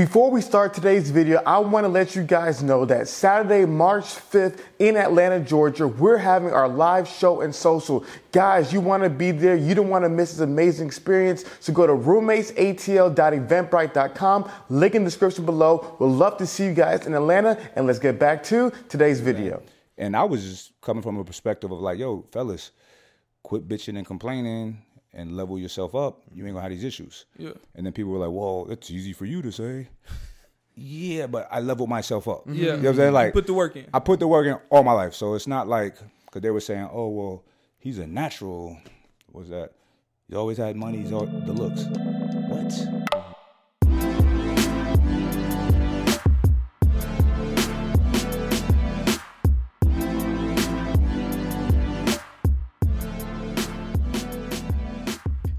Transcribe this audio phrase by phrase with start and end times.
[0.00, 4.04] Before we start today's video, I want to let you guys know that Saturday, March
[4.04, 8.06] 5th in Atlanta, Georgia, we're having our live show and social.
[8.32, 9.56] Guys, you want to be there.
[9.56, 11.44] You don't want to miss this amazing experience.
[11.60, 14.50] So go to roommatesatl.eventbrite.com.
[14.70, 15.94] Link in the description below.
[15.98, 17.58] We'd love to see you guys in Atlanta.
[17.76, 19.62] And let's get back to today's video.
[19.98, 22.70] And I was just coming from a perspective of like, yo, fellas,
[23.42, 24.80] quit bitching and complaining
[25.12, 26.22] and level yourself up.
[26.32, 27.26] You ain't gonna have these issues.
[27.36, 27.52] Yeah.
[27.74, 29.88] And then people were like, well, it's easy for you to say.
[30.74, 32.44] Yeah, but I leveled myself up.
[32.46, 32.52] Yeah.
[32.52, 33.12] You know what I'm saying?
[33.12, 33.86] Like, put the work in.
[33.92, 35.14] I put the work in all my life.
[35.14, 37.44] So it's not like, because they were saying, oh, well,
[37.78, 38.78] he's a natural.
[39.32, 39.72] What's that?
[40.28, 41.84] He always had money, he's all the looks.
[42.48, 42.99] What?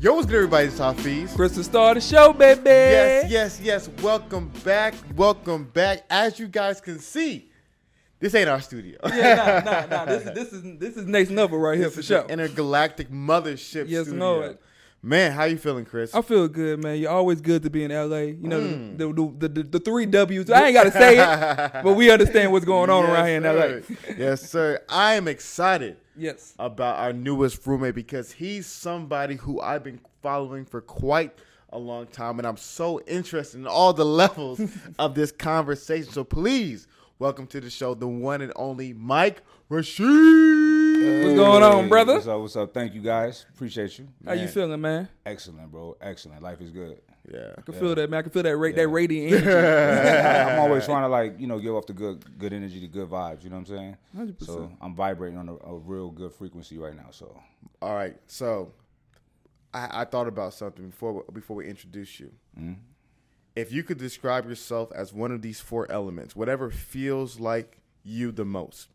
[0.01, 0.65] Yo, what's good, everybody?
[0.67, 1.35] It's Hafeez.
[1.35, 2.61] Chris the star of the show, baby.
[2.65, 3.89] Yes, yes, yes.
[4.01, 4.95] Welcome back.
[5.15, 6.05] Welcome back.
[6.09, 7.51] As you guys can see,
[8.19, 8.97] this ain't our studio.
[9.05, 10.05] Yeah, nah, nah, nah.
[10.05, 12.25] This, is- this is this is next level right here for sure.
[12.27, 14.13] intergalactic mothership Yes, studio.
[14.19, 14.61] know it.
[15.03, 16.13] Man, how you feeling, Chris?
[16.15, 16.97] I feel good, man.
[16.97, 18.17] You're always good to be in LA.
[18.17, 18.97] You know Mm.
[18.97, 20.49] the, the, the, the three W's.
[20.49, 23.43] I ain't gotta say it, but we understand what's going on Yes, around here in
[23.43, 24.15] LA.
[24.17, 24.79] yes, sir.
[24.89, 26.53] I am excited Yes.
[26.59, 31.33] about our newest roommate because he's somebody who I've been following for quite
[31.73, 34.61] a long time, and I'm so interested in all the levels
[34.99, 36.11] of this conversation.
[36.11, 40.05] So please welcome to the show the one and only Mike Rashid.
[40.05, 42.15] What's going on, brother?
[42.15, 42.39] What's up?
[42.41, 42.73] What's up?
[42.73, 43.45] Thank you guys.
[43.55, 44.07] Appreciate you.
[44.23, 45.07] How you feeling, man?
[45.25, 45.97] Excellent, bro.
[45.99, 46.43] Excellent.
[46.43, 47.01] Life is good.
[47.31, 47.53] Yeah.
[47.57, 48.19] I can feel that, man.
[48.19, 49.49] I can feel that rate, that radiant energy.
[49.51, 52.87] I- I'm always trying to like you know give off the good good energy, the
[52.87, 53.43] good vibes.
[53.43, 54.35] You know what I'm saying?
[54.39, 54.45] 100%.
[54.45, 57.07] So I'm vibrating on a, a real good frequency right now.
[57.11, 57.39] So
[57.81, 58.73] All right, so
[59.73, 62.31] I, I thought about something before before we introduce you.
[62.59, 62.73] Mm-hmm.
[63.55, 68.31] If you could describe yourself as one of these four elements, whatever feels like you
[68.31, 68.87] the most,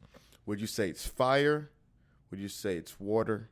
[0.47, 1.71] would you say it's fire?
[2.31, 3.51] Would you say it's water?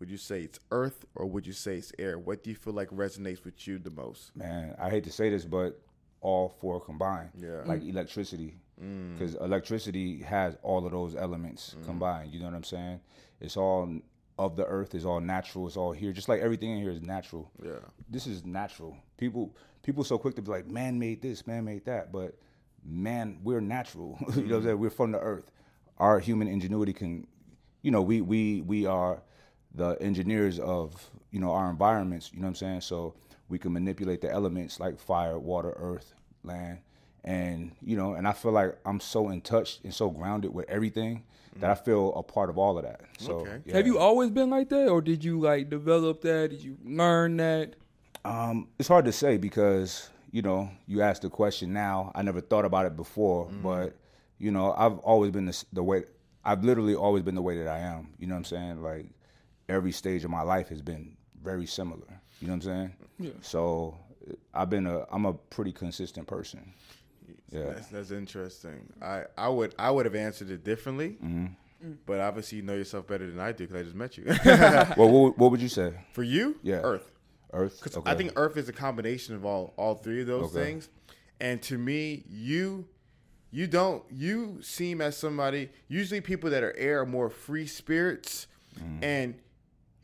[0.00, 2.18] Would you say it's earth, or would you say it's air?
[2.18, 4.36] What do you feel like resonates with you the most?
[4.36, 5.80] man, I hate to say this, but
[6.20, 7.30] all four combined.
[7.36, 7.62] Yeah.
[7.64, 9.12] Like electricity, mm.
[9.12, 11.84] because electricity has all of those elements mm.
[11.84, 12.32] combined.
[12.32, 13.00] You know what I'm saying?
[13.40, 14.00] It's all
[14.38, 14.94] of the earth.
[14.94, 15.68] It's all natural.
[15.68, 16.12] It's all here.
[16.12, 17.50] Just like everything in here is natural.
[17.62, 17.72] Yeah.
[18.08, 18.96] This is natural.
[19.16, 22.36] People people so quick to be like, man made this, man made that, but
[22.84, 24.18] man, we're natural.
[24.34, 24.64] you know what I'm mm.
[24.64, 24.78] saying?
[24.78, 25.50] We're from the earth.
[25.98, 27.26] Our human ingenuity can,
[27.82, 29.22] you know, we we we are
[29.74, 32.30] the engineers of you know our environments.
[32.32, 32.80] You know what I'm saying?
[32.82, 33.14] So
[33.48, 36.78] we can manipulate the elements like fire, water, earth, land,
[37.24, 38.14] and you know.
[38.14, 41.24] And I feel like I'm so in touch and so grounded with everything
[41.60, 43.02] that I feel a part of all of that.
[43.18, 43.60] So Okay.
[43.66, 43.76] yeah.
[43.76, 46.50] Have you always been like that, or did you like develop that?
[46.50, 47.74] Did you learn that?
[48.24, 52.10] Um, it's hard to say because you know you asked the question now.
[52.14, 53.94] I never thought about it before, but
[54.38, 56.04] you know I've always been the, the way.
[56.44, 58.08] I've literally always been the way that I am.
[58.18, 58.82] You know what I'm saying?
[58.82, 59.06] Like
[59.68, 62.20] every stage of my life has been very similar.
[62.40, 62.92] You know what I'm saying?
[63.18, 63.30] Yeah.
[63.42, 63.96] So
[64.52, 65.04] I've been a.
[65.10, 66.72] I'm a pretty consistent person.
[67.50, 67.64] Yeah.
[67.66, 68.92] That's, that's interesting.
[69.00, 71.92] I, I would I would have answered it differently, Mm-hmm.
[72.06, 74.24] but obviously you know yourself better than I do because I just met you.
[74.96, 75.92] well, what, what would you say?
[76.12, 76.76] For you, Yeah.
[76.82, 77.10] Earth.
[77.52, 77.78] Earth.
[77.80, 78.10] Because Okay.
[78.10, 80.64] I think Earth is a combination of all all three of those Okay.
[80.64, 80.88] things,
[81.40, 82.86] and to me, you
[83.52, 85.70] you don't you seem as somebody.
[85.86, 89.04] Usually, people that are air are more free spirits, Mm-hmm.
[89.04, 89.34] and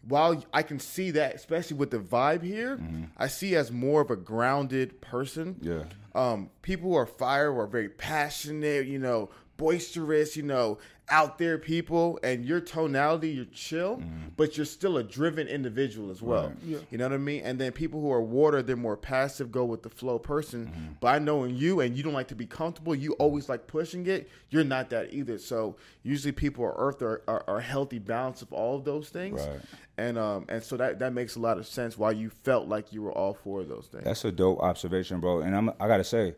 [0.06, 2.81] while I can see that, especially with the vibe here,
[3.16, 5.55] I see as more of a grounded person.
[5.55, 5.69] Mm-hmm.
[5.69, 5.84] Yeah.
[6.12, 10.78] Um, people who are fire who are very passionate, you know, boisterous, you know,
[11.10, 14.03] out there people, and your tonality, you're chill,
[14.37, 16.48] but you're still a driven individual as well.
[16.48, 16.75] Mm-hmm.
[16.75, 16.87] Right.
[16.91, 17.43] You know what I mean?
[17.43, 20.66] And then people who are water, they're more passive, go with the flow person.
[20.66, 20.93] Mm-hmm.
[21.00, 23.66] But I know in you, and you don't like to be comfortable, you always like
[23.66, 24.31] pushing it.
[24.49, 25.37] You're not that either.
[25.37, 29.10] So usually people are earth are, are, are a healthy balance of all of those
[29.10, 29.41] things.
[29.41, 29.60] Right.
[29.99, 32.93] And um and so that that makes a lot of sense why you felt like
[32.93, 34.04] you were all four of those things.
[34.04, 35.41] That's a dope observation, bro.
[35.41, 36.34] And I'm I gotta say,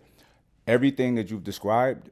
[0.66, 2.10] everything that you've described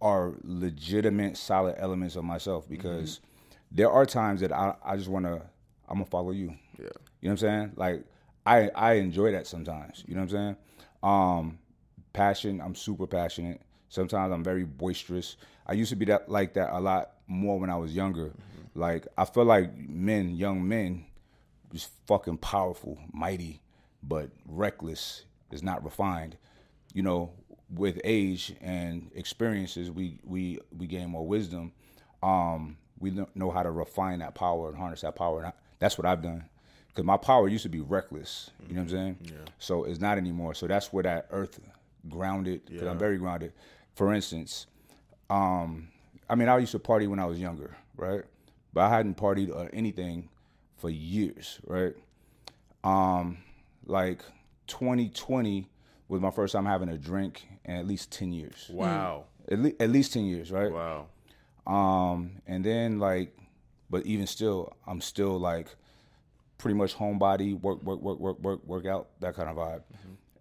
[0.00, 3.20] are legitimate, solid elements of myself because
[3.70, 5.42] there are times that I, I just wanna
[5.88, 6.54] I'm gonna follow you.
[6.78, 6.84] Yeah.
[6.84, 7.72] You know what I'm saying?
[7.76, 8.04] Like
[8.46, 10.04] I I enjoy that sometimes.
[10.06, 10.56] You know what I'm saying?
[11.02, 11.58] Um
[12.12, 13.60] passion, I'm super passionate.
[13.88, 15.36] Sometimes I'm very boisterous.
[15.66, 18.32] I used to be that like that a lot more when I was younger.
[18.74, 21.04] Like I feel like men, young men,
[21.72, 23.60] just fucking powerful, mighty,
[24.02, 26.36] but reckless is not refined.
[26.94, 27.30] You know,
[27.74, 31.72] with age and experiences, we we we gain more wisdom.
[32.22, 35.38] Um, we know how to refine that power and harness that power.
[35.38, 36.44] And I, that's what I've done.
[36.88, 38.50] Because my power used to be reckless.
[38.68, 39.18] You know what I'm saying?
[39.24, 39.32] Yeah.
[39.58, 40.54] So it's not anymore.
[40.54, 41.60] So that's where that earth
[42.08, 42.90] grounded because Yeah.
[42.90, 43.52] I'm very grounded.
[43.94, 44.66] For instance,
[45.30, 45.88] um,
[46.28, 48.22] I mean, I used to party when I was younger, right?
[48.74, 50.28] But I hadn't partied or anything
[50.76, 51.94] for years, right?
[52.84, 53.38] Um,
[53.86, 54.22] like
[54.66, 55.68] 2020
[56.10, 58.66] was my first time having a drink in at least 10 years.
[58.68, 59.24] Wow.
[59.50, 60.70] At, le- at least 10 years, right?
[60.72, 61.06] Wow.
[61.66, 63.36] Um, and then like,
[63.88, 65.68] but even still, I'm still like
[66.58, 69.82] pretty much homebody, work, work, work, work, work, work out, that kind of vibe.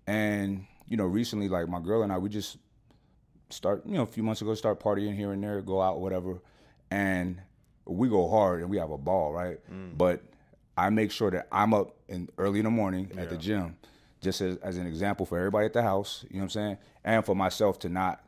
[0.08, 2.58] And you know, recently, like my girl and I, we just
[3.52, 6.40] start, you know, a few months ago, start partying here and there, go out, whatever,
[6.90, 7.40] and
[7.86, 9.60] we go hard and we have a ball, right?
[9.98, 10.24] But
[10.78, 13.78] I make sure that I'm up in early in the morning at the gym,
[14.22, 16.26] just as, as an example for everybody at the house.
[16.30, 16.78] You know what I'm saying?
[17.04, 18.22] And for myself to not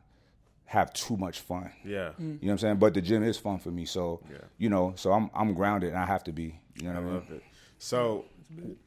[0.64, 1.70] have too much fun.
[1.84, 2.12] Yeah.
[2.18, 2.76] You know what I'm saying?
[2.76, 4.20] But the gym is fun for me, so
[4.58, 6.58] you know, so I'm I'm grounded and I have to be.
[6.76, 7.14] You know what I mean?
[7.14, 7.42] Love it.
[7.78, 8.24] So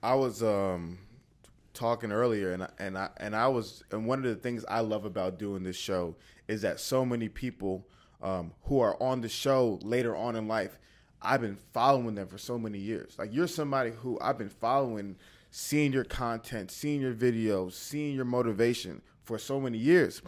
[0.01, 0.99] I was um
[1.73, 4.79] talking earlier and I, and I and I was and one of the things I
[4.79, 6.15] love about doing this show
[6.47, 7.85] is that so many people
[8.21, 10.79] um, who are on the show later on in life
[11.21, 13.15] I've been following them for so many years.
[13.17, 15.15] Like you're somebody who I've been following,
[15.55, 20.21] seeing your content, seeing your videos, seeing your motivation for so many years.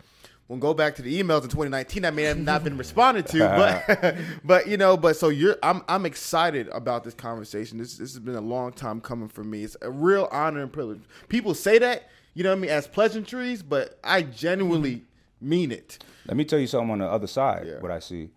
[0.48, 3.40] We'll go back to the emails in 2019 that may have not been responded to,
[4.00, 4.16] but
[4.46, 7.78] but you know, but so you're I'm I'm excited about this conversation.
[7.78, 9.66] This this has been a long time coming for me.
[9.66, 11.02] It's a real honor and privilege.
[11.28, 15.04] People say that, you know what I mean, as pleasantries, but I genuinely
[15.42, 16.00] mean it.
[16.26, 17.66] Let me tell you something on the other side.
[17.68, 17.82] Yeah.
[17.82, 18.30] What I see,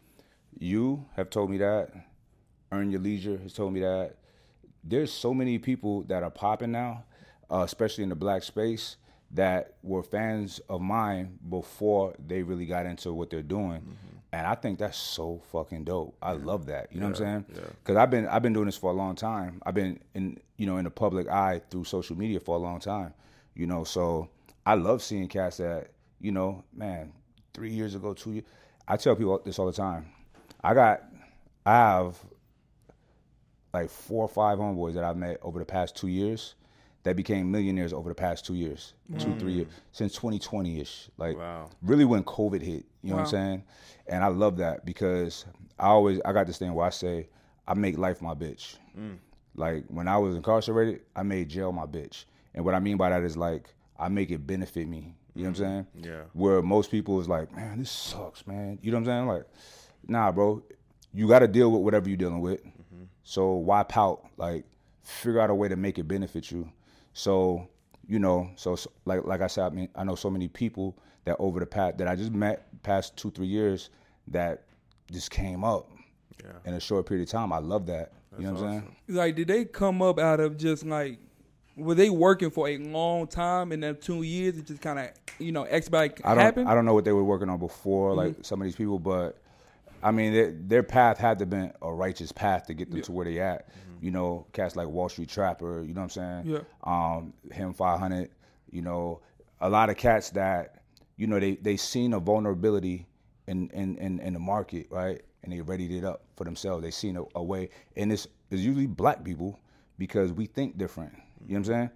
[0.59, 1.93] you have told me that.
[2.73, 4.17] Earn your leisure has told me that.
[4.83, 7.05] There's so many people that are popping now,
[7.51, 8.97] uh, especially in the black space,
[9.33, 13.83] that were fans of mine before they really got into what they're doing.
[14.33, 16.17] And I think that's so fucking dope.
[16.23, 16.93] I love that.
[16.93, 17.45] You know what I'm saying?
[17.83, 19.61] Because I've been I've been doing this for a long time.
[19.67, 22.81] I've been in you know in the public eye through social media for a long
[22.81, 23.13] time.
[23.55, 24.29] You know, so
[24.65, 25.91] I love seeing cats that
[26.21, 27.13] you know, man,
[27.55, 28.45] three years ago, two years.
[28.87, 30.11] I tell people this all the time.
[30.63, 31.03] I got,
[31.65, 32.19] I have
[33.73, 36.55] like four or five homeboys that I've met over the past two years
[37.03, 39.73] that became millionaires over the past two years, two, three years, mm.
[39.93, 41.09] since 2020 ish.
[41.17, 41.71] Like, Wow.
[41.83, 43.65] really when COVID hit, you know what I'm saying?
[44.07, 45.47] And I love that because
[45.79, 47.29] I always, I got this thing where I say,
[47.67, 48.77] I make life my bitch.
[48.99, 49.17] Mm.
[49.55, 52.25] Like, when I was incarcerated, I made jail my bitch.
[52.55, 55.15] And what I mean by that is like, I make it benefit me.
[55.35, 55.69] You know what I'm mm.
[55.69, 55.87] saying?
[56.03, 56.23] Yeah.
[56.35, 58.79] Where most people is like, man, this sucks, man.
[58.83, 59.27] You know what I'm saying?
[59.27, 59.45] Like,
[60.07, 60.63] nah, bro.
[61.15, 62.61] You got to deal with whatever you're dealing with.
[63.23, 64.25] So why pout?
[64.37, 64.65] Like,
[65.03, 66.71] figure out a way to make it benefit you.
[67.13, 67.69] So,
[68.07, 70.97] you know, so, so like like I said, I mean, I know so many people
[71.25, 73.91] that over the past that I just met past two three years
[74.29, 74.65] that
[75.11, 75.91] just came up
[76.43, 76.53] Yeah.
[76.65, 77.53] in a short period of time.
[77.53, 78.13] I love that.
[78.39, 78.97] you know what I'm saying?
[79.09, 81.19] Like, did they come up out of just like,
[81.77, 84.57] were they working for a long time in that two years?
[84.57, 86.69] It just kind of, you know, expedite I don't happened.
[86.69, 88.19] I don't know what they were working on before, mm-hmm.
[88.19, 89.39] like some of these people, but
[90.03, 93.13] I mean their, their path had to been a righteous path to get them to
[93.13, 93.69] where they at.
[94.01, 96.47] You know, cats like Wall Street Trapper, you know what I'm saying?
[96.47, 96.61] Yeah.
[96.85, 98.31] Um, him 500,
[98.71, 99.21] you know,
[99.61, 100.83] a lot of cats that
[101.17, 103.07] you know they they seen a vulnerability
[103.47, 105.21] in in in, in the market, right?
[105.43, 106.83] And they readied it up for themselves.
[106.83, 109.59] They seen a, a way, and it's it's usually black people
[109.99, 111.13] because we think different.
[111.47, 111.91] You know what I'm saying?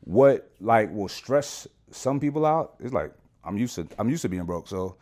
[0.00, 3.12] what like will stress some people out is like
[3.44, 4.96] I'm used to I'm used to being broke, so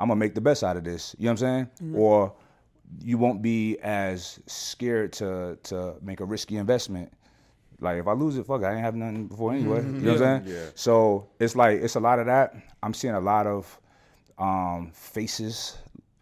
[0.00, 1.14] I'm gonna make the best out of this.
[1.18, 1.94] You know what I'm saying?
[1.94, 2.32] Or
[3.04, 7.12] you won't be as scared to to make a risky investment.
[7.80, 9.82] Like if I lose it, fuck, it, I ain't have nothing before anyway.
[9.82, 10.54] You know what I'm saying?
[10.56, 10.70] Yeah.
[10.74, 12.54] So it's like it's a lot of that.
[12.82, 13.78] I'm seeing a lot of
[14.38, 15.76] um, faces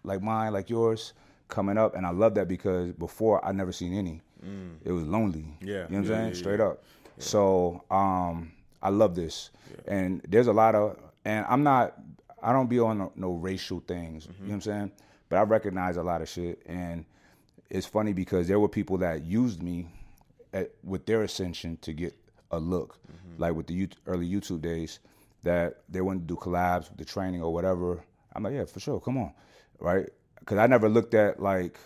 [0.05, 1.13] like mine, like yours,
[1.49, 4.23] coming up, and I love that because before I never seen any.
[4.85, 5.45] It was lonely.
[5.61, 5.67] Yeah.
[5.67, 6.29] you know what I'm Yeah, saying?
[6.29, 6.83] yeah, Straight up.
[7.19, 9.51] So um, I love this,
[9.89, 11.95] and there's a lot of, and I'm not,
[12.43, 14.27] I don't be on no, no racial things.
[14.27, 14.93] You know what I'm saying?
[15.29, 17.05] But I recognize a lot of shit, and
[17.71, 19.89] it's funny because there were people that used me
[20.53, 22.15] at, with their ascension to get
[22.51, 23.43] a look, mm-hmm.
[23.43, 25.01] like with the early YouTube days,
[25.43, 28.03] that they wanted to do collabs with the training or whatever.
[28.35, 29.33] I'm like, yeah, for sure, come on,
[29.81, 30.09] right?
[30.39, 31.79] Because I never looked at like,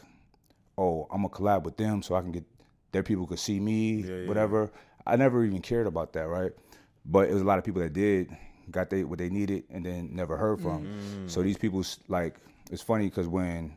[0.79, 2.45] oh, I'm gonna collab with them so I can get
[2.93, 4.71] their people could see me, yeah, whatever.
[5.07, 6.53] I never even cared about that, right?
[7.05, 8.37] But it was a lot of people that did
[8.71, 10.85] got they what they needed and then never heard from.
[10.85, 11.29] Mm-hmm.
[11.29, 12.37] So these people like
[12.71, 13.77] it's funny because when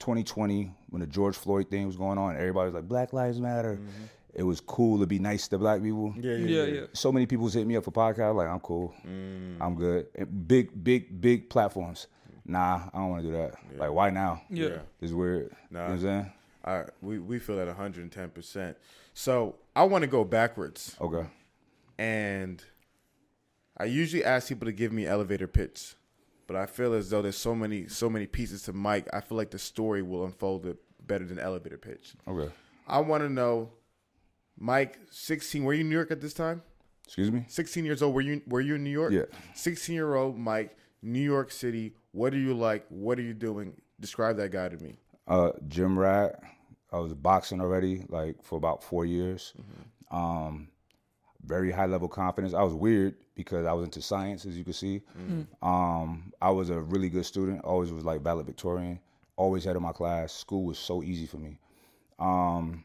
[0.00, 3.74] 2020 when the George Floyd thing was going on, everybody was like Black Lives Matter.
[3.74, 4.04] Mm-hmm.
[4.32, 6.14] It was cool to be nice to black people.
[6.16, 6.80] Yeah, yeah, yeah, yeah.
[6.80, 6.86] yeah.
[6.92, 9.56] So many people was hitting me up for podcast Like I'm cool, mm.
[9.60, 10.06] I'm good.
[10.14, 12.06] And big, big, big platforms.
[12.44, 13.54] Nah, I don't want to do that.
[13.76, 14.42] Like why now?
[14.48, 14.68] Yeah.
[14.68, 14.78] Yeah.
[15.00, 15.54] It's weird.
[15.70, 15.80] Nah.
[15.80, 16.32] You know what I'm saying?
[16.64, 18.30] All right, we we feel that 110.
[18.30, 18.76] percent
[19.14, 21.26] So I want to go backwards, Okay.
[21.98, 22.62] and
[23.80, 25.94] I usually ask people to give me elevator pitch,
[26.46, 29.08] but I feel as though there's so many so many pieces to Mike.
[29.10, 32.12] I feel like the story will unfold it better than elevator pitch.
[32.28, 32.52] Okay.
[32.86, 33.70] I want to know,
[34.58, 35.64] Mike, 16.
[35.64, 36.60] Were you in New York at this time?
[37.06, 37.46] Excuse me.
[37.48, 38.14] 16 years old.
[38.14, 39.14] Were you were you in New York?
[39.14, 39.22] Yeah.
[39.54, 41.94] 16 year old Mike, New York City.
[42.12, 42.84] What are you like?
[42.90, 43.80] What are you doing?
[43.98, 44.96] Describe that guy to me.
[45.26, 46.38] Uh, gym rat.
[46.92, 49.54] I was boxing already, like for about four years.
[50.10, 50.68] Um,
[51.44, 52.52] very high level confidence.
[52.52, 55.02] I was weird because I was into science, as you can see.
[55.62, 57.64] Um, I was a really good student.
[57.64, 59.00] Always was like valedictorian.
[59.36, 60.32] Always head of my class.
[60.32, 61.58] School was so easy for me.
[62.18, 62.84] Um,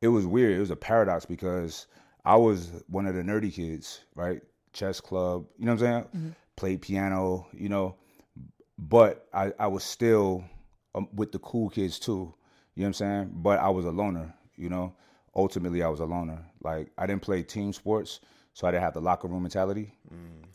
[0.00, 0.56] it was weird.
[0.56, 1.86] It was a paradox because
[2.24, 4.40] I was one of the nerdy kids, right?
[4.72, 6.34] Chess club, you know what I'm saying?
[6.56, 7.96] Played piano, you know,
[8.78, 10.44] but I, I was still
[10.94, 12.34] um, with the cool kids too.
[12.74, 13.30] You know what I'm saying?
[13.34, 14.94] But I was a loner, you know.
[15.36, 16.44] Ultimately, I was a loner.
[16.62, 18.20] Like I didn't play team sports,
[18.54, 19.92] so I didn't have the locker room mentality.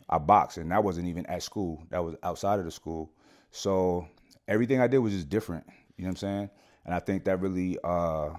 [0.08, 1.84] I boxed, and that wasn't even at school.
[1.90, 3.12] That was outside of the school.
[3.52, 4.08] So
[4.48, 5.64] everything I did was just different.
[5.96, 6.50] You know what I'm saying?
[6.86, 8.30] And I think that really, uh,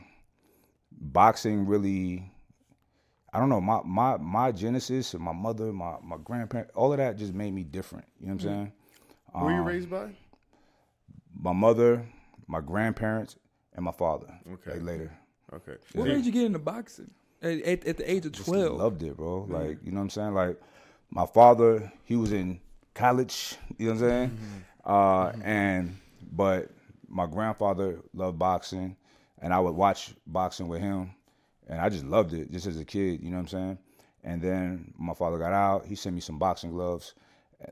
[0.91, 2.29] boxing really,
[3.31, 6.97] I don't know, my my my genesis and my mother, my my grandparents, all of
[6.97, 8.05] that just made me different.
[8.19, 8.71] You know what I'm saying?
[9.33, 10.09] Who were you raised by?
[11.39, 12.05] My mother,
[12.47, 13.37] my grandparents,
[13.75, 14.27] and my father.
[14.53, 14.73] Okay.
[14.73, 15.17] Like later.
[15.53, 15.75] Okay.
[15.93, 17.11] What made you get into boxing
[17.41, 18.77] at, at, the age of twelve?
[18.77, 19.47] loved it, bro.
[19.49, 20.33] Like, you know what I'm saying?
[20.33, 20.59] Like,
[21.09, 22.59] my father, he was in
[22.93, 24.39] college, you know what I'm saying?
[24.85, 25.97] Uh, and,
[26.31, 26.69] but
[27.07, 28.95] my grandfather loved boxing,
[29.39, 31.11] and I would watch boxing with him,
[31.67, 33.77] and I just loved it just as a kid, you know what I'm saying?
[34.23, 37.13] And then my father got out, he sent me some boxing gloves,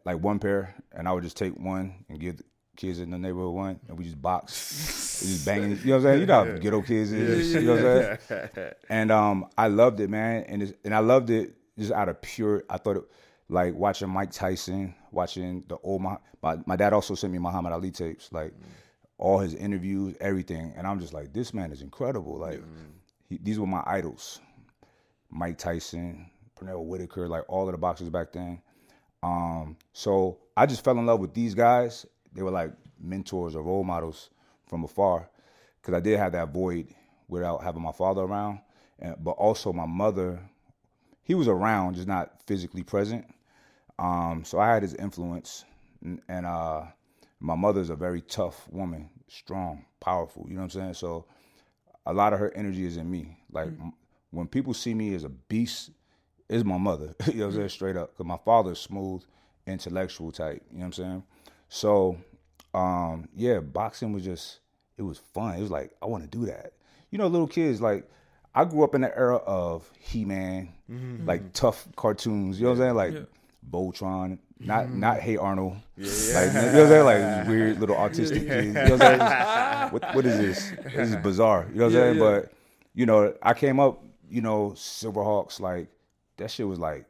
[0.06, 2.42] like one pair, and I would just take one and give
[2.80, 5.20] kids in the neighborhood one, and we just box.
[5.20, 6.20] Just banging, you know what I'm saying?
[6.22, 8.72] You know how ghetto kids is, you know what I'm saying?
[8.90, 12.22] and um, I loved it, man, and it's, and I loved it just out of
[12.22, 12.64] pure.
[12.70, 13.04] I thought it
[13.50, 17.74] like watching Mike Tyson, watching the old my my, my dad also sent me Muhammad
[17.74, 18.54] Ali tapes, like
[19.18, 22.38] all his interviews, everything, and I'm just like, this man is incredible.
[22.38, 22.64] Like
[23.28, 24.40] he, these were my idols,
[25.30, 28.62] Mike Tyson, Pernell Whitaker, like all of the boxers back then.
[29.22, 32.06] Um, so I just fell in love with these guys.
[32.34, 34.30] They were like mentors or role models
[34.68, 35.30] from afar,
[35.82, 36.88] because I did have that void
[37.28, 38.60] without having my father around,
[39.00, 40.40] and, but also my mother.
[41.24, 43.26] He was around, just not physically present.
[44.00, 45.66] Um, so I had his influence,
[46.04, 46.84] and, and uh,
[47.40, 50.46] my mother's a very tough woman, strong, powerful.
[50.48, 50.94] You know what I'm saying?
[50.96, 51.26] So
[52.06, 53.38] a lot of her energy is in me.
[53.52, 53.94] Like m-
[54.32, 55.92] when people see me as a beast,
[56.50, 57.14] it's my mother.
[57.28, 57.70] you know what I'm saying?
[57.70, 58.12] Straight up.
[58.14, 59.24] Because my father's smooth,
[59.68, 60.64] intellectual type.
[60.72, 61.24] You know what I'm saying?
[61.70, 62.18] So,
[62.74, 64.60] um, yeah, boxing was just,
[64.98, 65.56] it was fun.
[65.56, 66.74] It was like, I want to do that.
[67.12, 68.10] You know, little kids, like,
[68.54, 71.26] I grew up in the era of He Man, mm-hmm.
[71.28, 71.52] like mm-hmm.
[71.54, 72.60] tough cartoons.
[72.60, 72.96] You know what I'm saying?
[72.96, 73.28] Like
[73.70, 75.00] Voltron, not mm-hmm.
[75.00, 75.78] not Hey Arnold.
[75.98, 77.06] Like, you know what I'm saying?
[77.06, 78.68] Like weird little autistic kids.
[78.68, 79.94] You know what I'm saying?
[79.94, 80.74] what, what is this?
[80.94, 81.68] This is bizarre.
[81.72, 82.20] You know what I'm saying?
[82.20, 82.52] But
[82.94, 85.90] you know, I came up, you know, Silverhawks, like
[86.38, 87.06] that shit was like,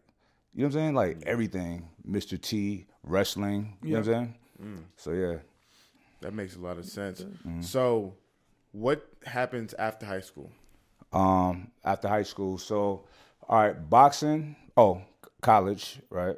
[0.53, 0.95] you know what I'm saying?
[0.95, 1.27] Like mm.
[1.27, 2.39] everything, Mr.
[2.39, 3.77] T, wrestling.
[3.81, 4.35] You know what I'm saying?
[4.97, 5.37] So yeah.
[6.21, 7.23] That makes a lot of sense.
[7.61, 8.13] So,
[8.73, 10.51] what happens after high school?
[11.13, 12.57] um, after high school.
[12.57, 13.05] So,
[13.47, 14.55] all right, boxing.
[14.77, 15.01] Oh,
[15.41, 16.35] college, right?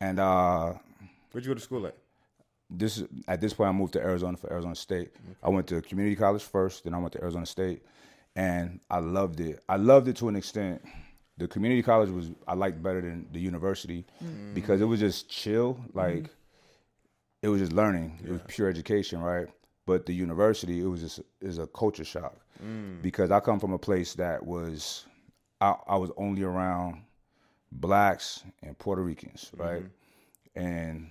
[0.00, 0.74] And uh,
[1.32, 1.96] Where'd you go to school at?
[2.70, 5.12] this at this point, I moved to Arizona for Arizona State.
[5.42, 7.82] I went to community college first, then I went to Arizona State,
[8.36, 9.62] and I loved it.
[9.68, 10.82] I loved it to an extent.
[11.38, 14.04] The community college was I liked better than the university
[14.54, 15.78] because it was just chill.
[15.92, 16.30] Like
[17.44, 18.18] it was just learning.
[18.24, 19.48] It was pure education, right?
[19.84, 22.36] But the university, it was just is a culture shock
[23.02, 25.04] because I come from a place that was
[25.60, 27.02] I, I was only around
[27.70, 29.82] blacks and Puerto Ricans, right?
[30.54, 31.10] And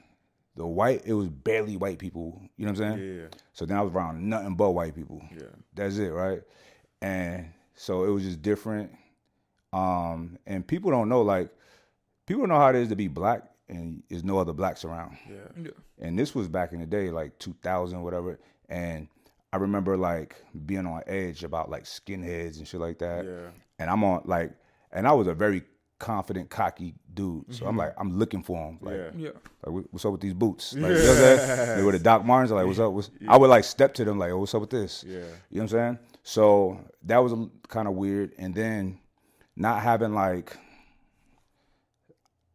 [0.55, 2.41] the white, it was barely white people.
[2.57, 3.17] You know what I'm saying?
[3.17, 3.27] Yeah.
[3.53, 5.21] So then I was around nothing but white people.
[5.31, 5.47] Yeah.
[5.75, 6.41] That's it, right?
[7.01, 8.91] And so it was just different.
[9.71, 11.49] Um, and people don't know, like,
[12.25, 15.17] people don't know how it is to be black and there's no other blacks around.
[15.29, 15.63] Yeah.
[15.63, 15.71] Yeah.
[16.03, 18.39] And this was back in the day, like 2000, whatever.
[18.69, 19.07] And
[19.51, 23.25] I remember like being on edge about like skinheads and shit like that.
[23.25, 23.49] Yeah.
[23.79, 24.51] And I'm on like,
[24.91, 25.63] and I was a very
[25.99, 27.45] confident, cocky dude.
[27.55, 28.77] So I'm like, I'm looking for him.
[28.81, 29.19] Like, Mm-hmm.
[29.19, 29.29] Yeah.
[29.65, 29.71] Yeah.
[29.71, 30.73] like, what's up with these boots?
[30.73, 31.15] Like, you know what I'm
[31.47, 31.77] saying?
[31.77, 32.51] They were the Doc Martens.
[32.51, 32.91] I'm like, what's up?
[32.91, 35.05] What's, I would like step to them, like, oh, what's up with this?
[35.07, 35.19] Yeah.
[35.19, 35.99] You know what I'm saying?
[36.23, 37.33] So that was
[37.69, 38.33] kind of weird.
[38.37, 38.99] And then
[39.55, 40.57] not having like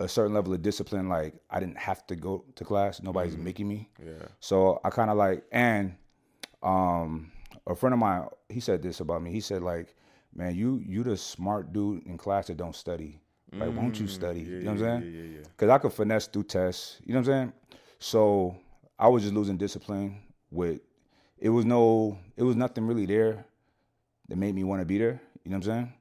[0.00, 3.02] a certain level of discipline, like I didn't have to go to class.
[3.02, 3.88] Nobody's making me.
[4.04, 4.12] Yeah.
[4.40, 5.94] So I kind of like, and
[6.62, 7.30] um,
[7.66, 9.30] a friend of mine, he said this about me.
[9.32, 9.94] He said like,
[10.34, 13.20] man, you you the smart dude in class that don't study,
[13.52, 14.42] Like, won't you study?
[14.42, 15.12] Mm, yeah, you know what I'm saying?
[15.14, 15.44] yeah, yeah, yeah.
[15.56, 16.98] Because I could finesse through tests.
[17.04, 17.52] You know what I'm saying?
[17.98, 18.56] So
[18.98, 20.22] I was just losing discipline.
[20.50, 20.80] With
[21.38, 23.44] it was no, it was nothing really there
[24.28, 25.20] that made me want to be there.
[25.44, 25.92] You know what I'm saying?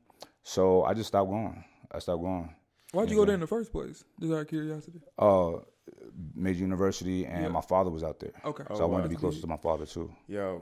[0.44, 1.64] So I just stopped going.
[1.92, 2.54] I stopped going.
[2.94, 4.04] Why'd you go there in the first place?
[4.20, 5.02] Just out of curiosity.
[5.18, 5.54] Uh,
[6.38, 8.32] Major University, and my father was out there.
[8.46, 8.64] Okay.
[8.70, 10.12] So oh, I wanted to be closer to my father too.
[10.28, 10.62] Yo,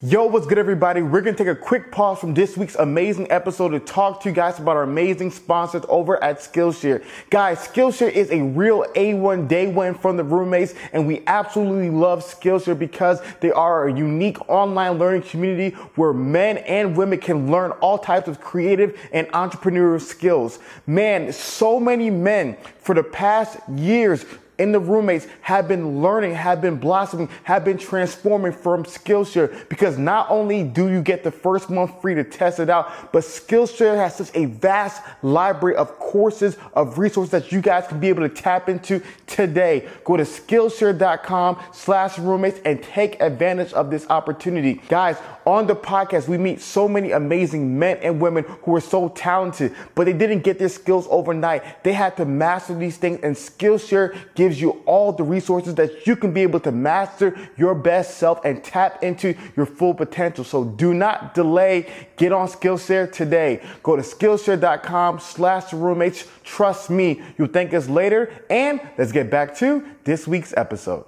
[0.00, 1.02] Yo, what's good, everybody?
[1.02, 4.34] We're gonna take a quick pause from this week's amazing episode to talk to you
[4.34, 7.04] guys about our amazing sponsors over at Skillshare.
[7.28, 12.24] Guys, Skillshare is a real A1 day one from the roommates, and we absolutely love
[12.24, 17.72] Skillshare because they are a unique online learning community where men and women can learn
[17.72, 20.58] all types of creative and entrepreneurial skills.
[20.86, 24.24] Man, so many men for the past years
[24.60, 29.96] in the roommates have been learning, have been blossoming, have been transforming from Skillshare because
[29.96, 33.96] not only do you get the first month free to test it out, but Skillshare
[33.96, 38.28] has such a vast library of courses, of resources that you guys can be able
[38.28, 39.88] to tap into today.
[40.04, 44.82] Go to Skillshare.com slash roommates and take advantage of this opportunity.
[44.88, 49.08] Guys, on the podcast, we meet so many amazing men and women who are so
[49.08, 51.82] talented, but they didn't get their skills overnight.
[51.82, 56.16] They had to master these things, and Skillshare gives you all the resources that you
[56.16, 60.44] can be able to master your best self and tap into your full potential.
[60.44, 61.92] So do not delay.
[62.16, 63.62] Get on Skillshare today.
[63.82, 66.26] Go to Skillshare.com slash roommates.
[66.42, 68.32] Trust me, you'll thank us later.
[68.48, 71.04] And let's get back to this week's episode.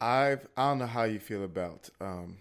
[0.00, 2.36] I've I don't know how you feel about um,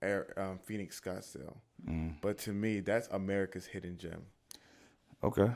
[0.00, 1.56] Air, um Phoenix Scottsdale,
[1.88, 2.14] Mm.
[2.20, 4.22] but to me, that's America's hidden gem.
[5.24, 5.50] Okay.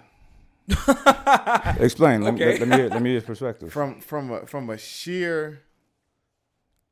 [1.78, 2.23] Explain.
[2.23, 2.59] Let, me, Okay.
[2.59, 3.73] let, me hear, let me hear his perspective.
[3.73, 5.62] From from a, from a sheer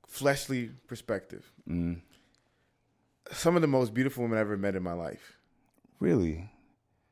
[0.06, 2.00] fleshly perspective, Mm.
[3.30, 5.38] some of the most beautiful women I've ever met in my life.
[6.00, 6.50] Really,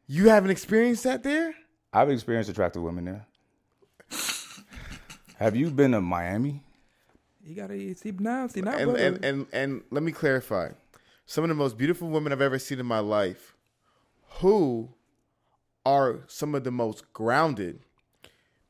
[0.06, 1.54] You haven't experienced that there?
[1.92, 3.26] I've experienced attractive women there.
[5.36, 6.62] Have you been to Miami?
[7.42, 10.70] You gotta see now, see now, and, and and and let me clarify
[11.24, 13.56] some of the most beautiful women i've ever seen in my life
[14.40, 14.90] who
[15.86, 17.80] are some of the most grounded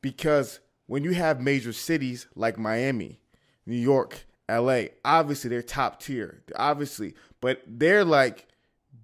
[0.01, 3.19] because when you have major cities like miami
[3.65, 8.47] new york la obviously they're top tier obviously but they're like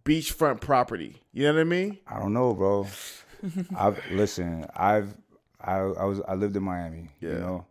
[0.06, 2.88] beachfront property you know what i mean I don't know, bro.
[3.78, 4.65] I've listen.
[4.76, 5.13] I've
[5.62, 7.39] I, I was I lived in Miami, you Yeah.
[7.39, 7.65] know,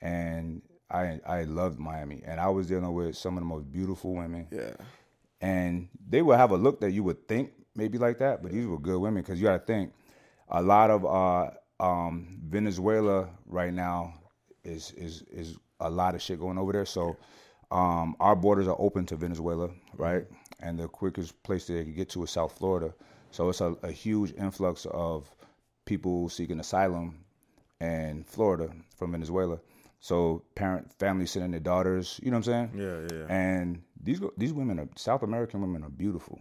[0.00, 4.14] and I I loved Miami, and I was dealing with some of the most beautiful
[4.14, 4.72] women, yeah
[5.40, 8.66] and they would have a look that you would think maybe like that, but these
[8.66, 9.92] were good women because you got to think
[10.48, 11.50] a lot of uh,
[11.80, 14.14] um, Venezuela right now
[14.64, 16.86] is is is a lot of shit going over there.
[16.86, 17.16] So
[17.70, 20.26] um, our borders are open to Venezuela, right?
[20.60, 22.94] And the quickest place they can get to is South Florida.
[23.30, 25.30] So it's a, a huge influx of
[25.84, 27.24] people seeking asylum
[27.80, 29.60] in Florida from Venezuela.
[30.00, 33.08] So parent families sending their daughters, you know what I'm saying?
[33.10, 33.26] Yeah, yeah.
[33.28, 36.40] And these these women are South American women are beautiful,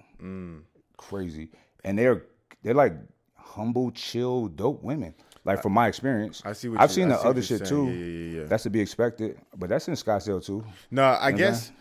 [0.97, 1.49] crazy,
[1.83, 2.23] and they're
[2.63, 2.93] they're like
[3.35, 5.13] humble, chill, dope women.
[5.45, 7.59] Like from my experience, I see what I've you- seen I the see other shit
[7.67, 7.69] saying.
[7.69, 7.87] too.
[7.89, 8.47] Yeah, yeah, yeah.
[8.47, 10.65] That's to be expected, but that's in Scottsdale too.
[10.91, 11.71] No, I You know what I'm guess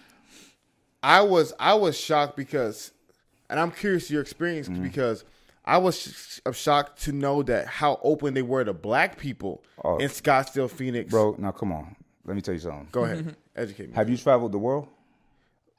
[1.03, 2.93] I was I was shocked because,
[3.51, 4.83] and I'm curious your experience Mm-hmm.
[4.85, 5.25] because
[5.65, 9.97] I was sh- shocked to know that how open they were to black people Oh.
[9.99, 11.11] in Scottsdale, Phoenix.
[11.11, 12.89] Bro, now come on, let me tell you something.
[12.93, 13.95] go ahead, educate me.
[13.97, 14.87] Have you traveled the world?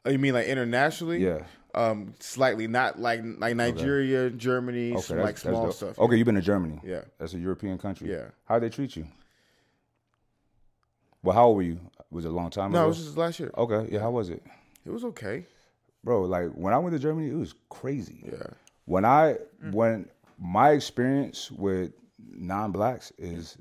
[0.06, 1.24] Oh, you mean like internationally?
[1.24, 1.40] Yeah.
[1.78, 5.98] Um, slightly, not like like Nigeria, Germany, some like small stuff.
[6.00, 6.80] Okay, you've been to Germany.
[6.84, 7.02] Yeah.
[7.20, 8.12] that's a European country.
[8.12, 8.26] Yeah.
[8.46, 9.06] how they treat you?
[11.24, 11.80] Well, how old were you?
[12.12, 12.86] Was it a long time No, ago?
[12.86, 13.52] it was just last year.
[13.58, 14.00] okay, yeah.
[14.00, 14.42] How was it,
[14.86, 15.46] It was okay.
[16.04, 16.22] bro?
[16.24, 18.24] Like when I went to Germany, it was crazy.
[18.26, 18.48] Yeah.
[18.86, 19.36] When I
[19.72, 20.08] when
[20.40, 21.92] my experience with
[22.30, 23.58] non-blacks is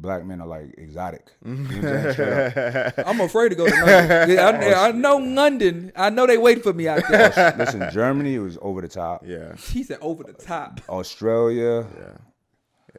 [0.00, 1.32] black men are like exotic.
[1.44, 2.12] You know I'm saying?
[2.12, 3.06] Straight up.
[3.06, 4.30] I'm afraid to go to London.
[4.30, 5.92] Yeah, I, I know London.
[5.96, 7.54] I know they waiting for me out there.
[7.58, 9.24] Listen, Germany was over the top.
[9.26, 9.56] Yeah.
[9.56, 10.80] He said over the top.
[10.88, 11.86] Australia.
[11.98, 12.16] Yeah.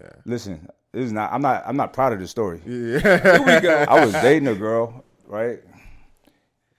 [0.01, 0.09] yeah.
[0.25, 1.31] Listen, this is not.
[1.31, 1.63] I'm not.
[1.65, 2.61] I'm not proud of this story.
[2.65, 2.99] Yeah.
[2.99, 3.85] Here we go.
[3.87, 5.59] I was dating a girl, right?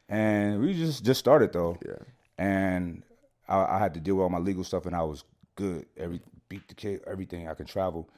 [0.09, 1.78] And we just just started though.
[1.87, 1.94] Yeah.
[2.38, 3.02] And
[3.48, 5.87] I, I had to deal with all my legal stuff, and I was good.
[5.96, 7.48] Every beat the kid, everything.
[7.48, 8.09] I could travel.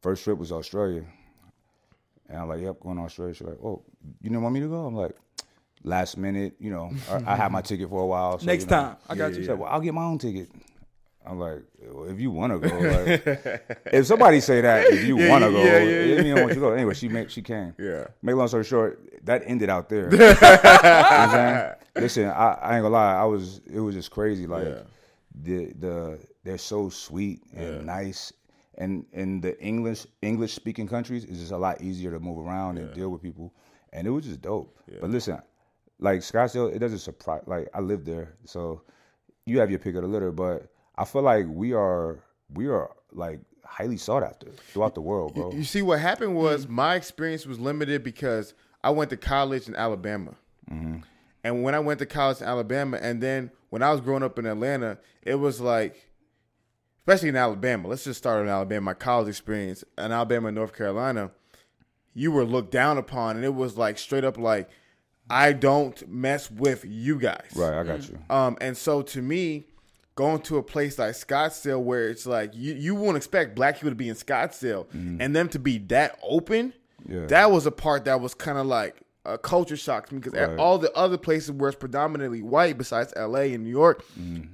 [0.00, 1.04] First trip was Australia,
[2.32, 3.82] and I'm like, "Yep, going to Australia." She's like, "Oh,
[4.20, 5.14] you didn't want me to go?" I'm like,
[5.84, 8.70] "Last minute, you know, I, I had my ticket for a while." So, Next you
[8.70, 8.76] know.
[8.76, 8.96] time.
[9.08, 9.44] I got She you.
[9.46, 10.50] said, "Well, I'll get my own ticket."
[11.24, 15.16] I'm like, well, if you want to go, like, if somebody say that, if you
[15.16, 16.72] Yeah, want to go, yeah, yeah, it mean I want to go.
[16.72, 17.74] Anyway, she made, she came.
[17.78, 18.08] Yeah.
[18.22, 20.10] Make long story short, that ended out there.
[20.10, 21.74] you know what I'm?
[21.94, 24.48] Listen, I, I ain't gonna lie, I was it was just crazy.
[24.48, 24.82] Like Yeah.
[25.44, 28.32] the the they're so sweet and nice,
[28.82, 32.78] and in the English English speaking countries, it's just a lot easier to move around
[32.78, 33.54] and deal with people,
[33.92, 34.76] and it was just dope.
[35.00, 35.40] But listen,
[36.00, 37.42] like Scottsdale, it doesn't surprise.
[37.46, 38.82] Like I lived there, so
[39.46, 40.66] you have your pick of the litter, but
[40.96, 42.18] I feel like we are
[42.52, 45.52] we are like highly sought after throughout the world, bro.
[45.52, 46.74] You see, what happened was mm-hmm.
[46.74, 50.34] my experience was limited because I went to college in Alabama.
[50.68, 50.98] Mm-hmm.
[51.44, 54.38] And when I went to college in Alabama, and then when I was growing up
[54.38, 56.08] in Atlanta, it was like,
[57.02, 60.74] especially in Alabama, let's just start in Alabama, my college experience in Alabama and North
[60.76, 61.30] Carolina,
[62.14, 63.36] you were looked down upon.
[63.36, 64.68] And it was like straight up like,
[65.30, 67.50] I don't mess with you guys.
[67.54, 68.18] Right, I got you.
[68.30, 69.64] Um, and so to me,
[70.14, 73.90] going to a place like Scottsdale where it's like you, you won't expect black people
[73.90, 76.74] to be in Scottsdale and them to be that open,
[77.08, 77.26] Yeah.
[77.26, 80.32] that was a part that was kind of like a culture shock to me because
[80.36, 80.58] Right.
[80.58, 84.04] all the other places where it's predominantly white, besides LA and New York,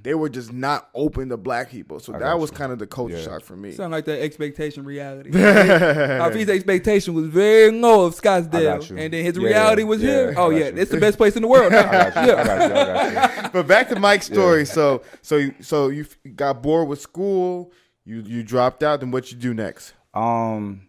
[0.03, 1.99] they were just not open to black people.
[1.99, 2.57] So that was you.
[2.57, 3.23] kind of the culture Yeah.
[3.23, 3.71] shock for me.
[3.71, 5.31] Sound like that expectation reality.
[5.33, 9.87] Hafeez' expectation was very low of I got Scottsdale, and then his Yeah, reality yeah,
[9.87, 10.33] was yeah, here.
[10.37, 10.73] I Oh yeah, you.
[10.77, 11.73] it's the best place in the world.
[11.73, 12.11] I.
[12.15, 13.45] I.
[13.45, 14.65] I but back to Mike's story.
[14.65, 16.05] So so you, so you
[16.35, 17.71] got bored with school.
[18.05, 18.99] You you dropped out.
[18.99, 19.93] Then what you do next?
[20.13, 20.81] Um,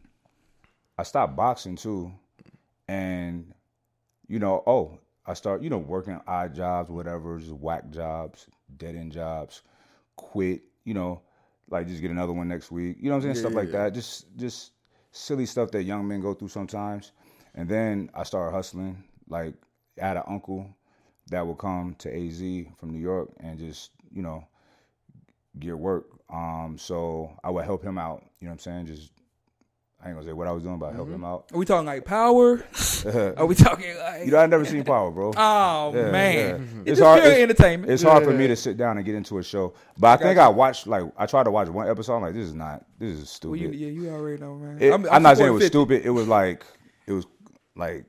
[0.98, 2.12] I stopped boxing too,
[2.88, 3.54] and
[4.30, 8.94] you know, oh, I start, you know, working odd jobs, whatever, just whack jobs, dead
[8.94, 9.62] end jobs,
[10.14, 11.20] quit, you know,
[11.68, 12.96] like just get another one next week.
[13.00, 13.34] You know what I'm saying?
[13.34, 13.84] Yeah, stuff yeah, like yeah.
[13.84, 13.94] that.
[13.94, 14.70] Just just
[15.10, 17.10] silly stuff that young men go through sometimes.
[17.56, 19.02] And then I started hustling.
[19.28, 19.54] Like
[20.00, 20.76] I had an uncle
[21.32, 22.38] that would come to AZ
[22.78, 24.46] from New York and just, you know,
[25.58, 26.06] get work.
[26.32, 28.22] Um, so I would help him out.
[28.38, 28.86] You know what I'm saying?
[28.86, 29.10] Just
[30.02, 31.14] I ain't gonna say what I was doing, but I help Mm-hmm.
[31.16, 31.44] him out.
[31.52, 32.64] Are we talking like power?
[33.36, 34.24] Are we talking like?
[34.24, 35.32] You know, I never seen Power, bro.
[35.36, 36.82] oh Yeah, man, yeah.
[36.92, 37.92] it's, just pure entertainment.
[37.92, 40.38] It's hard for me to sit down and get into a show, but I think
[40.38, 42.16] I watched like I tried to watch one episode.
[42.16, 43.60] I'm like, this is not, this is well, stupid.
[43.60, 44.78] you, yeah, you already know, man.
[44.80, 46.00] It- I'm, not saying it was supporting 50.
[46.00, 46.06] stupid.
[46.06, 46.64] It was like
[47.06, 47.26] it was
[47.76, 48.06] like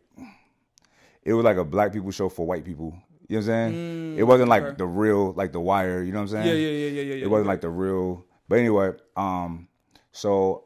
[1.24, 2.96] it was like a black people show for white people.
[3.28, 4.18] You know what I'm saying?
[4.18, 4.78] it wasn't like Mm, okay.
[4.78, 6.04] the real, like the Wire.
[6.04, 6.48] You know what I'm saying?
[6.48, 7.24] Yeah, yeah, yeah, yeah, yeah, yeah.
[7.26, 8.26] It wasn't like the real.
[8.50, 9.70] But anyway, um,
[10.12, 10.66] so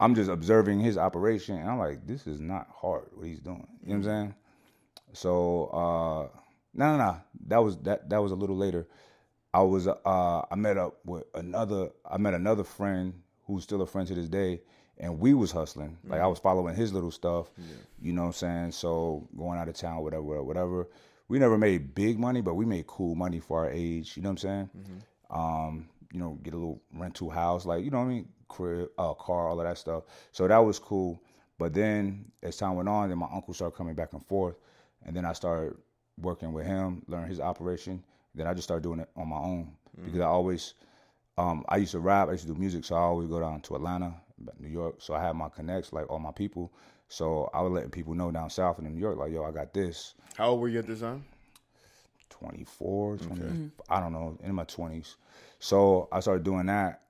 [0.00, 3.66] I'm just observing his operation, and I'm like, this is not hard what he's doing.
[3.82, 4.34] You know what I'm saying?
[5.12, 6.38] So uh,
[6.74, 7.16] no, no, no.
[7.48, 8.08] That was that.
[8.08, 8.88] That was a little later.
[9.52, 11.90] I was uh, I met up with another.
[12.08, 13.14] I met another friend
[13.46, 14.62] who's still a friend to this day,
[14.98, 15.98] and we was hustling.
[16.06, 17.50] Like I was following his little stuff.
[18.00, 18.72] You know what I'm saying?
[18.72, 20.88] So going out of town, whatever, whatever.
[21.28, 24.16] We never made big money, but we made cool money for our age.
[24.16, 24.70] You know what I'm saying?
[25.30, 28.90] Um, you know, get a little rental house, like you know what I mean, crib,
[28.98, 30.04] uh, car, all of that stuff.
[30.32, 31.22] So that was cool.
[31.58, 34.56] But then as time went on, then my uncle started coming back and forth,
[35.04, 35.76] and then I started
[36.18, 38.02] working with him, learn his operation.
[38.34, 39.72] Then I just started doing it on my own
[40.04, 40.74] because I always,
[41.36, 43.60] um, I used to rap, I used to do music, so I always go down
[43.62, 44.14] to Atlanta,
[44.58, 44.96] New York.
[44.98, 46.72] So I had my connects, like all my people.
[47.08, 49.50] So I was letting people know down south and in New York, like, yo, I
[49.50, 50.14] got this.
[50.36, 51.24] How old were you at this time?
[52.30, 55.16] 24, 20, I don't know, in my 20s.
[55.58, 57.02] So I started doing that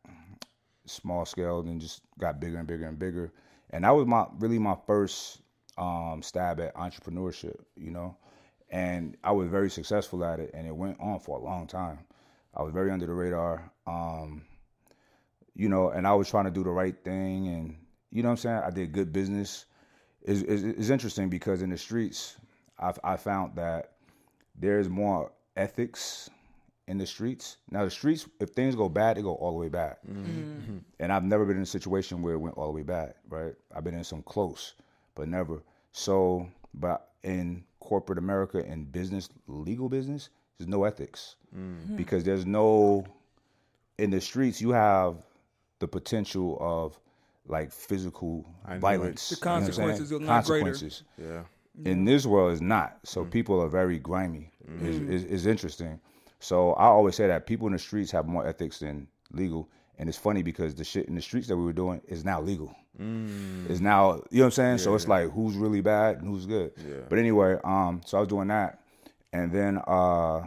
[0.91, 3.33] small scale, then just got bigger and bigger and bigger.
[3.71, 5.41] And that was my really my first
[5.79, 8.17] um, stab at entrepreneurship, you know.
[8.71, 11.99] And I was very successful at it, and it went on for a long time.
[12.55, 14.43] I was very under the radar, um,
[15.55, 17.77] you know, and I was trying to do the right thing, and
[18.11, 18.63] you know what I'm saying.
[18.65, 19.67] I did good business.
[20.23, 22.37] It's, interesting because in the streets,
[22.79, 23.93] I, I found that
[24.55, 26.29] there's more ethics
[26.91, 27.59] in the streets.
[27.71, 29.97] Now the streets, if things go bad, they go all the way bad.
[30.11, 30.79] Mm-hmm.
[30.99, 33.55] And I've never been in a situation where it went all the way bad, right?
[33.75, 34.75] I've been in some close,
[35.15, 35.63] but never.
[35.93, 41.97] So, but in corporate America, in business, legal business, there's no ethics mm-hmm.
[41.97, 43.07] because there's no.
[43.99, 45.17] In the streets, you have
[45.79, 46.99] the potential of
[47.47, 48.81] like physical I knew it.
[48.81, 49.29] violence.
[49.29, 50.65] The you know consequences are not greater.
[50.65, 51.43] Consequences Yeah.
[51.85, 52.99] in this world is not.
[53.05, 53.31] So mm-hmm.
[53.31, 54.51] people are very grimy.
[54.83, 56.01] Is is is interesting.
[56.41, 59.69] So I always say that people in the streets have more ethics than legal.
[59.99, 62.41] And it's funny because the shit in the streets that we were doing is now
[62.41, 62.75] legal.
[63.69, 64.79] Is now you know what I'm saying?
[64.79, 66.73] so it's like who's really bad and who's good.
[67.09, 68.81] But anyway, um, so I was doing that,
[69.33, 70.41] and then uh,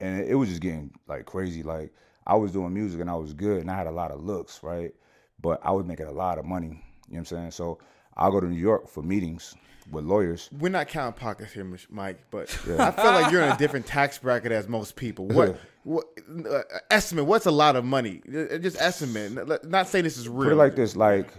[0.00, 1.62] and it was just getting like crazy.
[1.62, 1.92] Like
[2.26, 4.62] I was doing music and I was good and I had a lot of looks,
[4.62, 4.92] right?
[5.40, 6.68] But I was making a lot of money.
[6.68, 7.50] You know what I'm saying?
[7.52, 7.78] So
[8.16, 9.54] I'll go to New York for meetings
[9.90, 10.48] with lawyers.
[10.52, 14.18] We're not counting pockets here, Mike, but I feel like you're in a different tax
[14.18, 15.28] bracket as most people.
[15.36, 16.06] What, what
[16.50, 17.26] uh, estimate?
[17.26, 18.20] What's a lot of money?
[18.28, 19.64] Uh, Just estimate.
[19.64, 20.50] Not saying this is real.
[20.50, 21.30] Put it like this: like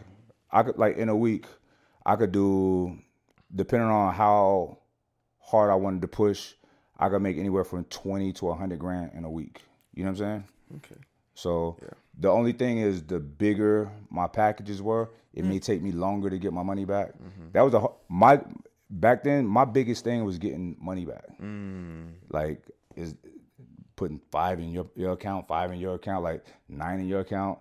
[0.51, 1.45] I could, like in a week,
[2.05, 2.97] I could do,
[3.53, 4.77] depending on how
[5.39, 6.53] hard I wanted to push,
[6.97, 9.63] I could make anywhere from twenty to hundred grand in a week.
[9.93, 10.43] You know what I'm saying?
[10.77, 11.01] Okay.
[11.33, 11.77] So
[12.19, 15.63] the only thing is, the bigger my packages were, it may mm.
[15.63, 17.09] take me longer to get my money back.
[17.09, 17.51] Mm-hmm.
[17.53, 18.41] That was a my
[18.89, 19.45] back then.
[19.45, 21.39] My biggest thing was getting money back.
[21.39, 22.13] Mm.
[22.29, 22.63] Like
[22.95, 23.15] is
[23.95, 27.59] putting five in your your account, five in your account, like nine in your account.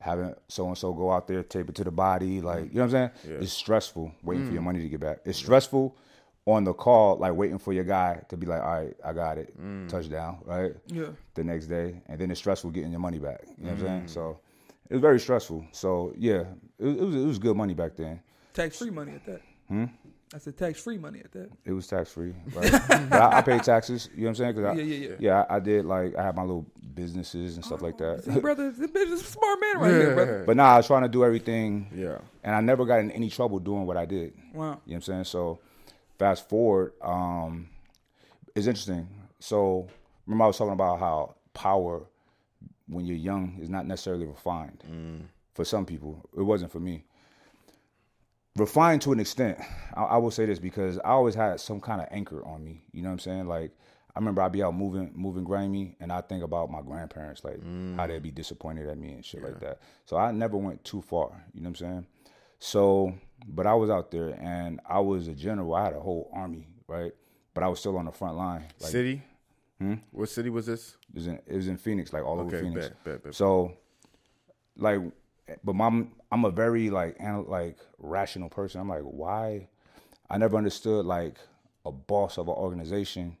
[0.00, 2.68] Having so and so go out there, tape it to the body, like mm.
[2.68, 3.40] you know what I'm saying.
[3.42, 5.20] It's stressful waiting for your money to get back.
[5.24, 5.96] It's stressful
[6.46, 9.38] on the call, like waiting for your guy to be like, "All right, I got
[9.38, 9.54] it,
[9.88, 10.72] touchdown," right?
[10.86, 11.08] Yeah.
[11.34, 13.42] the next day, and then it's stressful getting your money back.
[13.58, 14.08] You know what I'm saying?
[14.08, 14.38] So
[14.88, 15.66] it was very stressful.
[15.72, 16.44] So yeah,
[16.78, 18.20] it, it was it was good money back then.
[18.54, 19.40] Tax free money at that.
[19.68, 19.84] Hmm?
[20.32, 21.50] I said tax free money at that.
[21.64, 22.70] It was tax free, right?
[22.88, 24.08] but I, I paid taxes.
[24.14, 24.54] You know what I'm saying?
[24.54, 25.14] 'Cause I, Yeah, yeah, yeah.
[25.18, 28.24] Yeah, I, I did like I had my little businesses and stuff like that.
[28.24, 30.44] See, brother, this bitch is a smart man right here, brother.
[30.46, 31.88] but nah, I was trying to do everything.
[31.94, 32.18] Yeah.
[32.44, 34.32] and I never got in any trouble doing what I did.
[34.54, 34.64] Wow.
[34.64, 35.24] You know what I'm saying?
[35.24, 35.58] So
[36.20, 37.70] fast forward, um,
[38.54, 39.08] it's interesting.
[39.38, 39.88] So
[40.26, 42.02] remember I was talking about how power
[42.88, 44.84] when you're young is not necessarily refined.
[45.54, 47.04] For some people, it wasn't for me.
[48.56, 49.58] Refined to an extent.
[49.94, 52.82] I, I will say this because I always had some kind of anchor on me.
[52.92, 53.46] You know what I'm saying?
[53.46, 53.70] Like
[54.14, 57.60] I remember I'd be out moving, moving grimy, and I think about my grandparents, like
[57.96, 59.78] how they'd be disappointed at me and shit like that.
[60.04, 61.30] So I never went too far.
[61.54, 62.06] You know what I'm saying?
[62.58, 63.14] So,
[63.46, 65.74] but I was out there, and I was a general.
[65.74, 67.12] I had a whole army, right?
[67.54, 68.64] But I was still on the front line.
[68.80, 69.22] Like, city?
[70.10, 70.96] What city was this?
[71.08, 72.88] it was in it was in Phoenix, like all over Phoenix.
[72.88, 73.34] bet, bet, bet.
[73.34, 73.78] So,
[74.76, 75.00] like,
[75.64, 78.80] but my I'm a very like anal- like rational person.
[78.80, 79.68] I'm like, why?
[80.28, 81.38] I never understood like
[81.86, 83.38] a boss of an organization,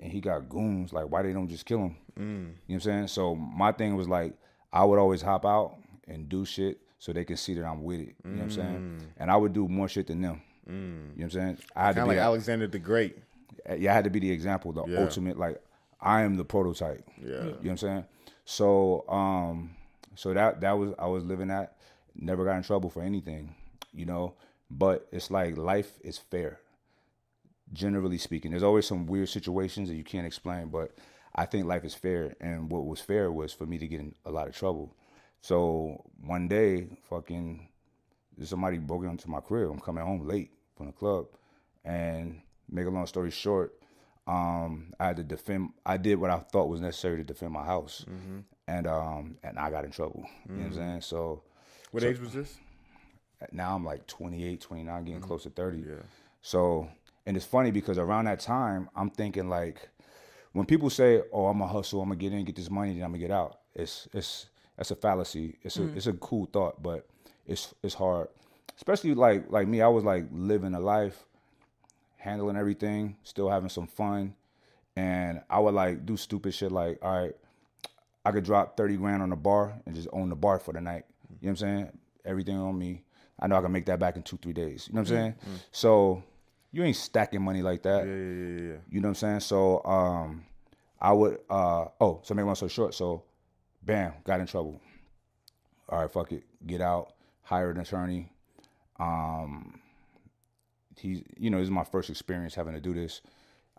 [0.00, 0.92] and he got goons.
[0.92, 1.96] Like, why they don't just kill him?
[2.18, 2.20] Mm.
[2.20, 3.08] You know what I'm saying?
[3.08, 4.34] So my thing was like,
[4.72, 7.98] I would always hop out and do shit so they can see that I'm with
[7.98, 8.14] it.
[8.24, 8.98] You know what I'm saying?
[9.00, 9.06] Mm.
[9.16, 10.40] And I would do more shit than them.
[10.70, 10.70] Mm.
[10.70, 11.58] You know what I'm saying?
[11.74, 13.18] I had Kind to of be like Alexander the Great.
[13.66, 15.00] Eh, yeah, I had to be the example, the Yeah.
[15.00, 15.36] ultimate.
[15.36, 15.60] Like
[16.00, 17.02] I am the prototype.
[17.20, 17.26] Yeah.
[17.26, 18.04] you know what I'm saying.
[18.44, 19.70] So, um,
[20.14, 21.74] so that that was I was living that.
[22.14, 23.52] Never got in trouble for anything,
[23.92, 24.34] you know.
[24.70, 26.60] But it's like life is fair.
[27.72, 30.92] Generally speaking, there's always some weird situations that you can't explain, but
[31.34, 32.36] I think life is fair.
[32.40, 34.94] And what was fair was for me to get in a lot of trouble.
[35.42, 37.68] So one day, fucking
[38.44, 39.70] somebody broke into my crib.
[39.70, 41.26] I'm coming home late from the club,
[41.84, 43.74] and make a long story short,
[44.26, 45.70] um, I had to defend.
[45.84, 48.06] I did what I thought was necessary to defend my house,
[48.68, 50.24] and um, and I got in trouble.
[50.48, 51.00] You know what I'm saying?
[51.02, 51.42] So
[51.90, 52.56] What age was this?
[53.50, 55.78] now I'm like 28, 29, getting close to 30.
[55.78, 55.94] Yeah.
[56.42, 56.88] So,
[57.26, 59.88] and it's funny because around that time, I'm thinking like,
[60.52, 63.02] when people say, "Oh, I'm gonna hustle, I'm gonna get in, get this money, then
[63.02, 64.46] I'm gonna get out," it's it's
[64.82, 65.58] that's a fallacy.
[65.62, 67.06] It's a it's a cool thought, but
[67.46, 68.26] it's it's hard,
[68.76, 69.80] especially like like me.
[69.80, 71.24] I was like living a life,
[72.16, 74.34] handling everything, still having some fun,
[74.96, 77.36] and I would like do stupid shit like, all right,
[78.24, 80.80] I could drop 30 grand on a bar and just own the bar for the
[80.80, 81.04] night.
[81.28, 81.98] You know what I'm saying?
[82.24, 83.04] Everything on me.
[83.38, 84.88] I know I can make that back in two, three days.
[84.88, 85.34] You know what I'm saying?
[85.70, 86.24] So
[86.72, 88.04] you ain't stacking money like that.
[88.04, 88.78] Yeah, yeah, yeah, yeah.
[88.90, 89.40] You know what I'm saying?
[89.40, 90.44] So um
[91.00, 92.94] I would uh oh, so make one so short.
[92.94, 93.22] So
[93.82, 94.80] bam, got in trouble.
[95.88, 96.44] All right, fuck it.
[96.66, 98.30] Get out, hire an attorney.
[98.98, 99.80] Um
[100.98, 103.20] he's you know, this is my first experience having to do this.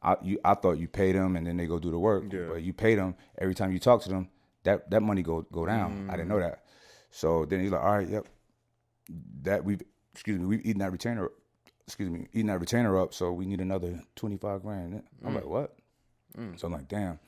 [0.02, 2.26] I you I thought you paid them and then they go do the work.
[2.32, 2.48] Yeah.
[2.50, 4.30] But you pay them every time you talk to them,
[4.64, 6.08] that that money go go down.
[6.10, 6.50] I didn't know mm.
[6.50, 6.64] that.
[7.12, 8.28] So then he's like, All right, yep.
[9.44, 9.82] That we've
[10.14, 11.30] excuse me, we've eaten that retainer
[11.86, 15.04] excuse me, eating that retainer up, so we need another twenty five grand.
[15.24, 15.36] I'm mm.
[15.36, 15.76] like, what?
[16.38, 16.60] Mm.
[16.60, 17.20] So I'm like, damn.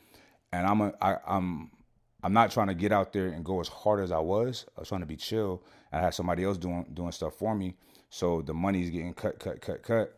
[0.51, 1.71] And I'm a, I, I'm
[2.25, 4.65] I'm not trying to get out there and go as hard as I was.
[4.75, 5.61] I was trying to be chill.
[5.91, 7.75] I had somebody else doing doing stuff for me.
[8.09, 10.17] So the money's getting cut, cut, cut, cut.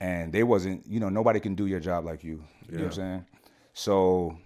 [0.00, 2.42] And they wasn't, you know, nobody can do your job like you.
[2.70, 3.26] You know what I'm saying?
[3.74, 4.38] So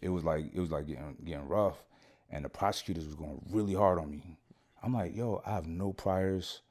[0.00, 1.84] it was like it was like getting getting rough.
[2.30, 4.38] And the prosecutors was going really hard on me.
[4.82, 6.62] I'm like, yo, I have no priors.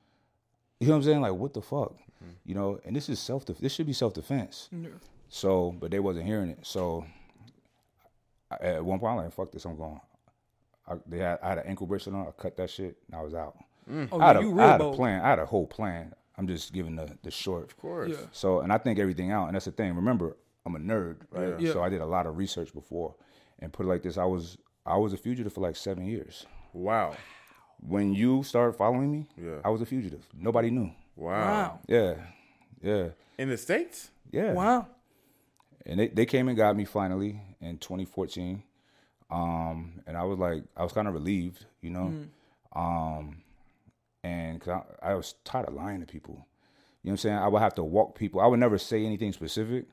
[0.79, 1.21] You know what I'm saying?
[1.21, 1.93] Like, what the fuck?
[1.93, 2.32] Mm-hmm.
[2.45, 3.45] You know, and this is self.
[3.45, 4.69] This should be self defense.
[5.29, 6.60] So, but they wasn't hearing it.
[6.63, 7.06] So,
[8.62, 9.66] I, at one point, I'm like, "Fuck this!
[9.66, 10.00] I'm going."
[10.88, 12.28] I, they had, I had an ankle bracelet on.
[12.28, 13.56] I cut that shit, and I was out.
[13.89, 14.10] Mm.
[14.12, 15.22] Oh, I had, yeah, a, you I real had a plan.
[15.22, 16.13] I had a whole plan.
[16.38, 17.66] I'm just giving the the short.
[17.72, 18.12] Of course.
[18.12, 18.26] Yeah.
[18.32, 19.96] So, and I think everything out, and that's the thing.
[19.96, 20.36] Remember,
[20.66, 21.60] I'm a nerd, right?
[21.60, 21.74] Yeah.
[21.74, 23.16] So I did a lot of research before,
[23.60, 26.46] and put it like this: I was I was a fugitive for like seven years.
[26.74, 27.16] Wow.
[27.86, 29.58] When you started following me, Yeah.
[29.63, 30.26] I was a fugitive.
[30.34, 30.92] Nobody knew.
[31.16, 31.32] Wow.
[31.32, 31.80] Wow.
[31.88, 32.13] Yeah,
[32.82, 34.10] yeah, In the States?
[34.32, 34.54] yeah.
[34.54, 34.88] Wow.
[35.86, 38.62] and they, they came and got me finally in 2014
[39.32, 42.13] um and i was like i was kind of relieved you know
[42.76, 43.38] um
[44.23, 46.36] and cause I, I was tired of lying to people
[47.04, 49.06] you know what i'm saying i would have to walk people i would never say
[49.06, 49.86] anything specific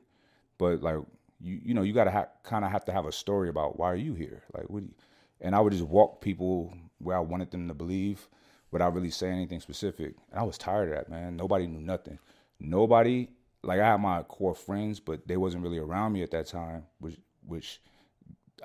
[0.57, 0.97] but like
[1.39, 3.89] you you know you gotta ha- kind of have to have a story about why
[3.91, 4.93] are you here like what do you,
[5.41, 8.29] and I would just walk people where I wanted them to believe
[8.69, 10.13] without really saying anything specific.
[10.29, 11.35] And I was tired of that, man.
[11.35, 12.19] Nobody knew nothing.
[12.59, 13.29] Nobody
[13.63, 16.83] like I had my core friends, but they wasn't really around me at that time,
[16.99, 17.81] which which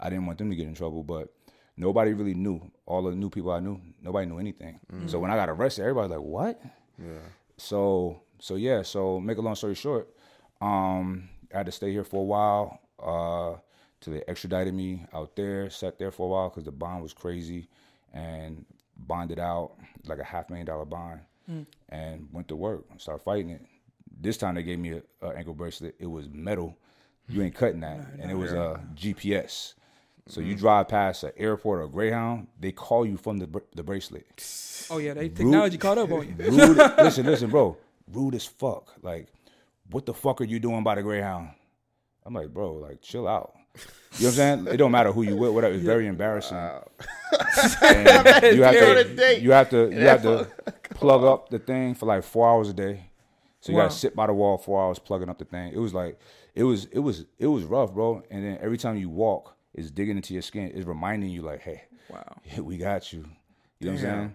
[0.01, 1.33] I didn't want them to get in trouble, but
[1.77, 2.61] nobody really knew.
[2.87, 4.81] All the new people I knew, nobody knew anything.
[4.93, 5.09] Mm-hmm.
[5.09, 6.61] So when I got arrested, everybody was like, "What?"
[6.99, 7.29] Yeah.
[7.57, 8.83] So so yeah.
[8.83, 10.09] So make a long story short,
[10.61, 13.59] um, I had to stay here for a while uh,
[14.01, 15.71] till they extradited me out there.
[15.71, 17.69] Sat there for a while because the bond was crazy,
[18.13, 18.65] and
[18.97, 19.73] bonded out
[20.07, 21.21] like a half million dollar bond,
[21.89, 22.85] and went to work.
[22.99, 23.63] Started fighting it.
[24.19, 25.95] This time they gave me a, a ankle bracelet.
[25.99, 26.77] It was metal.
[27.29, 29.75] You ain't cutting that, and it was a GPS.
[30.29, 30.61] So you mm-hmm.
[30.61, 34.27] drive past an airport or Greyhound, they call you from the br- the bracelet
[34.91, 36.35] Oh yeah, they technology caught up on you.
[36.51, 36.77] rude.
[36.99, 37.77] listen, listen, bro.
[38.13, 38.93] Rude as fuck.
[39.03, 39.29] Like,
[39.91, 41.51] what the fuck are you doing by the Greyhound?
[42.25, 43.55] I'm like, bro, like, chill out.
[43.75, 43.85] You know
[44.19, 44.67] what I'm saying?
[44.69, 45.75] It don't matter who you with, whatever.
[45.75, 46.57] It's very embarrassing.
[46.57, 46.83] And
[48.57, 50.49] you have Go on a to, you have to, you have to
[50.91, 53.11] plug up the thing for like four hours a day.
[53.61, 53.85] So you Wow.
[53.85, 55.73] gotta sit by the wall four hours plugging up the thing.
[55.73, 56.19] It was like,
[56.57, 58.23] it was, it was, it was rough, bro.
[58.31, 60.73] And then every time you walk, it's digging into your skin.
[60.75, 62.37] It's reminding you, like, hey, Wow.
[62.45, 63.25] yeah, we got you.
[63.79, 64.35] You know what I'm saying?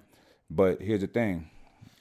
[0.50, 1.50] But here's the thing.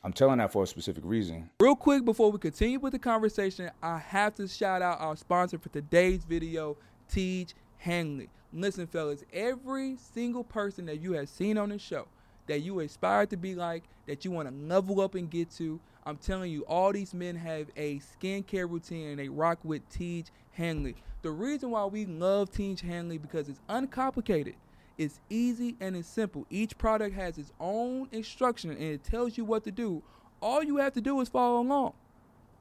[0.05, 1.51] I'm telling that for a specific reason.
[1.61, 5.59] Real quick before we continue with the conversation, I have to shout out our sponsor
[5.59, 6.77] for today's video,
[7.11, 8.29] Tiege Hanley.
[8.53, 12.07] Listen, fellas, every single person that you have seen on this show
[12.51, 15.79] that you aspire to be like, that you want to level up and get to,
[16.05, 20.31] I'm telling you, all these men have a skincare routine and they rock with Tiege
[20.51, 20.97] Hanley.
[21.23, 24.57] The reason why we love Tiege Hanley because it's uncomplicated.
[24.99, 26.45] It's easy and it's simple.
[26.51, 30.03] Each product has its own instruction and it tells you what to do.
[30.43, 31.93] All you have to do is follow along.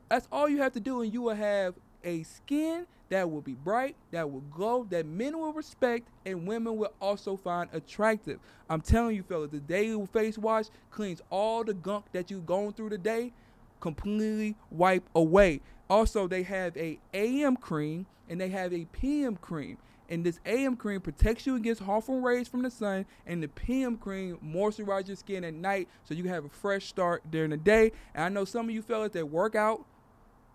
[0.07, 1.73] That's all you have to do, and you will have
[2.03, 6.77] a skin that will be bright, that will glow, that men will respect, and women
[6.77, 8.39] will also find attractive.
[8.69, 12.73] I'm telling you, fellas, the daily face wash cleans all the gunk that you've gone
[12.73, 13.33] through today,
[13.79, 15.61] completely wipe away.
[15.89, 19.77] Also, they have a AM cream and they have a PM cream.
[20.09, 23.95] And this AM cream protects you against harmful rays from the sun, and the PM
[23.95, 27.91] cream moisturizes your skin at night so you have a fresh start during the day.
[28.15, 29.85] And I know some of you fellas that work out,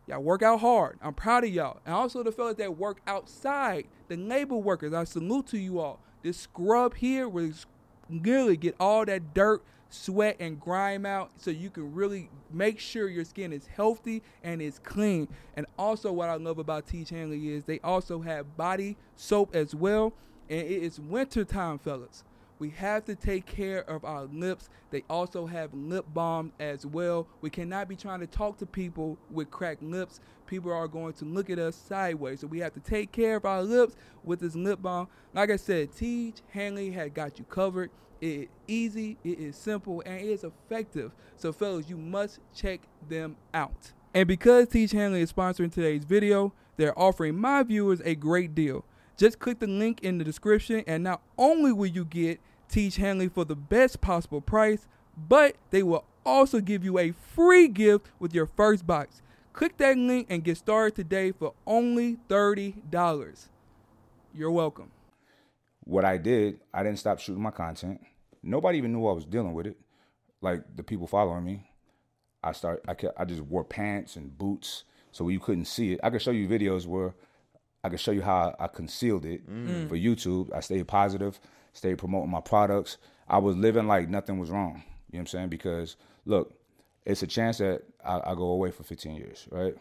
[0.07, 0.99] y'all work out hard.
[1.03, 1.81] I'm proud of y'all.
[1.85, 6.01] And also the fellas that work outside, the labor workers, I salute to you all.
[6.23, 7.53] This scrub here will
[8.11, 13.09] really get all that dirt, sweat, and grime out so you can really make sure
[13.09, 15.29] your skin is healthy and is clean.
[15.57, 19.75] And also, what I love about Tiege Hanley is they also have body soap as
[19.75, 20.12] well.
[20.49, 22.25] And it is wintertime, fellas.
[22.59, 24.69] We have to take care of our lips.
[24.90, 27.27] They also have lip balm as well.
[27.40, 30.21] We cannot be trying to talk to people with cracked lips.
[30.47, 32.40] People are going to look at us sideways.
[32.40, 35.09] So we have to take care of our lips with this lip balm.
[35.33, 37.90] Like I said, Tiege Hanley had got you covered.
[38.21, 41.12] It is easy, it is simple, and it is effective.
[41.37, 43.93] So, fellas, you must check them out.
[44.14, 48.85] And because Tiege Hanley is sponsoring today's video, they're offering my viewers a great deal.
[49.16, 53.29] Just click the link in the description, and not only will you get Tiege Hanley
[53.29, 58.35] for the best possible price, but they will also give you a free gift with
[58.35, 59.22] your first box.
[59.53, 63.48] Click that link and get started today for only $30.
[64.35, 64.90] You're welcome.
[65.85, 68.00] What I did, I didn't stop shooting my content.
[68.42, 69.77] Nobody even knew I was dealing with it.
[70.40, 71.70] Like the people following me,
[72.42, 72.83] I start.
[72.88, 76.00] I kept, I just wore pants and boots so you couldn't see it.
[76.03, 77.14] I could show you videos where
[77.85, 79.88] I can show you how I concealed it mm.
[79.88, 80.53] for YouTube.
[80.55, 81.38] I stayed positive,
[81.75, 82.97] stayed promoting my products.
[83.29, 84.83] I was living like nothing was wrong.
[85.11, 85.49] You know what I'm saying?
[85.51, 86.55] Because look,
[87.05, 89.75] it's a chance that I, I go away for 15 years, right?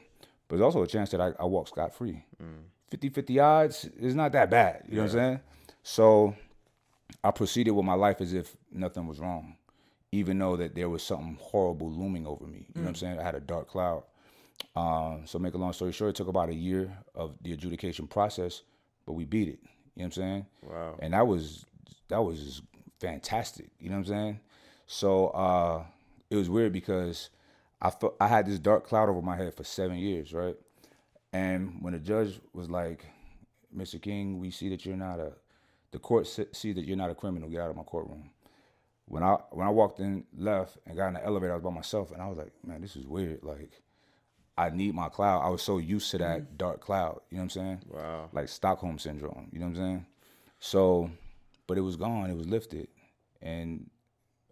[0.49, 2.25] But there's also a chance that I, I walk scot free.
[2.43, 2.63] Mm.
[2.91, 4.83] 50 50 odds is not that bad.
[4.87, 5.39] You know what I'm saying?
[5.81, 6.35] So
[7.23, 9.55] I proceeded with my life as if nothing was wrong,
[10.11, 12.67] even though that there was something horrible looming over me.
[12.75, 12.97] You know what I'm mm.
[12.97, 13.19] saying?
[13.19, 14.03] I had a dark cloud.
[14.75, 18.07] Um, so make a long story short, it took about a year of the adjudication
[18.07, 18.63] process,
[19.05, 19.59] but we beat it.
[19.95, 20.45] You know what I'm saying?
[20.63, 20.95] Wow.
[20.99, 21.65] And that was
[22.09, 22.61] that was
[22.99, 23.69] fantastic.
[23.79, 24.39] You know what I'm saying?
[24.87, 25.83] So uh,
[26.29, 27.29] it was weird because
[27.81, 30.55] I felt I had this dark cloud over my head for seven years, right?
[31.31, 33.05] And when the judge was like,
[33.75, 34.01] "Mr.
[34.01, 35.33] King, we see that you're not a,"
[35.91, 37.49] the court see that you're not a criminal.
[37.49, 38.29] Get out of my courtroom.
[39.05, 41.71] When I when I walked in, left, and got in the elevator, I was by
[41.71, 43.81] myself, and I was like, "Man, this is weird." Like,
[44.57, 45.41] I need my cloud.
[45.41, 46.57] I was so used to that mm-hmm.
[46.57, 47.21] dark cloud.
[47.29, 47.81] You know what I'm saying?
[47.89, 48.29] Wow.
[48.31, 49.49] Like Stockholm syndrome.
[49.51, 50.05] You know what I'm saying?
[50.59, 51.09] So,
[51.67, 52.29] but it was gone.
[52.29, 52.87] It was lifted,
[53.41, 53.89] and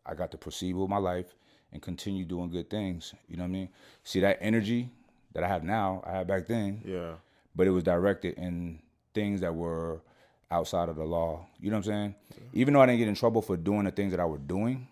[0.06, 1.34] I got to proceed with my life
[1.72, 3.14] and continue doing good things.
[3.28, 3.70] You know what I mean?
[4.04, 4.89] See that energy
[5.34, 7.14] that I have now, I had back then, Yeah.
[7.56, 8.80] but it was directed in
[9.14, 10.02] things that were
[10.49, 11.45] outside of the law.
[11.60, 12.16] You know what I'm saying?
[12.54, 14.88] Even though I didn't get in trouble for doing the things that I was doing,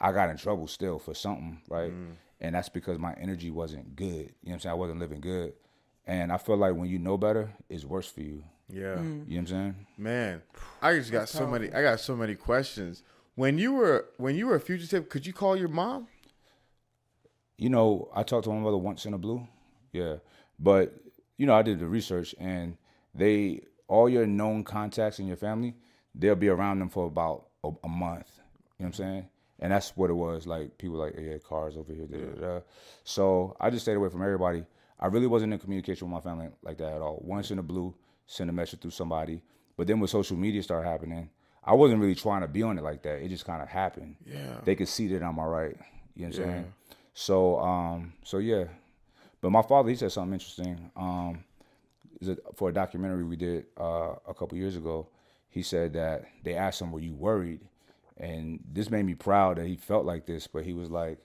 [0.00, 1.92] I got in trouble still for something, right?
[1.92, 2.14] Mm.
[2.40, 4.06] And that's because my energy wasn't good.
[4.06, 4.70] You know what I'm saying?
[4.72, 5.52] I wasn't living good.
[6.06, 8.42] And I feel like when you know better, it's worse for you.
[8.68, 8.96] Yeah.
[8.96, 8.98] Mm.
[8.98, 9.86] You know what I'm saying?
[9.98, 10.42] Man,
[10.80, 11.72] I just got so many.
[11.72, 13.02] I got so many questions.
[13.34, 16.08] When you were when you were a fugitive, could you call your mom?
[17.58, 19.46] You know, I talked to my mother once in a blue.
[19.92, 20.16] Yeah.
[20.58, 20.94] But,
[21.36, 22.76] you know, I did the research and
[23.14, 25.74] they, all your known contacts in your family,
[26.14, 28.30] they'll be around them for about a, a month.
[28.36, 28.46] You know
[28.78, 29.28] what I'm saying?
[29.60, 30.46] And that's what it was.
[30.46, 32.06] Like, people like, yeah, cars over here.
[32.06, 32.60] Da, da, da.
[33.04, 34.64] So I just stayed away from everybody.
[34.98, 37.20] I really wasn't in communication with my family like that at all.
[37.22, 37.94] Once in a blue,
[38.26, 39.42] send a message through somebody.
[39.76, 41.30] But then when social media started happening,
[41.62, 43.22] I wasn't really trying to be on it like that.
[43.22, 44.16] It just kind of happened.
[44.26, 44.60] Yeah.
[44.64, 45.76] They could see that I'm all right.
[46.16, 46.72] You know what I'm saying?
[47.14, 48.64] So, um, so yeah.
[49.40, 50.90] But my father, he said something interesting.
[50.96, 51.44] Um,
[52.54, 55.08] for a documentary we did uh, a couple years ago.
[55.48, 57.60] He said that they asked him, "Were you worried?"
[58.20, 60.46] And this made me proud that he felt like this.
[60.46, 61.18] But he was like,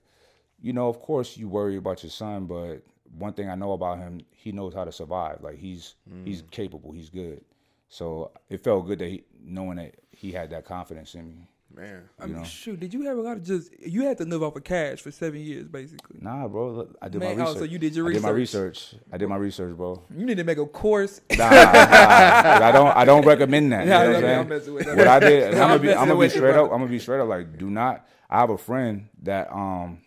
[0.61, 2.83] "You know, of course you worry about your son, but
[3.17, 5.41] one thing I know about him, he knows how to survive.
[5.41, 6.51] Like he's he's mm.
[6.51, 6.91] capable.
[6.91, 7.43] He's good.
[7.89, 11.47] So it felt good that he knowing that he had that confidence in me.
[11.75, 12.43] Man, I mean, know.
[12.45, 13.69] shoot, did you have a lot of just?
[13.85, 16.19] You had to live off of cash for seven years, basically.
[16.21, 16.71] Nah, bro.
[16.71, 17.57] look, I did Man, my oh, research.
[17.59, 18.93] so you did your I did my research.
[18.93, 19.01] research.
[19.11, 20.01] I did my research, bro.
[20.15, 21.19] You need to make a course.
[21.31, 22.95] Nah, nah, 'cause I don't.
[22.95, 23.83] I don't recommend that.
[23.85, 24.97] You Yeah, know what yeah, I'm I'm with that.
[24.97, 26.63] What I did, I'm I'm gonna be, I'm gonna be with you, straight up.
[26.71, 27.27] I'm gonna be straight up.
[27.27, 28.07] Like, do not.
[28.29, 29.99] I have a friend that um,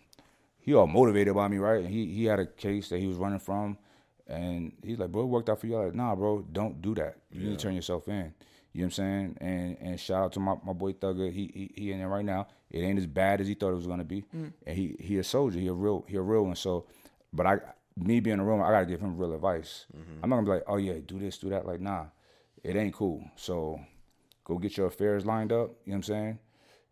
[0.59, 1.83] he all motivated by me, right?
[1.83, 3.77] And he he had a case that he was running from,
[4.27, 5.77] and he's like, bro, it worked out for you.
[5.77, 7.17] I'm like, nah, bro, don't do that.
[7.31, 8.33] You need to turn yourself in.
[8.73, 9.37] You know what I'm saying?
[9.41, 11.31] And and shout out to my, my boy Thugger.
[11.31, 12.47] He, he he in there right now.
[12.69, 14.23] It ain't as bad as he thought it was gonna be.
[14.35, 14.53] Mm.
[14.65, 15.59] And he he a soldier.
[15.59, 16.55] He a real he a real one.
[16.55, 16.85] So,
[17.33, 17.59] but I
[17.97, 19.85] me being a real one, I gotta give him real advice.
[19.95, 20.23] Mm-hmm.
[20.23, 21.65] I'm not gonna be like, oh yeah, do this, do that.
[21.65, 22.05] Like, nah,
[22.63, 23.23] it ain't cool.
[23.35, 23.79] So,
[24.43, 25.71] go get your affairs lined up.
[25.85, 26.39] You know what I'm saying?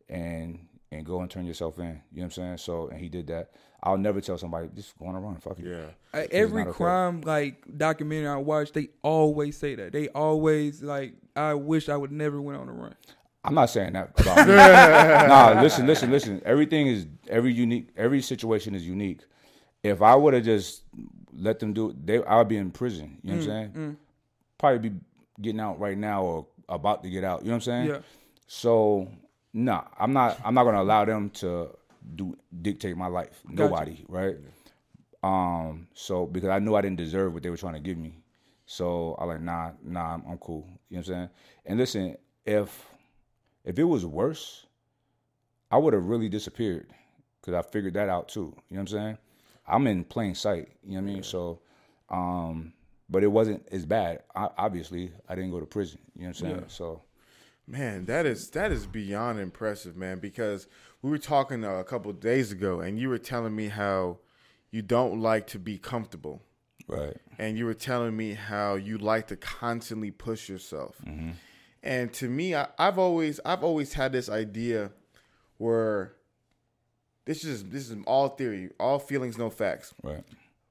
[0.09, 1.85] And and go and turn yourself in.
[1.85, 2.57] You know what I'm saying?
[2.57, 3.51] So, and he did that.
[3.83, 5.35] I'll never tell somebody just go on a run.
[5.37, 5.65] Fuck it.
[5.65, 6.25] yeah.
[6.31, 6.77] Every not okay.
[6.77, 9.91] crime like documentary I watch, they always say that.
[9.91, 12.95] They always like, I wish I would never went on a run.
[13.43, 14.55] I'm not saying that about me.
[14.55, 16.41] nah, listen, listen, listen.
[16.43, 17.89] Everything is every unique.
[17.95, 19.21] Every situation is unique.
[19.83, 20.83] If I would have just
[21.33, 23.19] let them do it, they I would be in prison.
[23.23, 23.71] You know what I'm mm, saying?
[23.71, 23.95] Mm.
[24.57, 24.95] Probably be
[25.39, 27.41] getting out right now or about to get out.
[27.41, 27.87] You know what I'm saying?
[27.87, 27.99] Yeah.
[28.47, 29.07] So
[29.53, 30.39] nah, I'm not.
[30.43, 31.69] I'm not gonna allow them to
[32.15, 33.41] do dictate my life.
[33.47, 34.35] Nobody, right?
[35.23, 35.87] Um.
[35.93, 38.19] So because I knew I didn't deserve what they were trying to give me,
[38.65, 40.13] so I like nah, nah.
[40.13, 40.65] I'm, I'm cool.
[40.89, 41.29] You know what I'm saying?
[41.65, 42.87] And listen, if
[43.63, 44.65] if it was worse,
[45.71, 46.87] I would have really disappeared
[47.41, 48.53] because I figured that out too.
[48.69, 49.17] You know what I'm saying?
[49.67, 50.69] I'm in plain sight.
[50.83, 51.23] You know what I mean?
[51.23, 51.59] So,
[52.09, 52.73] um,
[53.09, 54.23] but it wasn't as bad.
[54.35, 55.99] I, obviously, I didn't go to prison.
[56.15, 56.63] You know what I'm saying?
[56.67, 57.01] So,
[57.67, 60.19] Man, that is that is beyond impressive, man.
[60.19, 60.67] Because
[61.01, 64.19] we were talking a couple of days ago, and you were telling me how
[64.71, 66.41] you don't like to be comfortable,
[66.87, 67.17] right.
[67.37, 70.95] and you were telling me how you like to constantly push yourself.
[71.05, 71.31] Mm-hmm.
[71.83, 74.91] And to me, I, I've always I've always had this idea
[75.57, 76.13] where
[77.25, 79.93] this is this is all theory, all feelings, no facts.
[80.01, 80.23] Right.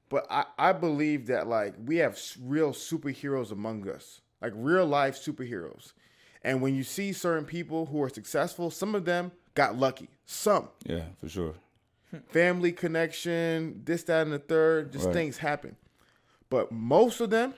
[0.09, 5.17] But I, I believe that like we have real superheroes among us, like real life
[5.17, 5.93] superheroes.
[6.47, 10.09] And when you see certain people who are successful, some of them got lucky.
[10.27, 11.55] Some Yeah, for sure.
[12.29, 15.13] family connection, this, that, and the third, just Right.
[15.13, 15.77] things happen.
[16.49, 17.55] But most of them,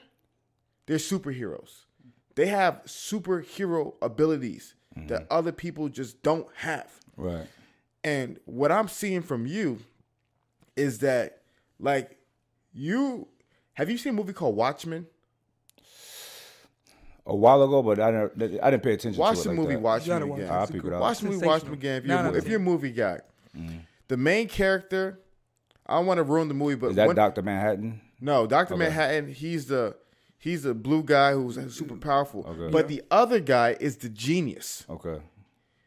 [0.87, 1.85] they're superheroes.
[2.35, 5.33] They have superhero abilities that mm-hmm.
[5.33, 6.91] other people just don't have.
[7.17, 7.47] Right.
[8.03, 9.81] And what I'm seeing from you
[10.77, 11.43] is that,
[11.79, 12.17] like,
[12.73, 13.29] you
[13.75, 15.07] have you seen a movie called Watchmen?
[17.29, 18.61] A while ago, but I didn't.
[18.63, 19.83] I didn't pay attention Watch to it the like movie that.
[19.83, 20.51] Watchmen gotta watch again.
[20.51, 20.55] it.
[20.55, 21.01] I'll pick it up.
[21.01, 23.21] Watch the movie Watchmen again if you're, Nah, a, if you're a movie guy.
[23.57, 23.79] Mm-hmm.
[24.09, 25.21] The main character,
[25.87, 28.01] I don't want to ruin the movie, but Is that one- Doctor Manhattan?
[28.21, 29.31] no, Doctor Manhattan.
[29.31, 29.97] He's the
[30.39, 32.01] he's the blue guy who's super mm-hmm.
[32.01, 32.47] powerful.
[32.49, 32.73] Okay.
[32.73, 34.87] But the other guy is the genius.
[34.89, 35.21] Okay.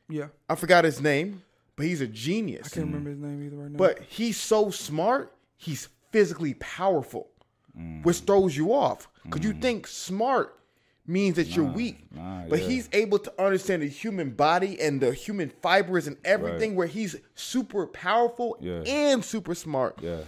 [0.09, 1.41] Yeah, I forgot his name,
[1.75, 2.67] but he's a genius.
[2.67, 3.77] I can't remember his name either right now.
[3.77, 7.29] But he's so smart, he's physically powerful,
[7.75, 8.03] mm.
[8.03, 9.61] which throws you off because you mm.
[9.61, 10.59] think smart
[11.08, 12.06] means that you're weak.
[12.14, 12.68] nah, but yeah.
[12.68, 17.16] he's able to understand the human body and the human fibers and everything where he's
[17.36, 18.82] super powerful Yeah.
[18.86, 19.99] and super smart.
[20.02, 20.22] Yeah.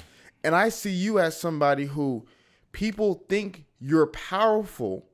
[0.44, 2.26] And I see you as somebody who
[2.72, 5.06] people think you're powerful,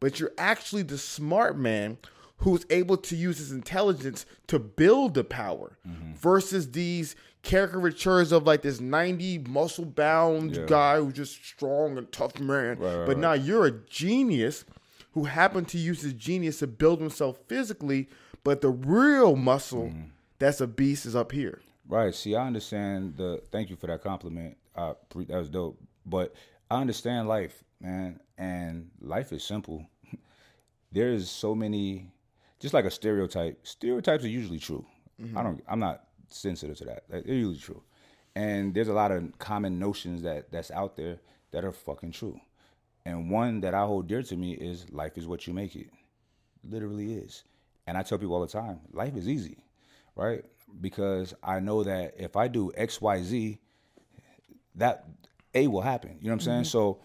[0.00, 1.98] but you're actually the smart man
[2.38, 6.12] who's able to use his intelligence to build the power mm-hmm.
[6.14, 10.64] versus these caricatures of like this 90 muscle bound Yeah.
[10.66, 12.78] guy who's just strong and tough man.
[12.78, 13.18] Right, right, but right.
[13.18, 14.64] now you're a genius
[15.18, 18.08] who happened to use his genius to build himself physically,
[18.44, 19.92] but the real muscle
[20.38, 21.60] that's a beast is up here.
[21.88, 22.14] Right.
[22.14, 23.42] See, I understand the.
[23.50, 24.56] Thank you for that compliment.
[24.76, 25.80] Uh, that was dope.
[26.06, 26.34] But
[26.70, 29.86] I understand life, man, and life is simple.
[30.92, 32.12] There's so many,
[32.60, 33.66] just like a stereotype.
[33.66, 34.86] Stereotypes are usually true.
[35.34, 35.64] I don't.
[35.66, 37.04] I'm not sensitive to that.
[37.08, 37.82] They're usually true,
[38.36, 41.18] and there's a lot of common notions that that's out there
[41.50, 42.40] that are fucking true.
[43.08, 45.88] And one that I hold dear to me is life is what you make it.
[46.62, 47.42] Literally is.
[47.86, 49.64] And I tell people all the time, life is easy,
[50.14, 50.44] right?
[50.78, 53.58] Because I know that if I do X, Y, Z,
[54.74, 55.06] that
[55.54, 56.18] A will happen.
[56.20, 56.62] You know what I'm saying?
[56.64, 56.68] Mm-hmm.
[56.68, 57.00] So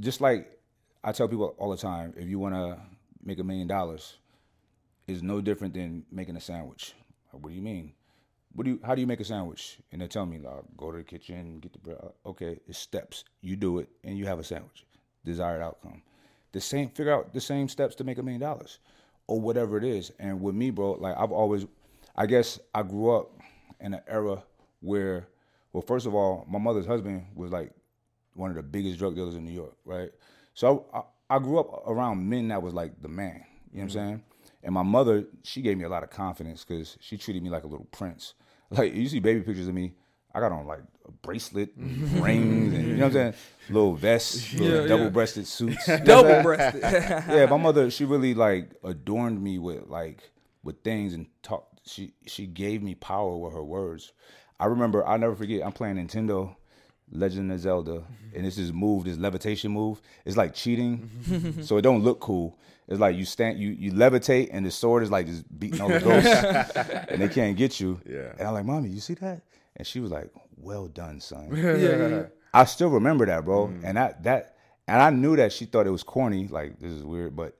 [0.00, 0.60] just like
[1.02, 2.78] I tell people all the time, if you want to
[3.24, 4.18] make a million dollars,
[5.06, 6.92] is no different than making a sandwich.
[7.30, 7.94] What do you mean?
[8.52, 8.80] What do you?
[8.84, 9.78] How do you make a sandwich?
[9.92, 11.96] And they tell me, like, go to the kitchen, get the bread.
[12.26, 13.24] Okay, it's steps.
[13.40, 14.84] You do it, and you have a sandwich.
[15.24, 16.02] Desired outcome.
[16.52, 16.90] The same.
[16.90, 18.78] Figure out the same steps to make a million dollars,
[19.26, 20.12] or whatever it is.
[20.18, 21.66] And with me, bro, like I've always,
[22.16, 23.30] I guess I grew up
[23.80, 24.42] in an era
[24.80, 25.28] where,
[25.72, 27.72] well, first of all, my mother's husband was like
[28.34, 30.10] one of the biggest drug dealers in New York, right?
[30.54, 33.44] So I, I grew up around men that was like the man.
[33.72, 33.92] You know what I'm mm-hmm.
[33.92, 34.22] saying?
[34.64, 37.64] And my mother, she gave me a lot of confidence because she treated me like
[37.64, 38.34] a little prince.
[38.70, 39.92] Like you see baby pictures of me,
[40.34, 43.34] I got on like a bracelet, rings, and you know what I'm saying,
[43.68, 44.88] little vests, little Yeah, yeah.
[44.88, 45.88] double-breasted suits.
[45.88, 46.82] You know double-breasted.
[46.82, 50.30] yeah, my mother, she really like adorned me with like
[50.62, 51.68] with things and talk.
[51.84, 54.12] She she gave me power with her words.
[54.60, 55.64] I remember, I'll never forget.
[55.64, 56.54] I'm playing Nintendo,
[57.10, 58.36] Legend of Zelda, mm-hmm.
[58.36, 60.00] and it's this move, this levitation move.
[60.24, 61.62] It's like cheating, mm-hmm.
[61.62, 62.58] so it don't look cool.
[62.88, 65.88] It's like you stand, you you levitate, and the sword is like just beating all
[65.88, 66.76] the ghosts,
[67.08, 68.00] and they can't get you.
[68.08, 68.32] Yeah.
[68.38, 69.42] And I'm like, mommy, you see that?
[69.76, 70.30] And she was like,
[70.62, 71.50] well done, son.
[71.54, 72.22] yeah, yeah.
[72.54, 73.72] I still remember that, bro.
[73.82, 74.56] And that that
[74.86, 77.56] and I knew that she thought it was corny, like this is weird, but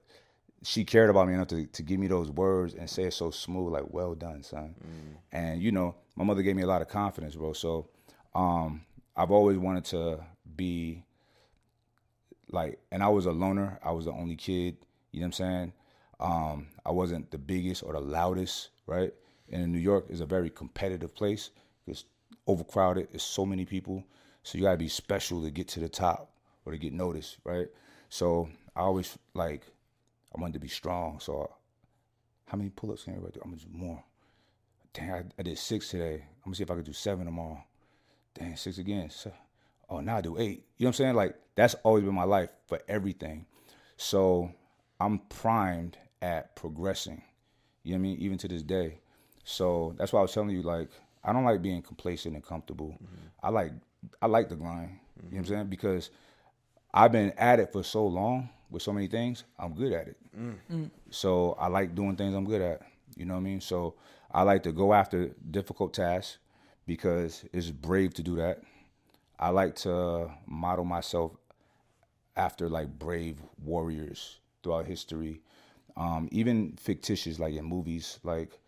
[0.64, 3.30] she cared about me enough to, to give me those words and say it so
[3.30, 4.74] smooth, like well done, son.
[5.32, 7.52] And you know, my mother gave me a lot of confidence, bro.
[7.52, 7.88] So
[8.34, 8.82] um
[9.16, 10.20] I've always wanted to
[10.56, 11.04] be
[12.50, 13.78] like and I was a loner.
[13.82, 14.76] I was the only kid,
[15.10, 15.72] you know what I'm saying?
[16.20, 19.12] Um, I wasn't the biggest or the loudest, right?
[19.50, 21.50] And in New York is a very competitive place.
[22.46, 23.08] Overcrowded.
[23.12, 24.04] It's so many people.
[24.42, 26.34] So you gotta be special to get to the top
[26.64, 27.68] or to get noticed, right?
[28.08, 29.62] So I always like
[30.36, 31.20] I wanted to be strong.
[31.20, 31.50] So
[32.46, 33.40] how many pull-ups can everybody do?
[33.44, 34.02] I'm gonna do more.
[34.92, 36.14] Damn, I, I did six today.
[36.14, 37.62] I'm gonna see if I could do seven tomorrow.
[38.34, 39.10] Damn, six again.
[39.10, 39.32] So,
[39.88, 40.66] oh, now I do eight.
[40.76, 41.14] You know what I'm saying?
[41.14, 43.46] Like that's always been my life for everything.
[43.96, 44.52] So
[45.00, 47.22] I'm primed at progressing.
[47.82, 48.18] You know what I mean?
[48.18, 49.00] Even to this day.
[49.44, 50.90] So that's why I was telling you, like,
[51.24, 52.96] I don't like being complacent and comfortable.
[53.42, 53.72] I like
[54.20, 54.98] I like the grind.
[55.16, 55.66] You know what I'm saying?
[55.68, 56.10] Because
[56.92, 60.16] I've been at it for so long with so many things, I'm good at it.
[61.10, 62.82] So I like doing things I'm good at.
[63.16, 63.60] You know what I mean?
[63.60, 63.94] So
[64.32, 66.38] I like to go after difficult tasks
[66.86, 68.62] because it's brave to do that.
[69.38, 71.32] I like to model myself
[72.36, 75.42] after like brave warriors throughout history,
[75.96, 78.58] um, even fictitious, like in movies, like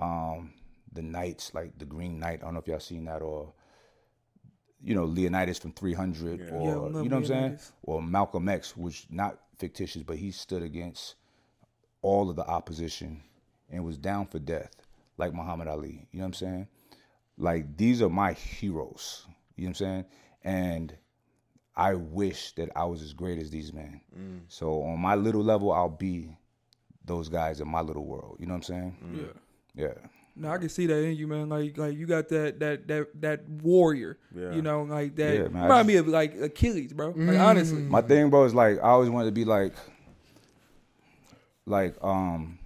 [0.00, 0.52] um,
[0.92, 2.40] the Knights, like the Green Knight.
[2.40, 3.52] I don't know if y'all seen that, or
[4.82, 8.48] you know Leonidas from 300, Yeah, or love you know what I'm saying, or Malcolm
[8.48, 11.14] X, which not fictitious, but he stood against
[12.02, 13.22] all of the opposition
[13.70, 14.74] and was down for death,
[15.16, 16.06] like Muhammad Ali.
[16.10, 16.68] You know what I'm saying?
[17.38, 19.26] Like these are my heroes.
[19.56, 20.04] You know what I'm saying?
[20.44, 20.96] And
[21.74, 24.00] I wish that I was as great as these men.
[24.16, 24.40] Mm.
[24.48, 26.36] So on my little level, I'll be
[27.04, 28.36] those guys in my little world.
[28.38, 28.96] You know what I'm saying?
[29.04, 29.16] Mm.
[29.74, 29.86] Yeah.
[29.86, 30.08] Yeah.
[30.34, 31.48] No, I can see that in you, man.
[31.48, 34.18] Like, like you got that that that that warrior.
[34.34, 34.52] Yeah.
[34.52, 35.34] You know, like that.
[35.34, 37.12] Yeah, man, I remind me of like Achilles, bro.
[37.14, 37.82] Like honestly.
[37.82, 39.74] My thing, bro, is like I always wanted to be like,
[41.66, 42.58] like um,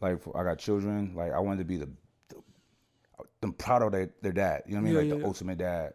[0.00, 1.12] like I got children.
[1.16, 1.88] Like I wanted to be the,
[2.28, 2.36] the
[3.42, 4.62] I'm proud of their, their dad.
[4.66, 4.92] You know what I mean?
[4.92, 5.26] Yeah, like yeah, the yeah.
[5.26, 5.94] ultimate dad.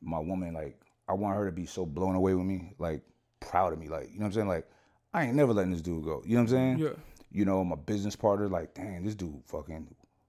[0.00, 0.78] My woman, like
[1.08, 3.02] I want her to be so blown away with me, like
[3.40, 3.88] proud of me.
[3.88, 4.48] Like you know what I'm saying?
[4.48, 4.68] Like
[5.12, 6.22] I ain't never letting this dude go.
[6.24, 6.78] You know what I'm saying?
[6.78, 6.90] Yeah.
[7.32, 9.88] You know, my business partner, like, dang, this dude fucking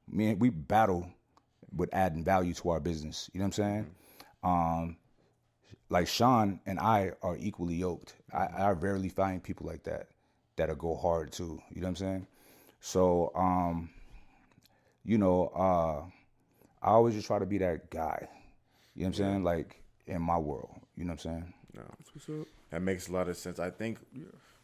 [0.09, 1.09] me and we battle
[1.75, 3.29] with adding value to our business.
[3.33, 3.91] You know what I'm saying?
[4.43, 4.97] Um,
[5.89, 8.15] like Sean and I are equally yoked.
[8.33, 10.07] I, I rarely find people like that
[10.55, 11.61] that'll go hard too.
[11.73, 12.27] You know what I'm saying?
[12.79, 13.89] So, um,
[15.05, 16.03] you know, uh,
[16.85, 18.27] I always just try to be that guy.
[18.95, 19.43] You know what I'm saying?
[19.43, 20.79] Like in my world.
[20.95, 21.53] You know what I'm saying?
[22.69, 23.59] That makes a lot of sense.
[23.59, 23.99] I think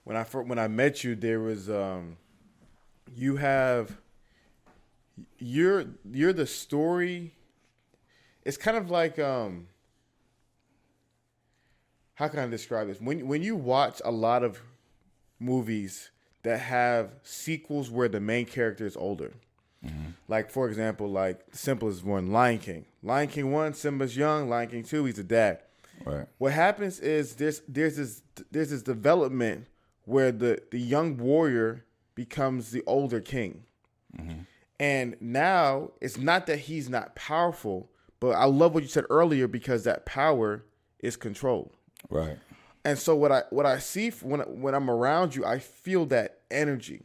[0.04, 2.18] when I fir- when I met you, there was um,
[3.16, 3.98] you have
[5.38, 7.34] you're you're the story.
[8.44, 9.68] It's kind of like um,
[12.16, 13.00] how can I describe this?
[13.00, 14.60] When when you watch a lot of
[15.40, 16.12] movies
[16.44, 19.34] that have sequels where the main character is older.
[20.28, 22.86] Like for example, like the simplest one, Lion King.
[23.02, 24.50] Lion King one, Simba's young.
[24.50, 25.64] Lion King two, he's a dad.
[26.06, 26.28] Right.
[26.38, 29.68] What happens is there's there's this there's this development
[30.04, 31.86] where the the young warrior
[32.24, 33.64] becomes the older king,
[34.80, 37.90] and now it's not that he's not powerful,
[38.20, 40.66] but I love what you said earlier because that power
[41.00, 41.72] is controlled.
[42.10, 42.38] Right.
[42.84, 46.40] And so what I what I see when when I'm around you, I feel that
[46.52, 47.02] energy.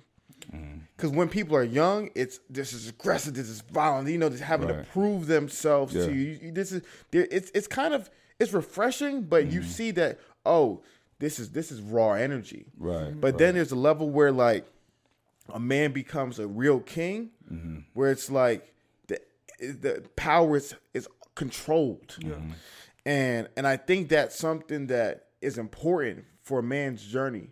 [0.53, 0.79] Mm-hmm.
[0.97, 4.09] Because when people are young, it's this is aggressive, this is violent.
[4.09, 6.07] You know, just having to prove themselves Yeah.
[6.07, 6.39] to you.
[6.43, 8.11] You- This is it's it's kind of
[8.41, 9.69] it's refreshing, but you mm-hmm.
[9.69, 10.83] see that oh,
[11.19, 12.67] this is this is raw energy.
[12.79, 13.19] Right.
[13.21, 14.65] But then there's a level where like
[15.53, 17.31] a man becomes a real king,
[17.95, 18.73] where it's like
[19.07, 19.21] the
[19.59, 22.17] the power is is controlled.
[22.21, 22.53] Mm-hmm.
[23.07, 27.49] And and I think that's something that is important for a man's journey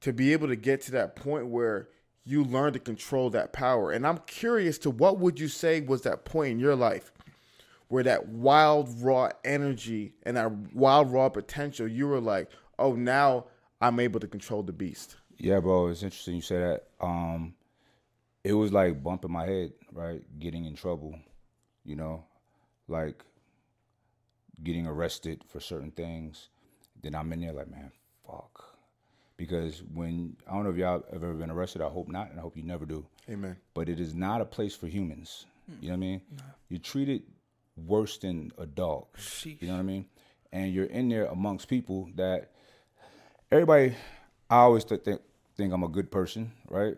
[0.00, 1.88] to be able to get to that point where
[2.24, 3.92] you learn to control that power.
[3.92, 7.12] And I'm curious to what would you say was that point in your life
[7.88, 13.46] where that wild raw energy and that wild raw potential you were like, "Oh, now
[13.80, 16.84] I'm able to control the beast." Yeah, bro, it's interesting you say that.
[17.00, 17.54] Um,
[18.42, 20.22] it was like bumping my head, right?
[20.38, 21.18] Getting in trouble,
[21.84, 22.24] you know,
[22.88, 23.24] like
[24.62, 26.48] getting arrested for certain things.
[27.02, 27.90] Then I'm in there like, man,
[28.26, 28.64] fuck.
[29.36, 32.38] Because when I don't know if y'all have ever been arrested, I hope not, and
[32.38, 33.04] I hope you never do.
[33.28, 33.56] Amen.
[33.74, 35.44] But it is not a place for humans.
[35.80, 36.20] You know what I mean?
[36.68, 37.22] You're treated
[37.76, 39.06] worse than a dog.
[39.44, 40.06] You know what I mean?
[40.52, 42.52] And you're in there amongst people that
[43.50, 43.94] everybody.
[44.50, 45.20] I always th- think
[45.56, 46.96] think I'm a good person, right?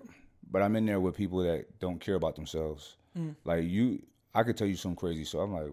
[0.51, 2.97] But I'm in there with people that don't care about themselves.
[3.45, 4.03] Like you,
[4.35, 5.25] I could tell you some crazy.
[5.25, 5.73] So I'm like,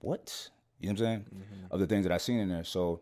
[0.00, 0.48] what?
[0.80, 1.24] You know what I'm saying?
[1.70, 2.64] Of the things that I seen in there.
[2.64, 3.00] So,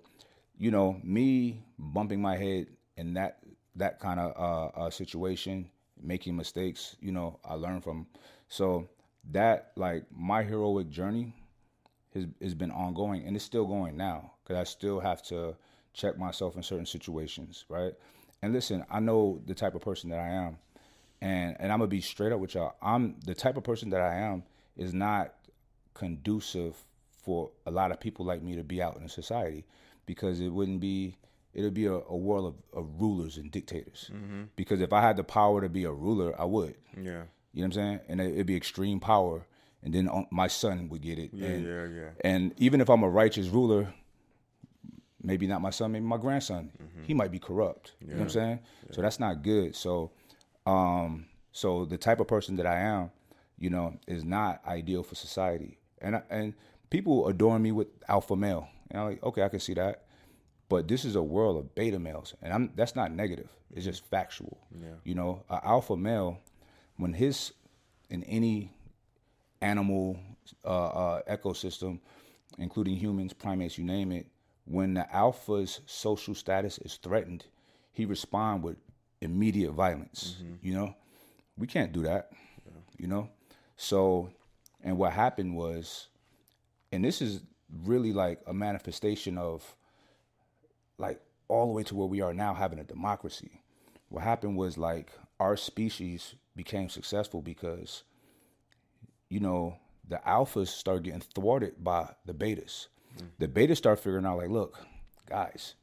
[0.59, 2.66] you know, me bumping my head
[2.97, 3.39] in that
[3.77, 5.68] that kind of uh, uh, situation,
[6.01, 6.97] making mistakes.
[7.01, 8.07] You know, I learn from.
[8.49, 8.89] So
[9.31, 11.35] that like my heroic journey
[12.14, 15.57] has has been ongoing and it's still going now because I still have to
[15.93, 17.93] check myself in certain situations, right?
[18.43, 20.59] And listen, I know the type of person that I am,
[21.20, 22.74] and and I'm gonna be straight up with y'all.
[22.82, 24.43] I'm the type of person that I am
[24.76, 25.34] is not
[25.95, 26.76] conducive
[27.22, 29.64] for a lot of people like me to be out in society
[30.07, 31.16] because it wouldn't be
[31.55, 34.11] it would be a, a world of, of rulers and dictators.
[34.12, 34.45] Mm-hmm.
[34.57, 36.74] Because if I had the power to be a ruler, I would.
[36.97, 37.24] Yeah.
[37.53, 38.01] You know what I'm saying?
[38.09, 39.47] And it, it'd be extreme power,
[39.82, 41.30] and then uh, my son would get it.
[41.32, 42.09] Yeah, and, yeah, yeah.
[42.24, 43.93] And even if I'm a righteous ruler,
[45.23, 47.05] maybe not my son, maybe my grandson, Mm-hmm.
[47.05, 47.93] he might be corrupt.
[48.01, 48.59] You know what I'm saying?
[48.91, 49.75] So that's not good.
[49.77, 50.11] So,
[50.66, 53.11] um, so the type of person that I am,
[53.59, 55.79] you know, is not ideal for society.
[56.01, 56.55] And I, and
[56.91, 60.05] people adore me with alpha male, and I'm like, okay, I can see that.
[60.68, 63.49] But this is a world of beta males, and I'm that's not negative.
[63.75, 64.59] It's just factual.
[64.81, 64.89] Yeah.
[65.05, 66.39] You know, an alpha male,
[66.97, 67.53] when his
[68.11, 68.70] in any
[69.61, 70.18] animal
[70.64, 72.01] uh, uh, ecosystem,
[72.59, 74.27] including humans, primates, you name it,
[74.73, 77.45] when the alpha's social status is threatened,
[77.93, 78.77] he respond with
[79.20, 80.37] immediate violence.
[80.43, 80.66] Mm-hmm.
[80.66, 80.97] You know,
[81.59, 82.31] we can't do that.
[82.99, 83.29] You know,
[83.77, 84.31] so
[84.83, 86.09] and what happened was,
[86.91, 87.43] and this is
[87.85, 89.77] really like a manifestation of
[90.99, 93.62] like all the way to where we are now having a democracy.
[94.09, 98.05] What happened was like our species became successful because
[99.33, 102.89] you know, the alphas start getting thwarted by the betas.
[103.39, 104.79] The betas start figuring out, like, look,
[105.29, 105.75] guys,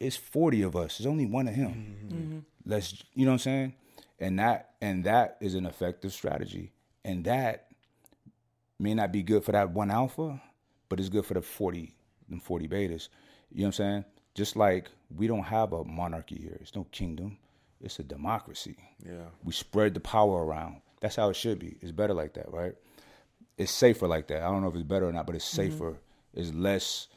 [0.00, 0.98] it's 40 of us.
[0.98, 1.96] There's only one of him.
[2.06, 2.38] Mm-hmm.
[2.66, 3.74] Let's, you know what I'm saying?
[4.20, 6.72] And that and that is an effective strategy.
[7.04, 7.68] And that
[8.78, 10.40] may not be good for that one alpha,
[10.88, 11.94] but it's good for the 40,
[12.28, 13.08] them 40 betas.
[13.50, 14.04] You know what I'm saying?
[14.34, 16.58] Just like we don't have a monarchy here.
[16.60, 17.38] It's no kingdom.
[17.80, 18.76] It's a democracy.
[19.04, 19.26] Yeah.
[19.44, 20.80] We spread the power around.
[21.00, 21.76] That's how it should be.
[21.80, 22.74] It's better like that, right?
[23.56, 24.42] It's safer like that.
[24.42, 25.72] I don't know if it's better or not, but it's mm-hmm.
[25.72, 25.96] safer.
[26.34, 27.08] It's less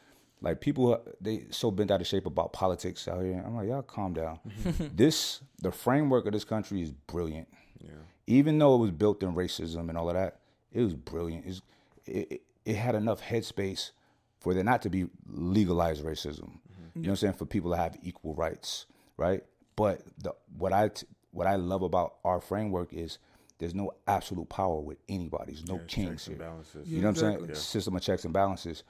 [0.42, 3.44] like people they so bent out of shape about politics out here.
[3.46, 4.40] I'm like, y'all calm down.
[4.96, 7.48] this the framework of this country is brilliant.
[7.80, 7.92] Yeah.
[8.28, 10.40] Even though it was built in racism and all of that,
[10.72, 11.46] it was brilliant.
[11.46, 11.62] It's,
[12.06, 13.92] it, it, it had enough headspace
[14.40, 16.50] for there not to be legalized racism.
[16.50, 16.84] Mm-hmm.
[16.96, 17.34] You know what I'm saying?
[17.34, 18.88] For people to have equal rights,
[19.18, 19.44] right?
[19.76, 23.20] But the, what I t- what I love about our framework is
[23.60, 25.54] there's no absolute power with anybody.
[25.54, 26.46] There's no kings checks and here.
[26.46, 26.88] balances.
[26.90, 27.34] You know what I'm saying?
[27.36, 27.56] Exactly.
[27.56, 28.84] System of checks and balances.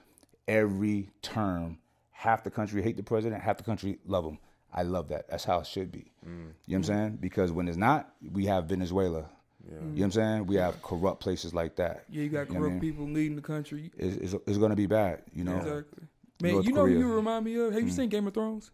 [0.47, 1.77] Every term,
[2.11, 4.39] half the country hate the president, half the country love him.
[4.73, 5.29] I love that.
[5.29, 6.11] That's how it should be.
[6.23, 7.17] You know what I'm saying?
[7.21, 9.29] Because when it's not, we have Venezuela.
[9.69, 10.45] You know what I'm saying?
[10.47, 12.05] We have corrupt places like that.
[12.09, 12.79] Yeah, you got You know I corrupt mean?
[12.93, 13.91] people leading the country.
[13.97, 15.57] It's, it's, it's going to be bad, you know?
[15.57, 16.03] Exactly.
[16.41, 17.73] Man, North you know who you remind me of?
[17.73, 17.95] Have you Mm.
[17.95, 18.71] seen Game of Thrones?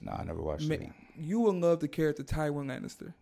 [0.00, 0.90] Nah, I never watched Man, it.
[1.18, 3.12] you will love the character Tywin Lannister.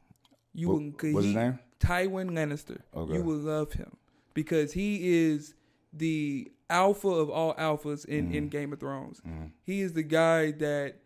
[0.54, 1.12] You What- will.
[1.14, 1.58] what's his name?
[1.80, 2.78] Tywin Lannister.
[2.94, 3.14] Okay.
[3.14, 3.96] You will love him
[4.34, 5.54] because he is
[5.92, 8.34] the alpha of all alphas in, Mm.
[8.34, 9.20] in Game of Thrones.
[9.62, 10.96] He is the guy that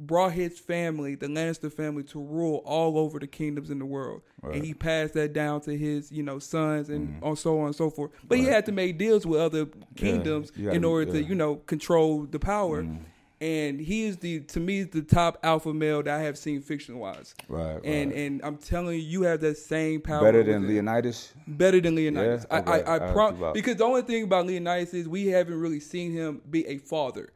[0.00, 4.22] brought his family, the Lannister family, to rule all over the kingdoms in the world,
[4.42, 4.54] Right.
[4.54, 7.74] and he passed that down to his you know sons and on so on and
[7.74, 8.12] so forth.
[8.28, 9.66] But he had to make deals with other
[9.96, 12.84] kingdoms gotta in order to you know control the power.
[12.84, 13.00] Mm.
[13.40, 16.98] And he is the to me the top alpha male that I have seen fiction
[16.98, 17.36] wise.
[17.48, 18.18] Right, And right.
[18.20, 20.20] and I'm telling you, you have that same power.
[20.22, 20.66] Better than.
[20.66, 21.32] Leonidas.
[21.46, 22.46] Better than Leonidas.
[22.50, 22.58] Yeah?
[22.58, 22.70] Okay.
[22.72, 25.78] I, I, I I'll prom- because the only thing about Leonidas is we haven't really
[25.78, 27.32] seen him be a father.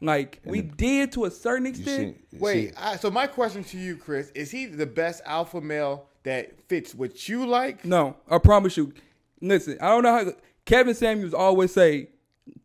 [0.00, 2.16] Like we did to a certain extent.
[2.32, 5.60] see, Wait, see, I, so my question to you, Chris, is he the best alpha
[5.60, 7.84] male that fits what you like?
[7.84, 8.92] no, I promise you.
[9.40, 10.32] Listen, I don't know how
[10.64, 12.08] Kevin Samuels always say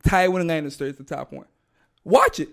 [0.05, 1.45] Tywin Lannister is the top one.
[2.03, 2.49] Watch it.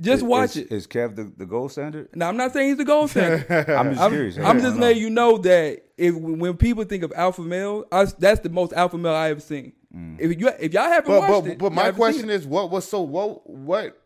[0.00, 0.72] Just is- watch is, it.
[0.72, 2.08] Is Kev the, the gold standard?
[2.14, 3.46] Now I'm not saying he's the gold standard.
[3.70, 4.38] I'm just I'm, curious.
[4.38, 8.06] I'm I just letting you know that if when people think of alpha male, I,
[8.18, 9.72] that's the most alpha male I ever seen.
[9.94, 10.16] Mm.
[10.20, 12.88] If you if y'all haven't But watched but, it, but my question is, what was
[12.88, 14.00] so what what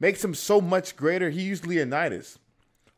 [0.00, 1.30] makes him so much greater?
[1.30, 2.38] He used Leonidas.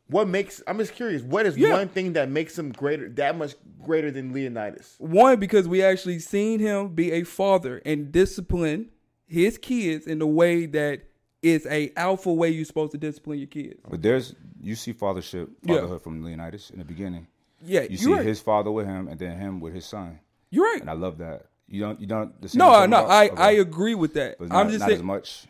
[0.07, 0.61] What makes?
[0.65, 1.21] I'm just curious.
[1.21, 1.71] What is Yeah.
[1.73, 4.95] one thing that makes him greater, that much greater than Leonidas?
[4.97, 8.89] One, because we actually seen him be a father and discipline
[9.27, 11.01] his kids in the way that
[11.41, 13.79] is a alpha way you're supposed to discipline your kids.
[13.89, 15.75] But there's you see fathership, Yeah.
[15.75, 17.27] fatherhood from Leonidas in the beginning.
[17.65, 18.25] Yeah, You see right.
[18.25, 20.19] his father with him, and then him with his son,
[20.49, 20.81] You're right.
[20.81, 21.45] and I love that.
[21.67, 22.41] You don't, you don't.
[22.41, 23.41] The same No, no, about- I, okay.
[23.43, 24.37] I agree with that.
[24.39, 25.45] But I'm not, just not as much.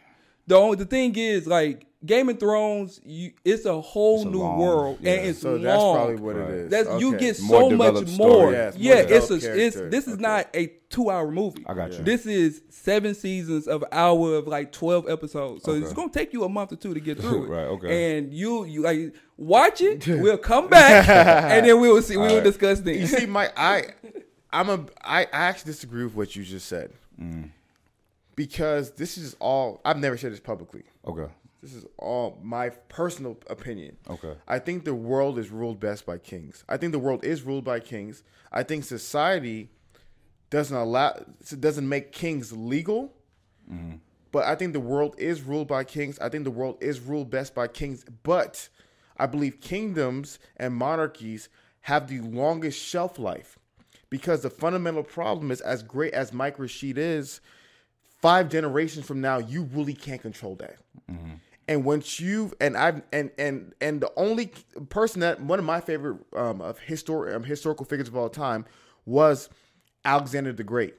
[0.50, 4.30] The only the thing is like Game of Thrones, you, it's a whole It's a
[4.30, 5.12] new long- world yeah.
[5.16, 5.62] and it's So long.
[5.64, 6.50] that's probably what Right.
[6.50, 6.72] it is.
[6.72, 8.30] That's you get More so much developed more.
[8.32, 8.54] story.
[8.54, 10.22] Yes, more yeah, it's a developed it's this is Okay.
[10.22, 11.66] not a two hour movie.
[11.68, 12.04] I got you.
[12.04, 15.64] This is seven seasons of hour of like twelve episodes.
[15.66, 17.50] So it's gonna take you a month or two to get through it.
[17.50, 18.18] Right, okay.
[18.18, 20.08] And you you like watch it.
[20.24, 21.08] We'll come back
[21.54, 22.16] and then we will see.
[22.16, 22.43] We will Alright.
[22.45, 23.12] discuss things.
[23.12, 23.84] You see, Mike, I,
[24.54, 26.91] I'm a, I, I actually disagree with what you just said
[27.22, 27.50] Mm.
[28.40, 29.82] Because this is all.
[29.84, 30.84] I've never said this publicly.
[31.06, 31.28] Okay,
[31.62, 33.98] This is all my personal opinion.
[34.10, 34.32] Okay.
[34.48, 36.64] I think the world is ruled best by kings.
[36.70, 38.24] I think the world is ruled by kings.
[38.50, 39.72] I think society
[40.50, 41.22] doesn't allow
[41.60, 43.14] doesn't make kings legal.
[43.70, 43.98] Mm-hmm.
[44.32, 46.18] But I think the world is ruled by kings.
[46.20, 48.06] I think the world is ruled best by kings.
[48.24, 48.70] But
[49.18, 51.50] I believe kingdoms and monarchies
[51.82, 53.60] have the longest shelf life
[54.10, 57.42] because the fundamental problem is as great as Mike Rashid is,
[58.22, 60.78] five generations from now, you really can't control that.
[61.68, 64.52] And once you've and I've and and and the only
[64.90, 68.66] person that one of my favorite um, of histor- um, historical figures of all time
[69.06, 69.50] was
[70.04, 70.96] Alexander the Great,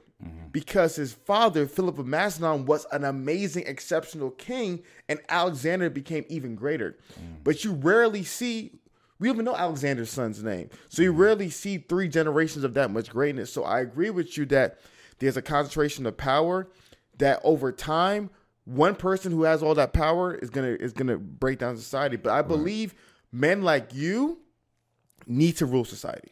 [0.53, 6.55] because his father Philip of Macedon was an amazing, exceptional king, and Alexander became even
[6.55, 6.97] greater.
[7.43, 8.71] But you rarely see.
[9.19, 13.09] We even know Alexander's son's name, so you rarely see three generations of that much
[13.09, 13.51] greatness.
[13.51, 14.79] So I agree with you that
[15.19, 16.69] there's a concentration of power
[17.17, 18.29] that over time
[18.65, 22.15] one person who has all that power is gonna is gonna break down society.
[22.15, 22.93] But I believe
[23.31, 24.39] men like you
[25.27, 26.31] need to rule society.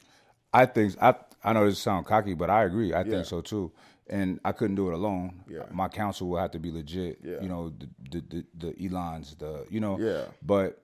[0.53, 2.93] I think I I know this sounds cocky, but I agree.
[2.93, 3.11] I Yeah.
[3.11, 3.71] think so too.
[4.11, 5.43] And I couldn't do it alone.
[5.47, 5.63] Yeah.
[5.71, 7.19] My counsel will have to be legit.
[7.23, 7.41] Yeah.
[7.41, 8.21] You know, the the,
[8.57, 9.99] the the Elons, the you know.
[9.99, 10.23] Yeah.
[10.41, 10.81] But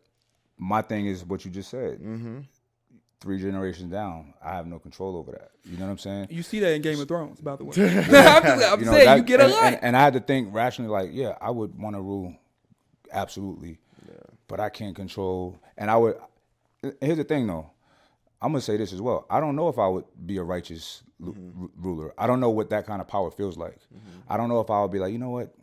[0.58, 2.00] my thing is what you just said.
[2.00, 2.40] Mm-hmm.
[3.22, 5.52] Three generations down, I have no control over that.
[5.64, 6.28] You know what I'm saying?
[6.30, 7.70] You see that in Game of Thrones, by the way.
[7.78, 9.64] I'm, just, I'm you know, saying that- you get a and, lot.
[9.66, 12.36] And, and I had to think rationally, like, yeah, I would want to rule,
[13.12, 13.80] absolutely,
[14.48, 15.58] but I can't control.
[15.78, 16.18] And I would.
[17.02, 17.72] Here's the thing, though.
[18.42, 19.26] I'm gonna say this as well.
[19.30, 21.62] I don't know if I would be a righteous Mm-hmm.
[21.62, 22.14] ru- ruler.
[22.18, 23.78] I don't know what that kind of power feels like.
[24.28, 25.56] I don't know if I would be like, you know what,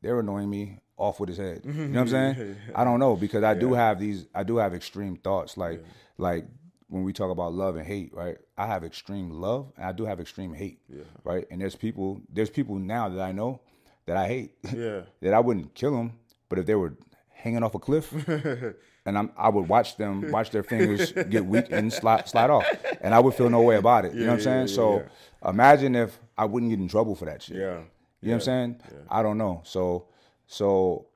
[0.00, 0.78] they're annoying me.
[0.96, 1.62] Off with his head.
[1.64, 1.94] You know mm-hmm.
[1.94, 2.56] what I'm saying?
[2.74, 4.26] I don't know because I do have these.
[4.34, 5.56] I do have extreme thoughts.
[5.56, 5.84] Like,
[6.18, 6.46] like
[6.88, 8.36] when we talk about love and hate, right?
[8.56, 10.78] I have extreme love and I do have extreme hate,
[11.24, 11.46] right?
[11.50, 12.20] And there's people.
[12.32, 13.60] There's people now that I know
[14.06, 14.52] that I hate.
[14.74, 15.02] Yeah.
[15.20, 16.12] that I wouldn't kill them,
[16.48, 16.94] but if they were
[17.30, 18.12] hanging off a cliff,
[19.06, 22.66] and I'm, I would watch them, watch their fingers get weak and slide, slide off,
[23.00, 24.14] and I would feel no way about it.
[24.14, 24.68] You know what I'm saying?
[24.68, 25.04] so
[25.46, 27.56] imagine if I wouldn't get in trouble for that shit.
[27.56, 27.80] Yeah.
[28.20, 28.80] You know what I'm saying?
[29.10, 29.60] I don't know.
[29.64, 30.06] So,
[30.46, 31.06] so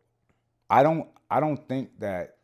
[0.70, 2.36] I don't, I don't think that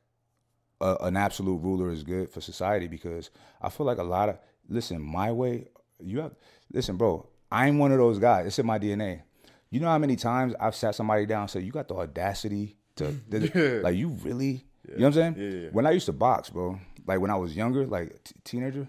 [0.80, 3.30] a, an absolute ruler is good for society because
[3.60, 5.68] I feel like a lot of listen my way.
[6.00, 6.34] You have
[6.72, 7.28] listen, bro.
[7.50, 8.46] I'm one of those guys.
[8.46, 9.22] It's in my DNA.
[9.70, 12.76] You know how many times I've sat somebody down and said, "You got the audacity
[12.96, 13.14] to
[13.82, 15.34] like you really." You know what I'm saying?
[15.38, 15.68] Yeah, yeah.
[15.72, 18.86] When I used to box, bro, like when I was younger, like t- teenager,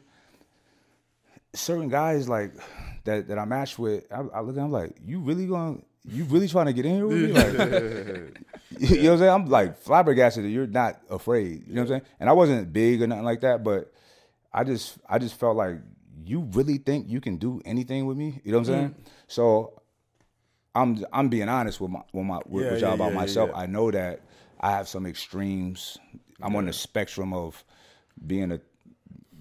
[1.54, 2.54] certain guys like
[3.06, 5.78] that that I matched with, I, I look at them like, you really gonna
[6.08, 7.32] you really trying to get in here with me?
[8.78, 9.32] Like, you know what I'm saying?
[9.32, 11.66] I'm like flabbergasted that you're not afraid.
[11.68, 12.01] You know what I'm saying?
[12.20, 13.91] And I wasn't big or nothing like that, but
[14.53, 15.78] I just I just felt like
[16.26, 18.41] you really think you can do anything with me?
[18.43, 18.89] You know what I'm saying?
[18.89, 18.95] Mm.
[19.28, 19.82] So
[20.74, 23.16] I'm I'm being honest with my with my with, Yeah, with y'all yeah, about yeah,
[23.20, 23.51] myself.
[23.56, 24.22] I know that
[24.60, 25.97] I have some extremes.
[26.41, 27.64] I'm on the spectrum of
[28.26, 28.60] being a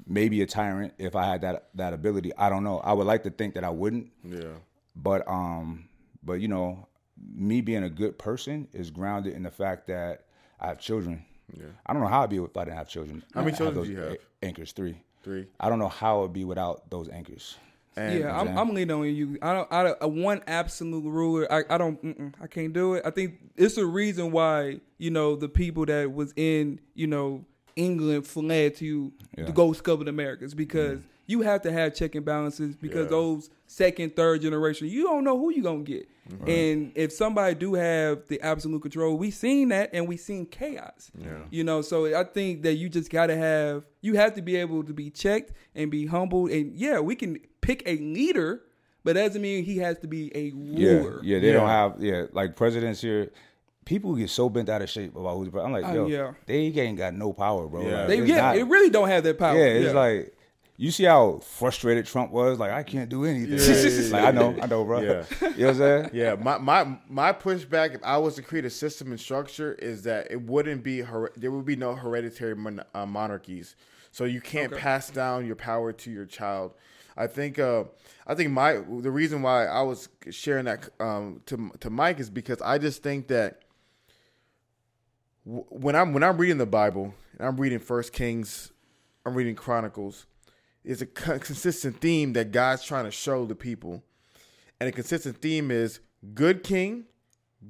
[0.06, 2.32] maybe a tyrant if I had that that ability.
[2.36, 2.78] I don't know.
[2.78, 4.52] I would like to think that I wouldn't, Yeah.
[4.94, 5.88] but um,
[6.24, 6.88] but you know,
[7.34, 10.24] me being a good person is grounded in the fact that
[10.60, 11.24] I have children.
[11.56, 11.66] Yeah.
[11.86, 13.22] I don't know how I'd be if I didn't have children.
[13.34, 14.12] How many children do you have?
[14.12, 14.96] a- Anchors three.
[15.22, 15.46] Three.
[15.58, 17.56] I don't know how it'd be without those anchors.
[17.96, 19.38] And yeah, I'm, I'm leaning on you.
[19.40, 19.72] I don't.
[19.72, 21.50] I don't, a one absolute ruler.
[21.52, 22.34] I, I don't.
[22.40, 23.02] I can't do it.
[23.06, 27.44] I think it's a reason why you know the people that was in you know
[27.76, 29.44] England fled to Yeah.
[29.44, 31.04] the Gold Covered Americas because mm.
[31.26, 33.10] You have to have check and balances because Yeah.
[33.10, 36.08] those second, third generation, you don't know who you're gonna get.
[36.46, 41.10] And if somebody do have the absolute control, we seen that and we seen chaos.
[41.18, 41.38] Yeah.
[41.50, 44.84] You know, so I think that you just gotta have you have to be able
[44.84, 46.50] to be checked and be humbled.
[46.50, 48.62] And yeah, we can pick a leader,
[49.02, 51.20] but that doesn't mean he has to be a ruler.
[51.22, 51.52] yeah, they Yeah.
[51.54, 53.30] don't have yeah like presidents here.
[53.84, 55.48] People get so bent out of shape about who's.
[55.54, 56.32] I'm like, Oh, yo, yeah.
[56.46, 57.82] they ain't got no power, bro.
[57.86, 57.98] Yeah.
[57.98, 59.58] Like, They, yeah, not- it really don't have that power.
[59.58, 60.33] yeah, it's like
[60.76, 62.58] you see how frustrated Trump was.
[62.58, 63.58] Like, I can't do anything.
[63.58, 65.00] Yeah, yeah, yeah, like, I know, I know, bro.
[65.00, 65.24] Yeah.
[65.40, 66.10] you know what I'm saying?
[66.12, 70.02] Yeah, my, my my pushback if I was to create a system and structure is
[70.02, 73.76] that it wouldn't be her- there would be no hereditary mon- uh, monarchies,
[74.10, 74.80] so you can't Okay.
[74.82, 76.72] pass down your power to your child.
[77.16, 77.84] I think uh,
[78.26, 82.28] I think my the reason why I was sharing that um, to to Mike is
[82.30, 83.60] because I just think that
[85.46, 88.72] w- when I'm when I'm reading the Bible and I'm reading First Kings,
[89.24, 90.26] I'm reading Chronicles,
[90.84, 94.02] it's a consistent theme that God's trying to show the people.
[94.78, 96.00] And a consistent theme is
[96.34, 97.04] good king,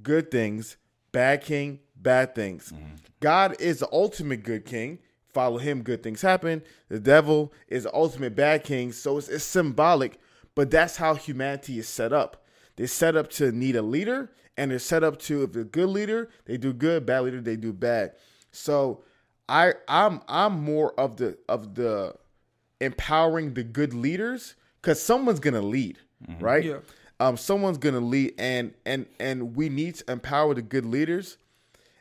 [0.02, 0.76] good things,
[1.12, 2.72] bad king, bad things.
[2.72, 2.94] Mm-hmm.
[3.20, 4.98] God is the ultimate good king.
[5.32, 6.62] Follow him, good things happen.
[6.88, 8.92] The devil is the ultimate bad king.
[8.92, 10.18] So it's, it's symbolic,
[10.54, 12.44] but that's how humanity is set up.
[12.76, 15.88] They're set up to need a leader, and they're set up to if they're good
[15.88, 18.12] leader, they do good, bad leader, they do bad.
[18.50, 19.04] So
[19.48, 22.14] I I'm I'm more of the of the
[22.80, 25.98] empowering the good leaders because someone's gonna lead,
[26.40, 26.64] right?
[26.64, 26.78] Yeah.
[27.20, 31.38] Um, someone's gonna lead, and and and we need to empower the good leaders,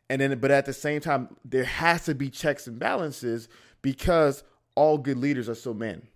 [0.10, 3.48] and then but at the same time there has to be checks and balances
[3.82, 4.44] because
[4.76, 6.08] all good leaders are still men.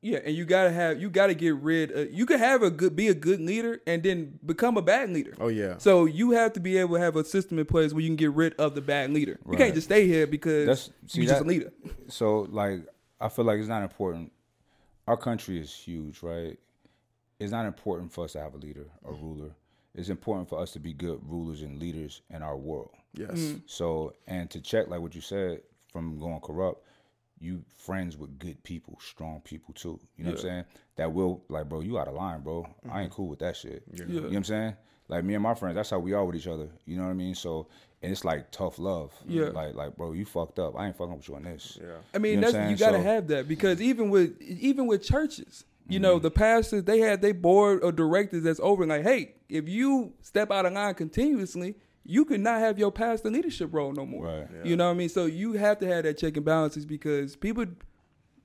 [0.00, 1.90] Yeah, and you gotta have you gotta get rid.
[1.90, 5.10] Of, you can have a good be a good leader and then become a bad
[5.10, 5.34] leader.
[5.40, 8.00] Oh yeah, So you have to be able to have a system in place where
[8.02, 9.40] you can get rid of the bad leader.
[9.50, 11.72] You can't just stay here because That's- see, you're just a leader.
[12.08, 12.86] So like
[13.20, 14.32] I feel like it's not important.
[15.06, 16.58] Our country is huge, right?
[17.38, 19.50] It's not important for us to have a leader, a ruler.
[19.94, 22.90] It's important for us to be good rulers and leaders in our world.
[23.14, 23.62] yes, mm.
[23.66, 25.62] So and to check like what you said
[25.92, 26.84] from going corrupt,
[27.40, 29.98] you friends with good people, strong people too.
[30.16, 30.64] You know what I'm saying?
[30.96, 32.66] That will like, bro, you out of line, bro.
[32.90, 33.16] I ain't mm-hmm.
[33.16, 33.82] cool with that shit.
[33.92, 34.04] Yeah.
[34.06, 34.76] You know what I'm saying?
[35.08, 36.68] Like me and my friends, that's how we are with each other.
[36.84, 37.34] You know what I mean?
[37.34, 37.68] So
[38.02, 39.12] and it's like tough love.
[39.26, 39.46] Yeah.
[39.46, 40.74] Like like bro, you fucked up.
[40.78, 41.78] I ain't fucking with you on this.
[41.80, 44.40] yeah, I mean, You know that's you got to So- have that because even with
[44.40, 46.02] even with churches, you Mm-hmm.
[46.02, 49.68] know, the pastors they had their board of directors that's over and like, hey, if
[49.68, 51.74] you step out of line continuously,
[52.04, 54.26] you could not have your pastor leadership role no more.
[54.26, 54.46] Right.
[54.64, 55.08] You know what I mean?
[55.08, 57.64] So you have to have that check and balances because people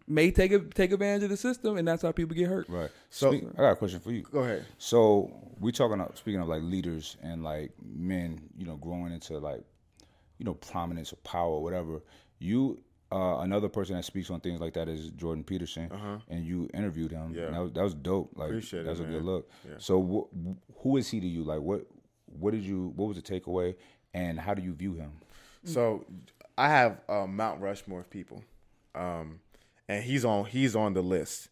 [0.07, 2.67] may take a, take advantage of the system, and that's how people get hurt.
[2.69, 2.89] Right.
[3.09, 4.23] So- So I got a question for you.
[4.23, 4.65] Go ahead.
[4.77, 9.37] So we talking about speaking of like leaders and like men, you know, growing into
[9.39, 9.63] like,
[10.39, 12.01] you know, prominence or power or whatever.
[12.39, 12.81] You
[13.11, 15.91] uh, another person that speaks on things like that is Jordan Peterson,
[16.29, 17.25] and you interviewed him.
[17.31, 17.33] Uh-huh.
[17.39, 17.45] Yeah.
[17.45, 18.31] and that was, that was dope.
[18.35, 19.11] Like Appreciate it, a man.
[19.11, 19.49] good look.
[19.63, 19.75] Yeah.
[19.77, 20.01] So
[20.33, 21.43] wh- who is he to you?
[21.43, 21.85] Like what
[22.25, 23.75] what did you what was the takeaway,
[24.15, 25.11] and how do you view him?
[25.63, 26.03] So
[26.57, 28.43] I have uh, Mount Rushmore of people,
[28.95, 29.39] um,
[29.87, 31.49] and he's on he's on the list.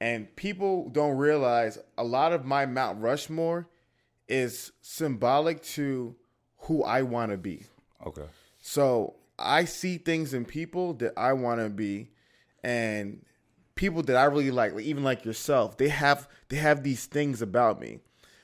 [0.00, 3.68] And people don't realize a lot of my Mount Rushmore
[4.28, 6.16] is symbolic to
[6.60, 7.64] who I want to be.
[8.06, 8.24] Okay.
[8.60, 12.10] So I see things in people that I want to be,
[12.62, 13.24] and
[13.74, 15.76] people that I really like, even like yourself.
[15.76, 18.00] They have they have these things about me,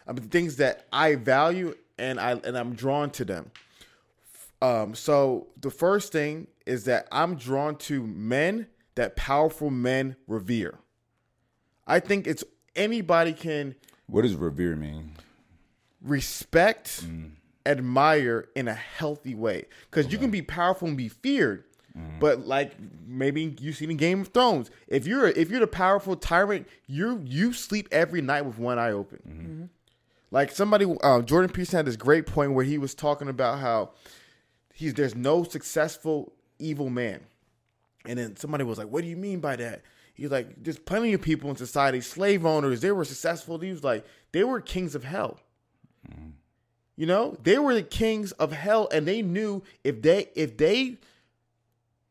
[0.07, 3.51] I mean, things that I value, and I and I'm drawn to them.
[4.62, 8.66] Um, so the first thing is that I'm drawn to men
[8.97, 10.78] that powerful men revere.
[11.86, 12.44] I think it's
[12.74, 13.76] anybody can
[14.09, 15.12] What does revere mean?
[16.03, 17.30] respect, mm.
[17.64, 19.66] admire in a healthy way.
[19.90, 21.64] Because you can be powerful and be feared,
[21.97, 22.20] mm.
[22.20, 22.72] but like
[23.07, 27.22] maybe you seen in Game of Thrones, if you're if you're the powerful tyrant, you
[27.24, 29.18] you sleep every night with one eye open.
[29.26, 29.47] Mm-hmm.
[29.47, 29.64] Mm-hmm.
[30.32, 33.90] Like somebody, uh, Jordan Peterson had this great point where he was talking about how
[34.74, 37.20] he's there's no successful evil man,
[38.09, 39.82] and then somebody was like, "What do you mean by that?"
[40.14, 42.80] He's like, "There's plenty of people in society, slave owners.
[42.80, 43.59] They were successful.
[43.59, 45.40] He was like, they were kings of hell."
[46.09, 46.32] Mm.
[46.96, 50.98] You know, they were the kings of hell, and they knew if they if they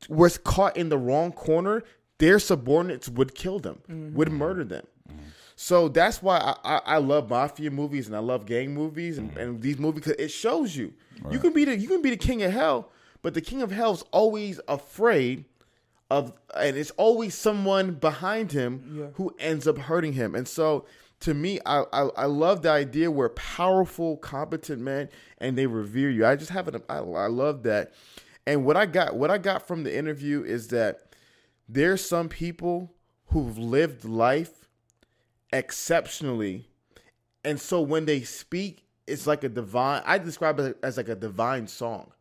[0.08, 1.84] was caught in the wrong corner,
[2.20, 4.16] their subordinates would kill them, mm-hmm.
[4.16, 4.86] would murder them.
[5.10, 5.18] Mm.
[5.56, 9.34] So that's why I, I, I love mafia movies and I love gang movies and,
[9.34, 9.42] mm.
[9.42, 10.94] and these movies because it shows you
[11.32, 12.92] you can be the you can be the king of hell,
[13.22, 15.46] but the king of hell is always afraid
[16.12, 19.06] of, and it's always someone behind him Yeah.
[19.16, 20.36] who ends up hurting him.
[20.36, 20.86] And so
[21.22, 26.10] to me, I, I I love the idea where powerful, competent men and they revere
[26.10, 26.26] you.
[26.26, 27.94] I just have an I, I love that.
[28.46, 31.00] And what I got what I got from the interview is that
[31.68, 32.94] there's some people
[33.30, 34.68] who've lived life
[35.54, 36.68] exceptionally
[37.44, 41.16] and so when they speak it's like a divine i describe it as like a
[41.16, 42.12] divine song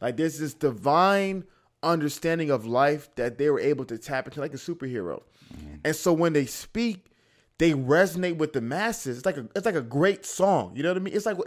[0.00, 1.42] like there's this divine
[1.86, 5.22] understanding of life that they were able to tap into like a superhero.
[5.54, 5.74] Mm-hmm.
[5.84, 7.06] And so when they speak
[7.58, 9.18] they resonate with the masses.
[9.18, 10.72] It's like a it's like a great song.
[10.76, 11.14] You know what i mean?
[11.14, 11.38] It's like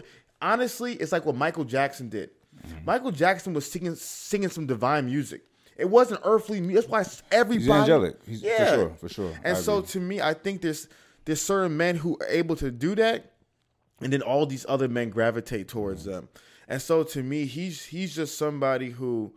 [0.41, 2.31] honestly it's like what michael jackson did.
[2.65, 2.85] Mm-hmm.
[2.85, 5.43] Michael jackson was singing singing some divine music.
[5.77, 8.17] It wasn't earthly music that's why everybody He's angelic.
[8.25, 9.33] He's- for sure, for sure.
[9.43, 9.87] and I so agree.
[9.89, 10.87] to me i think there's
[11.25, 13.33] there's certain men who are able to do that
[14.01, 16.11] and then all these other men gravitate towards mm-hmm.
[16.11, 16.29] them.
[16.67, 19.33] And so to me he's he's just somebody who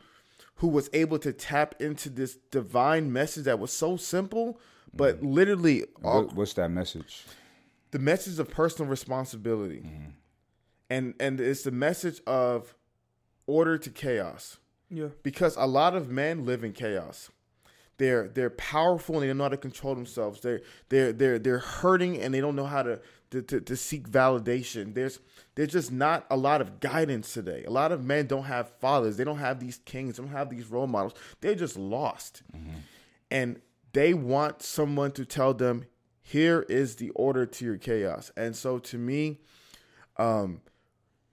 [0.57, 4.59] who was able to tap into this divine message that was so simple mm.
[4.95, 7.25] but literally all, What, what's that message?
[7.91, 10.13] the message of personal responsibility mm.
[10.91, 12.75] and and it's the message of
[13.47, 14.59] order to chaos
[14.91, 15.09] Yeah.
[15.23, 17.31] because a lot of men live in chaos.
[17.99, 20.41] They're they're powerful and they don't know how to control themselves.
[20.41, 23.01] They're they're they're they're hurting and they don't know how to
[23.33, 24.95] to, to, to seek validation.
[24.95, 25.19] There's
[25.55, 27.65] there's just not a lot of guidance today.
[27.67, 29.17] A lot of men don't have fathers.
[29.17, 30.17] They don't have these kings.
[30.17, 31.15] They don't have these role models.
[31.41, 32.43] They're just lost,
[33.31, 33.61] and
[33.93, 35.85] they want someone to tell them,
[36.23, 39.41] "Here is the order to your chaos." And so, to me,
[40.17, 40.61] um,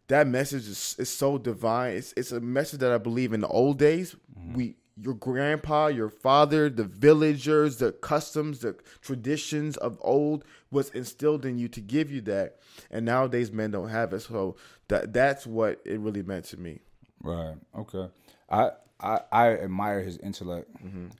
[0.07, 1.95] that message is, is so divine.
[1.95, 4.15] It's it's a message that I believe in the old days.
[4.55, 11.45] We your grandpa, your father, the villagers, the customs, the traditions of old was instilled
[11.45, 12.59] in you to give you that.
[12.91, 14.21] And nowadays men don't have it.
[14.21, 16.79] So that that's what it really meant to me.
[17.23, 17.55] Right.
[17.77, 18.09] Okay.
[18.49, 20.69] I I, I admire his intellect,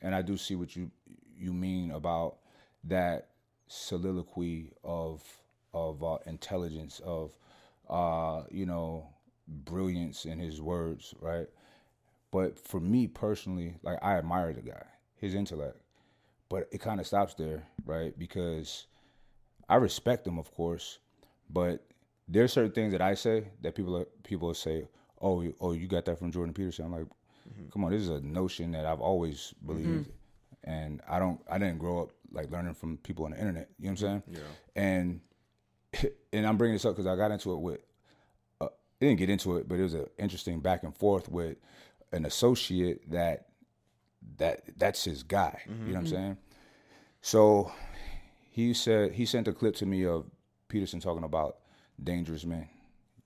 [0.01, 0.91] and I do see what you
[1.37, 2.37] you mean about
[2.85, 3.29] that
[3.67, 5.23] soliloquy of
[5.73, 7.37] of uh, intelligence of
[7.89, 9.07] uh, you know
[9.47, 11.47] brilliance in his words, right?
[12.31, 14.83] But for me personally, like I admire the guy,
[15.15, 15.77] his intellect,
[16.49, 18.17] but it kind of stops there, right?
[18.17, 18.85] Because
[19.67, 20.99] I respect him, of course,
[21.49, 21.85] but
[22.27, 24.87] there's certain things that I say that people people say,
[25.19, 27.07] "Oh, you- oh, you got that from Jordan Peterson." I'm like,
[27.71, 30.11] come on, this is a notion that I've always believed,
[30.63, 33.69] and I don't, I didn't grow up like learning from people on the internet.
[33.79, 34.23] You know what I'm saying?
[34.27, 34.39] Yeah.
[34.75, 35.21] And
[36.33, 37.79] and I'm bringing this up because I got into it with,
[38.61, 38.69] uh, I
[38.99, 41.57] didn't get into it, but it was an interesting back and forth with
[42.11, 43.47] an associate that
[44.37, 45.61] that that's his guy.
[45.67, 46.13] You know what I'm mm-hmm.
[46.13, 46.37] saying?
[47.21, 47.71] So
[48.51, 50.25] he said he sent a clip to me of
[50.67, 51.57] Peterson talking about
[52.01, 52.67] dangerous men.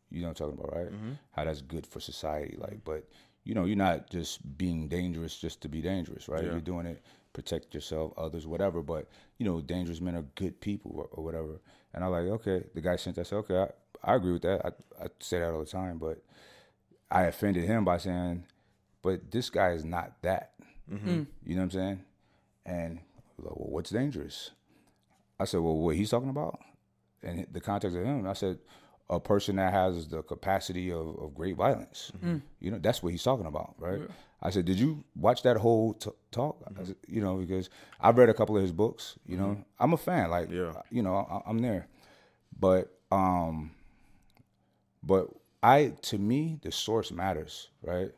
[0.10, 0.92] You know what I'm talking about, right?
[0.92, 1.12] Mm-hmm.
[1.32, 2.56] How that's good for society.
[2.58, 3.08] Like, but
[3.44, 6.44] you know, you're not just being dangerous just to be dangerous, right?
[6.44, 7.04] You're doing it
[7.34, 8.82] protect yourself, others, whatever.
[8.82, 9.08] But
[9.38, 11.60] you know, dangerous men are good people or, or whatever.
[11.94, 12.64] And I'm like, okay.
[12.74, 13.22] The guy sent that.
[13.22, 14.66] I said, okay, I, I agree with that.
[14.66, 16.24] I, I say that all the time, but
[17.12, 18.46] I offended him by saying,
[19.04, 20.54] but this guy is not that.
[20.92, 21.10] Mm-hmm.
[21.10, 21.28] Mm.
[21.46, 22.00] You know what I'm saying?
[22.66, 23.00] And
[23.38, 24.52] like, well, what's dangerous?
[25.40, 26.60] I said, well, what he's talking about?
[27.22, 28.60] And the context of him, I said,
[29.10, 32.12] a person that has the capacity of, of great violence.
[32.18, 32.36] Mm-hmm.
[32.36, 32.42] Mm.
[32.60, 34.02] You know, that's what he's talking about, right?
[34.42, 36.62] I said, did you watch that whole t- talk?
[36.66, 36.86] I mm-hmm.
[36.86, 39.16] said, you know, because I've read a couple of his books.
[39.26, 40.30] You know, I'm a fan.
[40.30, 40.74] Like, Yeah.
[40.90, 41.88] you know, I, I'm there.
[42.60, 43.72] But, um,
[45.02, 45.30] but
[45.62, 48.12] I, to me, the source matters, right?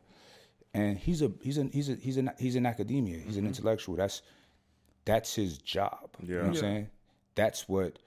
[0.76, 3.18] And he's a he's a he's a he's an he's in academia.
[3.18, 3.48] He's an mm-hmm.
[3.48, 3.96] intellectual.
[3.96, 4.20] That's
[5.06, 6.10] that's his job.
[6.22, 6.60] You know what I'm Yeah.
[6.60, 6.90] saying?
[7.34, 7.98] That's what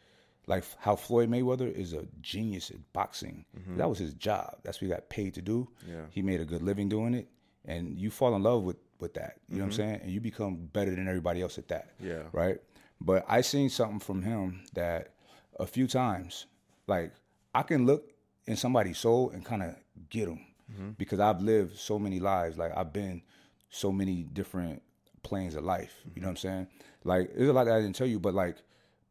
[0.45, 3.45] like how Floyd Mayweather is a genius at boxing.
[3.57, 3.77] Mm-hmm.
[3.77, 4.57] That was his job.
[4.63, 5.67] That's what he got paid to do.
[5.87, 6.05] Yeah.
[6.11, 7.27] He made a good living doing it.
[7.65, 9.37] And you fall in love with with that.
[9.47, 9.89] You know what I'm mm-hmm.
[9.89, 10.01] saying?
[10.03, 11.93] And you become better than everybody else at that.
[11.99, 12.23] Yeah.
[12.31, 12.59] Right?
[13.01, 15.13] But I seen something from him that
[15.59, 16.45] a few times,
[16.85, 17.13] like
[17.55, 18.11] I can look
[18.45, 19.75] in somebody's soul and kind of
[20.09, 20.91] get them Mm-hmm.
[20.97, 22.57] because I've lived so many lives.
[22.57, 23.23] Like I've been
[23.69, 24.81] so many different
[25.23, 25.95] planes of life.
[26.15, 26.25] You know mm-hmm.
[26.25, 26.67] what I'm saying?
[27.03, 28.57] Like there's a lot that I didn't tell you, but like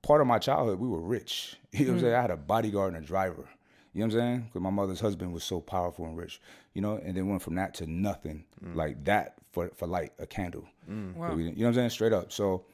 [0.03, 1.57] part of my childhood, we were rich.
[1.73, 2.05] You know what I'm mm-hmm.
[2.07, 2.15] saying?
[2.15, 3.49] I had a bodyguard and a driver.
[3.93, 4.41] You know what I'm saying?
[4.43, 6.41] Because my mother's husband was so powerful and rich.
[6.75, 8.75] You know, and then went from that to nothing mm.
[8.75, 10.65] like that for for light a candle.
[10.89, 11.15] Mm.
[11.17, 11.37] Wow.
[11.37, 11.91] You know what I'm saying?
[11.91, 12.33] Straight up.
[12.33, 12.65] So,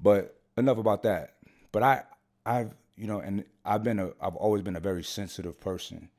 [0.00, 1.34] but enough about that.
[1.70, 2.02] But I,
[2.44, 6.10] I've, you know, and I've been a, I've always been a very sensitive person,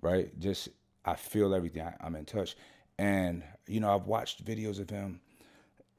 [0.00, 0.36] right?
[0.40, 0.68] Just
[1.10, 1.82] I feel everything.
[1.82, 2.56] I, I'm in touch,
[2.98, 5.20] and you know, I've watched videos of him,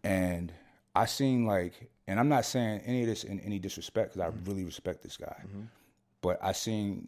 [0.03, 0.51] and
[0.95, 4.29] I seen like, and I'm not saying any of this in any disrespect because I
[4.31, 4.49] mm-hmm.
[4.49, 5.63] really respect this guy, mm-hmm.
[6.21, 7.07] but I seen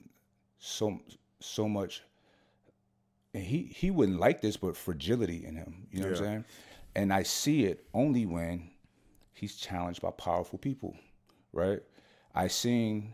[0.60, 1.02] so
[1.40, 2.04] so much
[3.34, 5.88] and he he wouldn't like this, but fragility in him.
[5.92, 6.46] You know what I'm saying?
[6.96, 8.70] And I see it only when
[9.34, 10.96] he's challenged by powerful people,
[11.54, 11.82] right?
[12.36, 13.14] I seen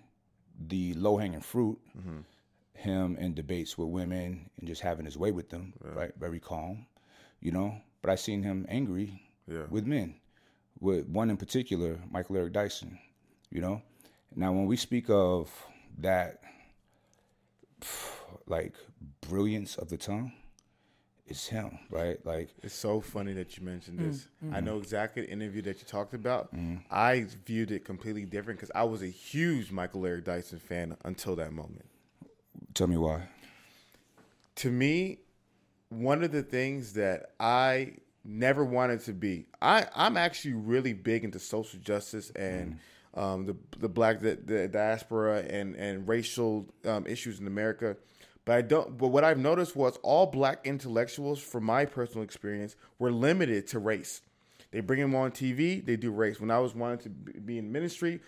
[0.67, 2.19] the low hanging fruit, mm-hmm.
[2.77, 6.11] Him in debates with women and just having his way with them, right?
[6.19, 6.85] Very calm,
[7.39, 7.75] you know.
[8.01, 9.65] But I seen him angry Yeah.
[9.69, 10.15] with men,
[10.79, 12.99] with one in particular, Michael Eric Dyson,
[13.49, 13.81] you know.
[14.35, 15.49] Now, when we speak of
[15.97, 16.41] that
[18.47, 18.73] like
[19.21, 20.31] brilliance of the tongue,
[21.25, 22.23] it's him, right?
[22.25, 24.27] Like It's so funny that you mentioned this.
[24.53, 26.53] I know exactly the interview that you talked about.
[26.55, 26.77] Mm-hmm.
[26.89, 31.35] I viewed it completely different because I was a huge Michael Eric Dyson fan until
[31.35, 31.85] that moment.
[32.77, 33.23] Tell me why.
[34.57, 35.19] To me,
[35.89, 41.23] one of the things that I never wanted to be, I, I'm actually really big
[41.23, 42.79] into social justice and
[43.13, 47.97] um, the the black the, the diaspora and and racial um, issues in America.
[48.45, 48.97] But I don't.
[48.97, 53.79] But what I've noticed was all black intellectuals, from my personal experience, were limited to
[53.79, 54.21] race.
[54.71, 55.83] They bring them on TV.
[55.83, 56.39] They do race.
[56.39, 58.21] When I was wanting to be in ministry,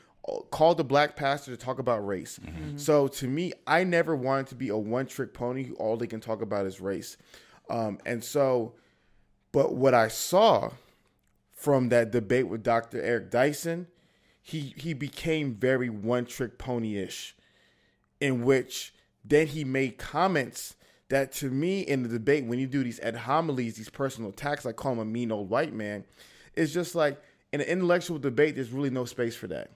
[0.51, 2.39] called the black pastor to talk about race.
[2.75, 6.07] So to me, I never wanted to be a one trick pony who all they
[6.07, 7.17] can talk about is race.
[7.69, 8.73] Um, and so,
[9.51, 10.71] but what I saw
[11.51, 13.01] from that debate with Dr.
[13.01, 13.87] Eric Dyson,
[14.41, 17.35] he he became very one trick pony ish,
[18.19, 20.75] in which then he made comments
[21.09, 24.65] that to me in the debate when you do these ad homilies, these personal attacks,
[24.65, 26.05] I call him a mean old white man,
[26.55, 27.21] it's just like
[27.51, 29.71] in an intellectual debate, there's really no space for that.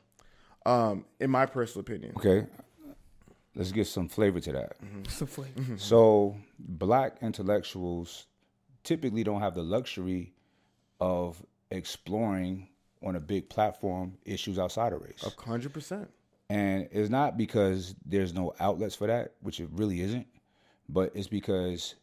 [0.65, 2.13] Um, in my personal opinion.
[2.17, 2.45] Okay,
[3.55, 4.73] let's get some flavor to that.
[5.09, 5.77] Some flavor.
[5.77, 8.27] So, black intellectuals
[8.83, 10.33] typically don't have the luxury
[10.99, 12.69] of exploring
[13.01, 15.23] on a big platform issues outside of race.
[15.25, 16.09] A hundred percent.
[16.49, 20.27] And it's not because there's no outlets for that, which it really isn't,
[20.87, 21.95] but it's because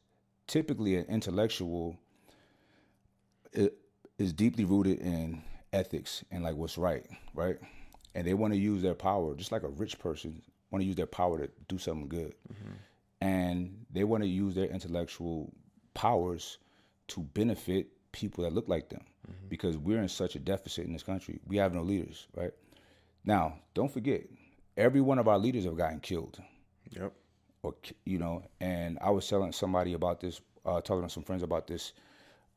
[0.47, 1.97] typically an intellectual
[4.19, 5.43] is deeply rooted in
[5.73, 7.59] ethics and like what's right, right?
[8.15, 10.97] And they want to use their power, just like a rich person want to use
[10.97, 12.35] their power to do something good.
[13.21, 15.53] And they want to use their intellectual
[15.95, 16.59] powers
[17.09, 19.03] to benefit people that look like them
[19.49, 21.39] because we're in such a deficit in this country.
[21.47, 22.53] We have no leaders, right?
[23.25, 24.23] Now, don't forget,
[24.77, 26.41] every one of our leaders have gotten killed,
[26.91, 27.13] Yep.
[27.63, 28.43] or you know.
[28.61, 31.93] And I was telling somebody about this, uh, talking to some friends about this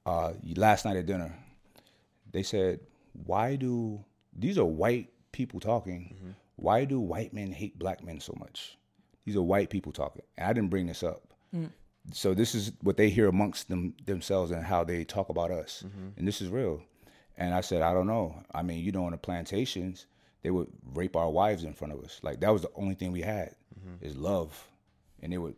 [0.06, 1.32] uh, last night at dinner.
[2.32, 2.80] They said,
[3.26, 4.04] "Why do
[4.36, 6.16] these are white people talking?
[6.16, 6.32] Mm-hmm.
[6.56, 8.78] Why do white men hate black men so much?
[9.26, 11.34] These are white people talking." And I didn't bring this up.
[11.54, 11.72] Mm.
[12.14, 15.84] So this is what they hear amongst them themselves and how they talk about us,
[15.86, 16.10] mm-hmm.
[16.18, 16.82] and this is real.
[17.38, 18.44] And I said, I don't know.
[18.54, 20.06] I mean, you know, on the plantations,
[20.44, 22.20] they would rape our wives in front of us.
[22.22, 24.06] Like that was the only thing we had mm-hmm.
[24.06, 24.68] is love,
[25.22, 25.56] and they would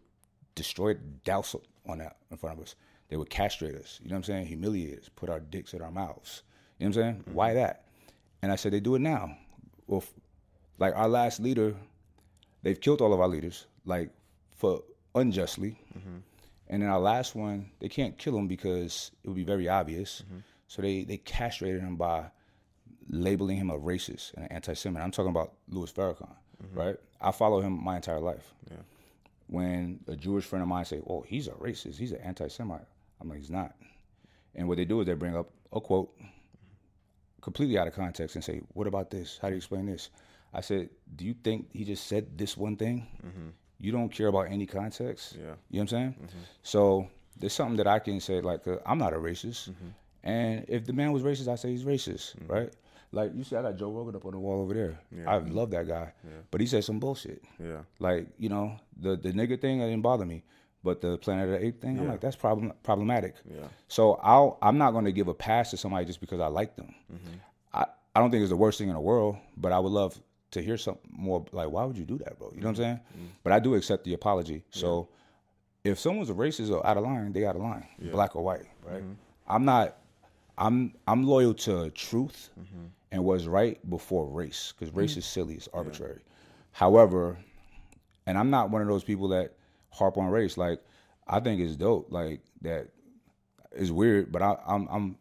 [0.56, 1.56] destroy, douse
[1.88, 2.76] on that in front of us.
[3.10, 4.00] They would castrate us.
[4.02, 4.48] You know what I'm saying?
[4.48, 6.44] Humiliate us, put our dicks in our mouths.
[6.80, 7.24] You know what I'm saying?
[7.34, 7.86] Why that?
[8.42, 9.38] And I said, they do it now.
[9.88, 10.14] Well, f-
[10.78, 11.76] like our last leader,
[12.64, 14.10] they've killed all of our leaders, like
[14.56, 14.84] for
[15.14, 15.80] unjustly.
[15.98, 16.18] Mm-hmm.
[16.68, 20.24] And then our last one, they can't kill him because it would be very obvious.
[20.26, 20.40] Mm-hmm.
[20.68, 22.26] So they they castrated him by
[23.08, 25.04] labeling him a racist and an anti-Semite.
[25.04, 26.78] I'm talking about Louis Farrakhan, mm-hmm.
[26.78, 26.96] right?
[27.22, 28.54] I follow him my entire life.
[29.48, 31.98] When a Jewish friend of mine say, "Oh, he's a racist.
[31.98, 32.88] He's an anti-Semite,"
[33.22, 33.76] I'm like, "He's not."
[34.56, 36.12] And what they do is they bring up a quote
[37.46, 39.38] completely out of context and say, "What about this?
[39.40, 40.10] How do you explain this?"
[40.52, 43.06] I said, "Do you think he just said this one thing?
[43.24, 43.50] Mm-hmm.
[43.80, 45.36] You don't care about any context.
[45.36, 45.42] Yeah.
[45.42, 46.16] You know what I'm saying?
[46.24, 46.44] Mm-hmm.
[46.64, 47.08] So
[47.40, 49.92] there's something that I can say like, uh, I'm not a racist, mm-hmm.
[50.24, 52.74] and if the man was racist, I say he's racist, right?
[53.12, 55.00] Like you see, I got Joe Rogan up on the wall over there.
[55.28, 56.14] I love that guy,
[56.50, 57.44] but he said some bullshit.
[57.60, 57.82] Yeah.
[58.00, 60.44] Like you know, the the nigga thing that didn't bother me,
[60.86, 63.36] but the Planet of the Apes thing, I'm like that's problem problematic.
[63.50, 63.68] Yeah.
[63.88, 66.76] So I'll I'm not going to give a pass to somebody just because I like
[66.78, 66.94] them.
[67.12, 67.34] Mm-hmm.
[67.74, 67.86] I
[68.16, 70.18] I don't think it's the worst thing in the world, but I would love
[70.52, 72.52] to hear something more like why would you do that, bro?
[72.52, 73.00] You know what I'm saying?
[73.18, 73.26] Mm-hmm.
[73.44, 74.64] But I do accept the apology.
[74.70, 75.10] So
[75.84, 78.66] if someone's a racist or out of line, they out of line, black or white,
[78.84, 79.02] right?
[79.02, 79.14] Mm-hmm.
[79.48, 79.98] I'm not.
[80.58, 82.52] I'm I'm loyal to truth
[83.12, 85.18] and was right before race because race mm.
[85.18, 86.22] is silly, it's arbitrary.
[86.72, 87.38] However,
[88.26, 89.54] and I'm not one of those people that
[89.96, 90.58] harp on race.
[90.58, 90.82] Like
[91.28, 92.12] I think it's dope.
[92.12, 92.90] Like that
[93.74, 95.18] is weird, but I, I'm I'm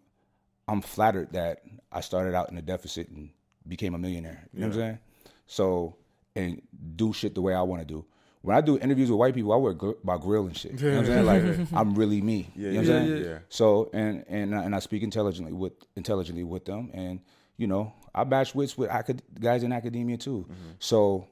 [0.69, 3.31] I'm flattered that I started out in a deficit and
[3.67, 4.47] became a millionaire.
[4.53, 4.99] You know what I'm saying?
[5.47, 5.97] So
[6.37, 6.63] and
[6.97, 8.05] do shit the way I want to do.
[8.43, 10.79] When I do interviews with white people, I wear gr- my grill and shit.
[10.79, 11.59] You know what I'm saying?
[11.59, 12.51] Like I'm really me.
[12.57, 13.25] Yeah, you know what I'm yeah, saying?
[13.25, 13.39] yeah.
[13.49, 17.21] So and and and I speak intelligently with intelligently with them, and
[17.57, 20.47] you know I bash wits with acad- guys in academia too.
[20.51, 20.71] Mm-hmm.
[20.79, 21.27] So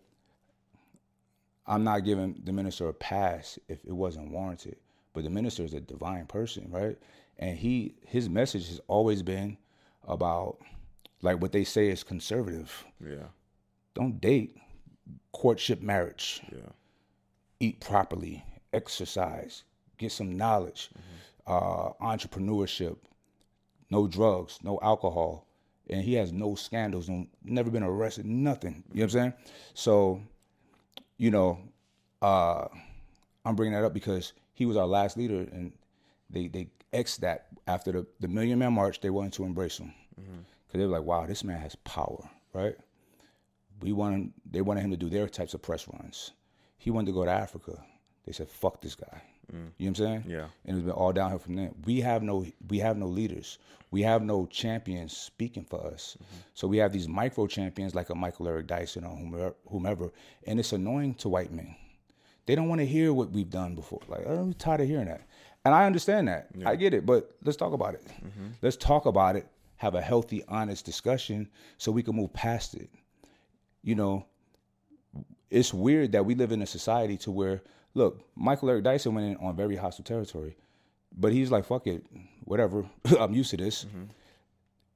[1.67, 4.77] I'm not giving the minister a pass if it wasn't warranted.
[5.15, 6.99] But the minister is a divine person, right?
[7.39, 9.57] And he his message has always been
[10.07, 10.59] about
[11.23, 12.85] like what they say is conservative.
[13.05, 13.27] Yeah.
[13.95, 14.57] Don't date,
[15.33, 16.71] courtship marriage, Yeah.
[17.61, 19.65] eat properly, exercise,
[19.99, 20.91] get some knowledge,
[21.47, 22.97] uh, entrepreneurship,
[23.91, 25.47] no drugs, no alcohol.
[25.91, 28.83] And he has no scandals, no, never been arrested, nothing.
[28.93, 29.33] You know what I'm saying?
[29.75, 30.23] So,
[31.19, 31.59] you know,
[32.21, 32.67] uh,
[33.45, 35.73] I'm bringing that up because he was our last leader, and
[36.31, 39.93] they they ex that after the the Million Man March, they wanted to embrace him
[40.67, 42.77] because they were like, wow, this man has power, right?
[43.81, 46.33] We wanted they wanted him to do their types of press runs.
[46.79, 47.83] He wanted to go to Africa.
[48.27, 49.23] They said, fuck this guy.
[49.51, 49.55] Mm.
[49.55, 50.25] You know what I'm saying?
[50.29, 50.47] Yeah.
[50.65, 51.71] And it's been all downhill from there.
[51.85, 53.59] We have no we have no leaders.
[53.91, 56.17] We have no champions speaking for us.
[56.17, 56.41] Mm-hmm.
[56.55, 60.13] So we have these micro champions like a Michael Eric Dyson or whomever, whomever,
[60.47, 61.77] and it's annoying to white men.
[62.47, 64.01] They don't want to hear what we've done before.
[64.09, 65.23] Like oh, I'm tired of hearing that,
[65.65, 66.49] and I understand that.
[66.65, 68.05] I get it, but let's talk about it.
[68.07, 68.47] Mm-hmm.
[68.63, 69.47] Let's talk about it.
[69.77, 72.89] Have a healthy, honest discussion so we can move past it.
[73.83, 74.27] You know,
[75.51, 77.63] it's weird that we live in a society to where
[77.95, 80.57] look, Michael Eric Dyson went in on very hostile territory,
[81.17, 82.05] but he's like, fuck it,
[82.45, 82.85] whatever.
[83.19, 83.85] I'm used to this.
[83.85, 84.03] Mm-hmm.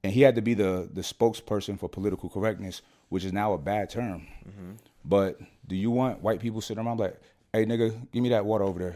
[0.03, 3.57] And he had to be the the spokesperson for political correctness, which is now a
[3.57, 4.27] bad term.
[4.47, 4.71] Mm-hmm.
[5.03, 7.19] But do you want white people sitting around like,
[7.53, 8.95] hey nigga, give me that water over there?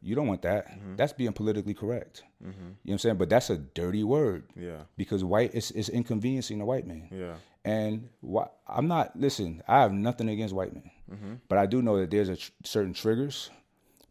[0.00, 0.70] You don't want that.
[0.70, 0.96] Mm-hmm.
[0.96, 2.22] That's being politically correct.
[2.40, 2.54] You know
[2.84, 3.16] what I'm saying?
[3.16, 4.82] But that's a dirty word Yeah.
[4.96, 7.08] because white is is inconveniencing the white man.
[7.12, 7.34] Yeah.
[7.64, 9.62] And why, I'm not listen.
[9.68, 11.34] I have nothing against white men, Mm-hmm.
[11.48, 13.50] but I do know that there's a tr- certain triggers.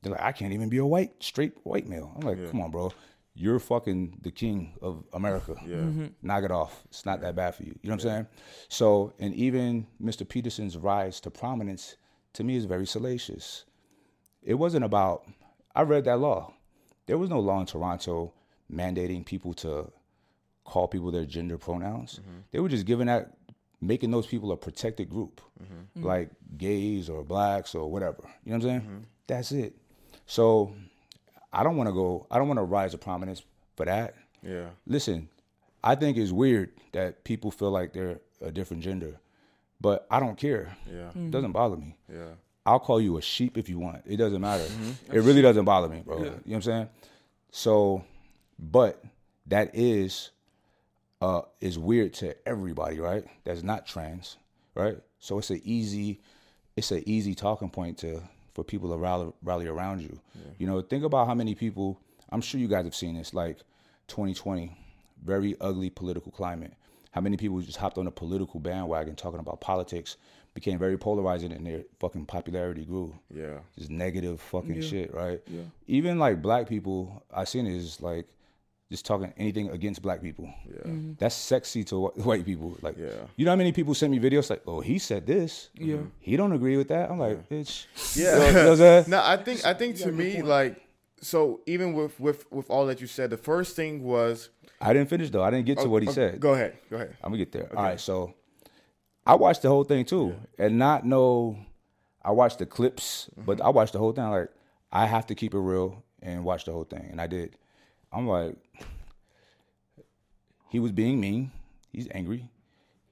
[0.02, 2.12] They're like, I can't even be a white straight white male.
[2.16, 2.92] I'm like, come on, bro.
[3.34, 5.56] You're fucking the king of America.
[5.66, 6.08] Yeah.
[6.22, 6.84] Knock it off.
[6.90, 7.78] It's not that bad for you.
[7.82, 8.28] You know what I'm saying?
[8.68, 10.28] So, and even Mr.
[10.28, 11.96] Peterson's rise to prominence
[12.34, 13.64] to me is very salacious.
[14.44, 15.24] It wasn't about.
[15.74, 16.54] I read that law.
[17.06, 18.34] There was no law in Toronto
[18.72, 19.92] mandating people to
[20.66, 22.20] call people their gender pronouns.
[22.52, 23.32] They were just giving that,
[23.82, 26.06] making those people a protected group, mm-hmm.
[26.06, 28.24] like gays or blacks or whatever.
[28.46, 28.82] You know what I'm saying?
[28.82, 29.00] Mm-hmm.
[29.28, 29.76] That's it.
[30.26, 30.74] So
[31.52, 32.28] I don't want to go.
[32.30, 33.44] I don't want to rise to prominence
[33.76, 34.16] for that.
[34.44, 34.68] Yeah.
[34.86, 35.30] Listen,
[35.84, 39.20] I think it's weird that people feel like they're a different gender,
[39.80, 40.76] but I don't care.
[40.92, 41.10] Yeah.
[41.16, 41.96] It doesn't bother me.
[42.12, 42.36] Yeah.
[42.66, 44.04] I'll call you a sheep if you want.
[44.06, 44.68] It doesn't matter.
[45.12, 46.20] It really doesn't bother me, bro.
[46.20, 46.90] You know what I'm saying?
[47.50, 48.04] So,
[48.60, 49.04] but
[49.48, 50.30] that is
[51.22, 53.24] uh is weird to everybody, right?
[53.44, 54.38] That's not trans,
[54.76, 54.98] right?
[55.20, 56.20] So it's an easy
[56.76, 58.22] it's an easy talking point to
[58.54, 60.20] for people to rally rally around you.
[60.58, 62.00] You know, think about how many people
[62.32, 63.58] I'm sure you guys have seen this like
[64.08, 64.76] 2020,
[65.24, 66.74] very ugly political climate.
[67.12, 70.16] How many people just hopped on a political bandwagon talking about politics,
[70.54, 73.14] became very polarizing, and their fucking popularity grew.
[73.34, 73.60] Yeah.
[73.78, 74.82] Just negative fucking Yeah.
[74.82, 75.42] shit, right?
[75.48, 75.64] Yeah.
[75.88, 78.28] Even like black people, I seen it is like
[78.92, 80.54] just talking anything against black people.
[80.70, 80.92] Yeah.
[81.18, 82.78] That's sexy to white people.
[82.82, 83.08] Like, Yeah.
[83.38, 85.70] you know how many people send me videos like, "Oh, he said this.
[85.74, 85.96] Yeah.
[85.96, 86.06] Mm-hmm.
[86.20, 87.86] he don't agree with that." I'm like, bitch.
[88.16, 88.34] Yeah.
[88.34, 89.06] You know- you know what I'm saying?
[89.08, 90.76] no, I think I think to me like
[91.22, 94.50] so even with with with all that you said, the first thing was
[94.82, 95.44] I didn't finish though.
[95.44, 96.40] I didn't get to oh, what he Oh, said.
[96.40, 96.78] Go ahead.
[96.90, 97.16] Go ahead.
[97.24, 97.70] I'm gonna get there.
[97.76, 98.34] All right, so
[99.26, 101.58] I watched the whole thing too, and not know.
[102.24, 103.66] I watched the clips, but mm-hmm.
[103.66, 104.30] I watched the whole thing.
[104.30, 104.50] Like
[104.92, 107.56] I have to keep it real and watch the whole thing, and I did.
[108.14, 108.56] I'm like,
[110.70, 111.52] he was being mean.
[111.92, 112.50] He's angry.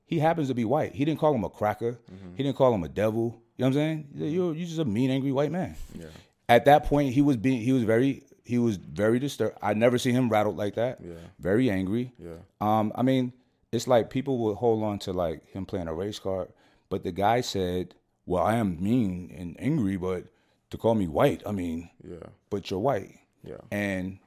[0.06, 0.96] He happens to be white.
[0.96, 2.00] He didn't call him a cracker.
[2.36, 3.42] He didn't call him a devil.
[3.58, 4.08] You know what I'm saying?
[4.16, 5.76] You're, you're just a mean, angry white man.
[5.94, 6.06] Yeah.
[6.48, 7.62] At that point, he was being.
[7.62, 8.24] He was very.
[8.44, 9.58] He was very disturbed.
[9.62, 10.98] I never seen him rattled like that.
[11.04, 11.14] Yeah.
[11.40, 12.12] Very angry.
[12.18, 12.38] Yeah.
[12.60, 13.32] Um, I mean,
[13.72, 16.48] it's like people will hold on to like him playing a race card,
[16.90, 17.94] but the guy said,
[18.26, 20.24] "Well, I am mean and angry, but
[20.72, 22.26] to call me white, I mean, Yeah.
[22.50, 23.58] but you're white." Yeah.
[23.70, 24.18] And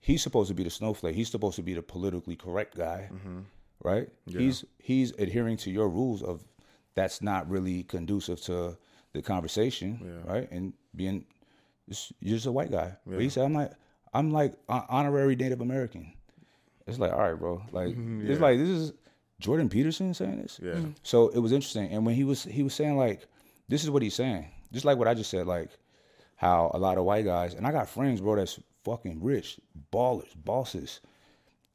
[0.00, 1.14] he's supposed to be the snowflake.
[1.14, 3.38] He's supposed to be the politically correct guy, Mm-hmm.
[3.82, 4.08] right?
[4.28, 6.44] He's he's adhering to your rules of
[6.94, 8.76] that's not really conducive to
[9.12, 10.50] the conversation, right?
[10.50, 11.24] And being
[11.88, 12.92] just, you're just a white guy.
[13.06, 13.72] But he said, "I'm like
[14.14, 16.12] I'm like honorary Native American."
[16.86, 17.62] it's like, all right, bro.
[17.72, 18.92] Like it's like this is
[19.40, 20.60] Jordan Peterson saying this.
[20.62, 20.80] Yeah.
[21.02, 23.26] So it was interesting, and when he was he was saying like,
[23.68, 25.70] this is what he's saying, just like what I just said, like
[26.36, 29.58] how a lot of white guys, and I got friends, bro, that's fucking rich,
[29.92, 31.00] ballers, bosses,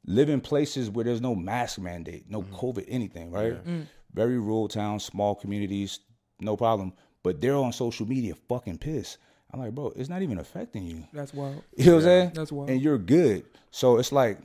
[0.06, 2.50] live in places where there's no mask mandate, no mm.
[2.50, 3.64] COVID, anything, right?
[3.64, 3.86] Mm.
[4.14, 6.00] Very rural towns, small communities,
[6.40, 6.94] no problem.
[7.22, 9.18] But they're on social media fucking pissed.
[9.52, 11.04] I'm like, bro, it's not even affecting you.
[11.12, 11.62] That's wild.
[11.76, 12.32] You know what I'm saying?
[12.34, 12.70] That's wild.
[12.70, 13.44] And you're good.
[13.70, 14.38] So it's like,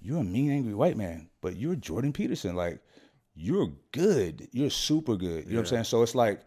[0.00, 2.54] you're a mean, angry white man, but you're Jordan Peterson.
[2.54, 2.80] Like,
[3.34, 4.48] you're good.
[4.52, 5.44] You're super good.
[5.46, 5.84] You know what I'm saying?
[5.84, 6.42] So it's like,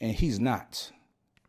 [0.00, 0.90] and he's not.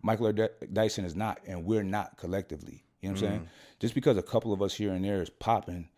[0.01, 2.84] Michael Eric Dyson is not, and we're not collectively.
[3.05, 3.39] You know what I'm saying?
[3.41, 3.49] Mm-hmm.
[3.79, 5.89] Just because a couple of us here and there is popping,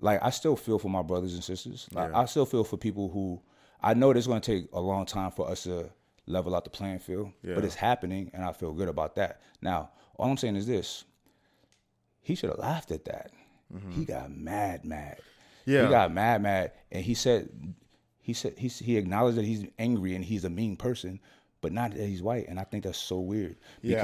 [0.00, 1.88] like I still feel for my brothers and sisters.
[1.92, 3.40] Like I still feel for people who
[3.82, 5.90] I know it's going to take a long time for us to
[6.26, 9.40] level out the playing field, but it's happening, and I feel good about that.
[9.62, 11.04] Now, all I'm saying is this:
[12.20, 13.30] he should have laughed at that.
[13.74, 13.92] Mm-hmm.
[13.92, 15.18] He got mad, mad.
[15.64, 15.84] Yeah.
[15.84, 17.50] he got mad, mad, and he said,
[18.20, 21.20] he said he he acknowledged that he's angry and he's a mean person,
[21.60, 24.00] but not that he's white, and I think that's so weird Yeah.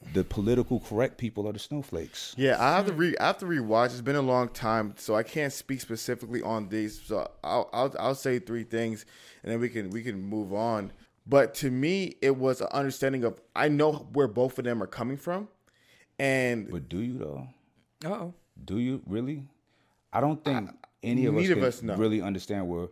[0.00, 2.34] Because the political correct people are the snowflakes.
[2.36, 3.86] Yeah, I have to re I have to rewatch.
[3.86, 7.00] It's been a long time, so I can't speak specifically on these.
[7.00, 9.04] So I'll I'll, I'll say three things,
[9.42, 10.92] and then we can we can move on.
[11.26, 14.86] But to me, it was an understanding of I know where both of them are
[14.86, 15.48] coming from,
[16.18, 17.48] and But do you though?
[18.04, 18.34] Uh oh.
[18.64, 19.44] Do you really?
[20.12, 20.70] I don't think
[21.02, 21.94] any of us can of us know.
[21.96, 22.88] really understand where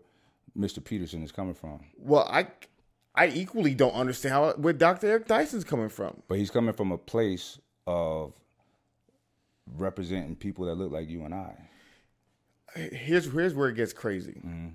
[0.57, 0.83] Mr.
[0.83, 1.81] Peterson is coming from.
[1.99, 2.49] well, I
[3.19, 5.09] I equally don't understand how where Dr.
[5.09, 6.23] Eric Dyson's coming from.
[6.29, 8.33] But he's coming from a place of
[9.77, 11.55] representing people that look like you and I.
[12.75, 14.41] Here's here's where it gets crazy.
[14.45, 14.69] Mm-hmm.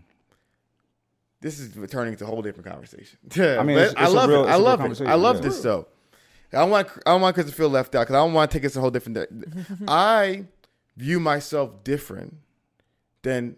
[1.41, 3.19] This is turning into a whole different conversation.
[3.37, 4.43] I mean, But it's- I love real- it.
[4.43, 5.01] it's I love it.
[5.01, 5.41] I love yeah.
[5.41, 5.87] this though.
[6.51, 8.51] I don't want I don't want Chris to feel left out because I don't want
[8.51, 9.17] to take us a whole different.
[9.87, 10.45] I
[10.97, 12.35] view myself different
[13.23, 13.57] than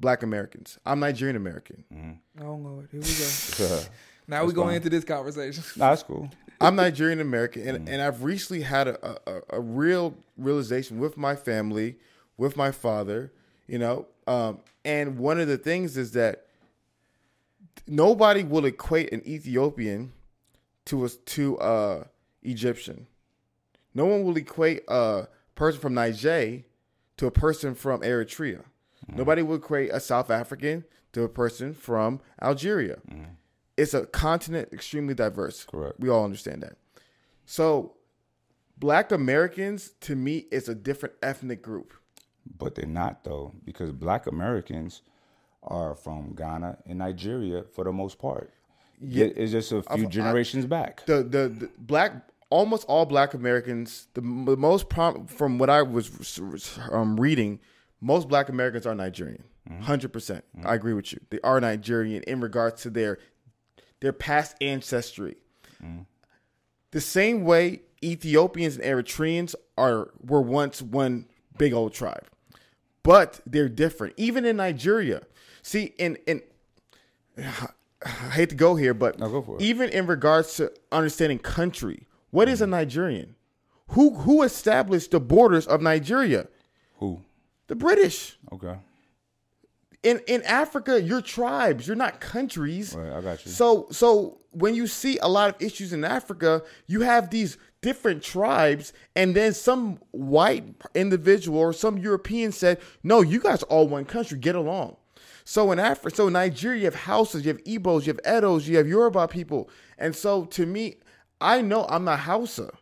[0.00, 0.78] Black Americans.
[0.86, 1.84] I'm Nigerian American.
[2.42, 3.80] Oh Lord, here we go.
[4.26, 5.62] now we going into this conversation.
[5.76, 6.30] Nah, that's cool.
[6.60, 7.90] I'm Nigerian American, and, Mm.
[7.92, 11.96] and I've recently had a, a, a real realization with my family,
[12.36, 13.32] with my father,
[13.66, 14.06] you know.
[14.26, 16.46] Um, and one of the things is that
[17.86, 20.12] nobody will equate an Ethiopian
[20.86, 22.04] to a to uh
[22.42, 23.06] Egyptian.
[23.94, 26.62] No one will equate a person from Niger
[27.18, 28.64] to a person from Eritrea.
[29.14, 32.98] Nobody would create a South African to a person from Algeria.
[33.76, 35.64] It's a continent extremely diverse.
[35.64, 35.98] Correct.
[35.98, 36.76] We all understand that.
[37.46, 37.94] So,
[38.78, 41.92] Black Americans to me is a different ethnic group.
[42.58, 45.02] But they're not though, because black Americans
[45.62, 48.52] are from Ghana and Nigeria for the most part.
[49.02, 51.04] Yeah, it's just a few generations back.
[51.06, 52.12] the the, the black
[52.50, 57.60] almost all black americans the, the most prom from what i was um, reading
[58.00, 59.44] most black americans are nigerian.
[59.68, 59.84] Mm-hmm.
[59.84, 60.08] 100%.
[60.10, 60.66] Mm-hmm.
[60.66, 61.20] I agree with you.
[61.30, 63.18] They are nigerian in regards to their
[64.00, 65.36] their past ancestry.
[65.84, 66.02] Mm-hmm.
[66.92, 71.26] The same way ethiopians and eritreans are were once one
[71.58, 72.26] big old tribe
[73.02, 74.14] but they're different.
[74.16, 75.22] Even in nigeria
[75.62, 76.42] see in in
[78.02, 79.62] I hate to go here, but No, go for it.
[79.62, 83.34] even in regards to understanding country, what is a Nigerian?
[83.88, 86.46] Who who established the borders of Nigeria?
[86.98, 87.20] Who?
[87.70, 88.36] The British.
[88.52, 88.74] Okay.
[90.02, 92.96] In in Africa, you're tribes, you're not countries.
[92.96, 93.52] Right, I got you.
[93.52, 98.24] So so when you see a lot of issues in Africa, you have these different
[98.24, 100.64] tribes, and then some white
[100.96, 104.36] individual or some European said, "No, you guys are all one country.
[104.36, 104.96] Get along."
[105.44, 108.66] So in Africa, so in Nigeria, you have Hausas, you have Igbos, you have Edos,
[108.66, 110.96] you have Yoruba people, and so to me,
[111.40, 112.72] I know I'm not Hausa.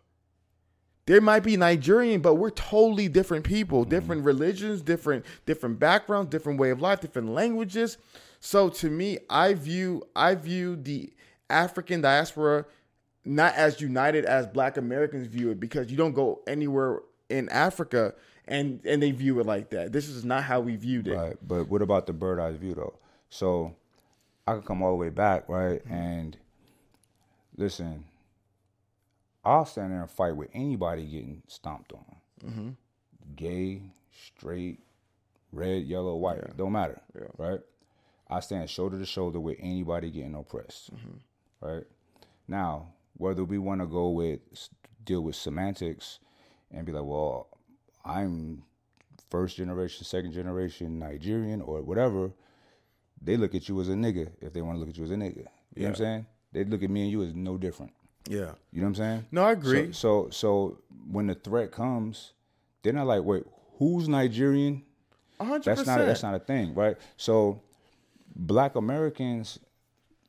[1.09, 3.89] There might be Nigerian, but we're totally different people, mm-hmm.
[3.89, 7.97] different religions, different different backgrounds, different way of life, different languages.
[8.41, 11.11] So to me, I view I view the
[11.49, 12.67] African diaspora
[13.25, 18.13] not as united as Black Americans view it because you don't go anywhere in Africa
[18.47, 19.93] and and they view it like that.
[19.93, 21.17] This is not how we viewed it.
[21.17, 21.37] Right.
[21.41, 22.99] But what about the bird eye view though?
[23.31, 23.75] So
[24.47, 25.83] I could come all the way back, right?
[25.87, 25.95] Mm-hmm.
[25.95, 26.37] And
[27.57, 28.05] listen,
[29.49, 32.17] I'll stand there and fight with anybody getting stomped on.
[32.45, 32.69] Mm-hmm.
[33.35, 34.81] Gay, straight,
[35.53, 37.01] red, yellow, white, don't matter.
[37.39, 37.61] Right?
[38.29, 40.95] I stand shoulder to shoulder with anybody getting oppressed.
[40.95, 41.67] Mm-hmm.
[41.67, 41.85] Right?
[42.47, 44.41] Now, whether we want to go with
[45.05, 46.19] deal with semantics
[46.71, 47.49] and be like, well,
[48.05, 48.65] I'm
[49.31, 52.33] first generation, second generation Nigerian or whatever,
[53.21, 55.11] they look at you as a nigga if they want to look at you as
[55.11, 55.47] a nigga.
[55.75, 56.27] You know what I'm saying?
[56.53, 57.93] They look at me and you as no different.
[58.29, 58.53] Yeah.
[58.73, 59.27] You know what I'm saying?
[59.33, 59.93] No, I agree.
[59.93, 60.79] So, so, so
[61.11, 62.33] when the threat comes,
[62.83, 63.45] they're not like, wait,
[63.79, 64.83] who's Nigerian?
[65.41, 66.97] A hundred That's not that's not a thing, right?
[67.17, 67.63] So
[68.35, 69.59] black Americans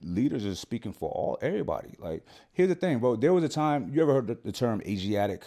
[0.02, 1.96] leaders are speaking for all everybody.
[1.98, 3.16] Like here's the thing, bro.
[3.16, 5.44] There was a time you ever heard the, the term Asiatic,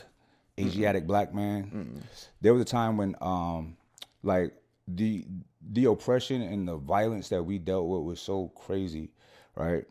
[0.58, 2.02] Asiatic black man?
[2.40, 3.76] There was a time when um
[4.22, 4.52] like
[4.88, 5.24] the
[5.70, 9.10] the oppression and the violence that we dealt with was so crazy,
[9.54, 9.84] right?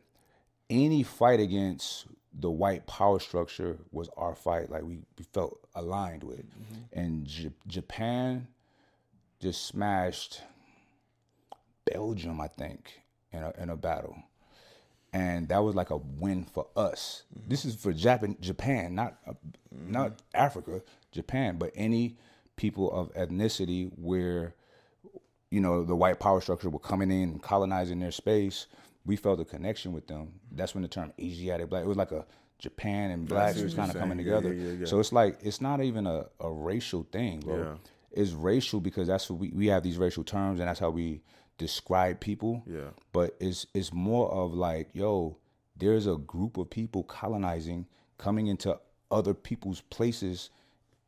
[0.69, 4.70] Any fight against the white power structure was our fight.
[4.70, 6.99] Like we, we felt aligned with, mm-hmm.
[6.99, 8.48] and J- Japan
[9.40, 10.41] just smashed
[11.86, 13.02] Belgium, I think,
[13.32, 14.16] in a in a battle,
[15.14, 17.24] and that was like a win for us.
[17.38, 17.49] Mm-hmm.
[17.49, 19.91] This is for Japan, Japan, not uh, mm-hmm.
[19.91, 20.82] not Africa,
[21.12, 22.18] Japan, but any
[22.56, 24.56] people of ethnicity where
[25.49, 28.68] you know the white power structure were coming in and colonizing their space.
[29.06, 30.34] We felt a connection with them.
[30.52, 31.84] That's when the term Asiatic black.
[31.84, 32.26] It was like a
[32.60, 34.53] Japan and blacks what was kind of coming together.
[34.53, 34.86] yeah, yeah, yeah.
[34.86, 37.57] So it's like it's not even a, a racial thing, bro.
[37.57, 37.73] Yeah.
[38.11, 41.22] It's racial because that's what we, we have these racial terms and that's how we
[41.57, 42.64] describe people.
[42.68, 42.90] Yeah.
[43.11, 45.38] But it's it's more of like, yo,
[45.78, 47.88] there's a group of people colonizing,
[48.18, 48.78] coming into
[49.10, 50.49] other people's places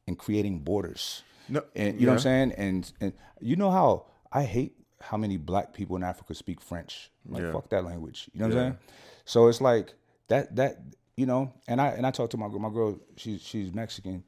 [0.07, 1.23] and creating borders.
[1.49, 2.51] No- and you know what I'm saying?
[2.53, 4.75] And and you know how I hate
[5.09, 7.11] how many black people in Africa speak French.
[7.27, 7.51] Like Yeah.
[7.51, 8.29] fuck that language.
[8.33, 8.61] You know what Yeah.
[8.61, 8.77] I'm saying?
[9.25, 9.93] So it's like
[10.29, 10.79] that that
[11.15, 14.23] you know, and I and I talked to my girl my girl, she's she's Mexican,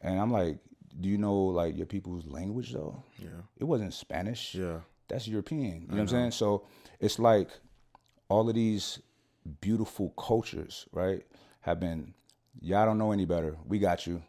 [0.00, 0.58] and I'm like,
[1.00, 3.02] Do you know like your people's language though?
[3.18, 3.28] Yeah.
[3.58, 4.54] It wasn't Spanish.
[4.54, 4.80] Yeah.
[5.08, 5.82] That's European.
[5.82, 6.30] You know what I'm saying?
[6.32, 6.66] So
[6.98, 7.48] it's like
[8.28, 9.00] all of these
[9.60, 11.22] beautiful cultures, right,
[11.60, 12.14] have been
[12.60, 13.56] y'all don't know any better.
[13.66, 14.22] We got you.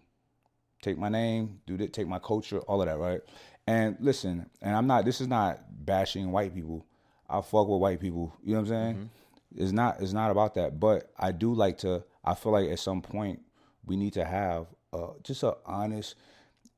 [0.82, 3.22] Take my name, do that, take my culture, all of that, right?
[3.68, 6.86] And listen, and I'm not this is not bashing white people.
[7.30, 8.34] I fuck with white people.
[8.44, 9.10] You know what I'm saying?
[9.56, 10.80] It's not it's not about that.
[10.80, 13.42] But I do like to I feel like at some point
[13.86, 16.16] we need to have uh, just a honest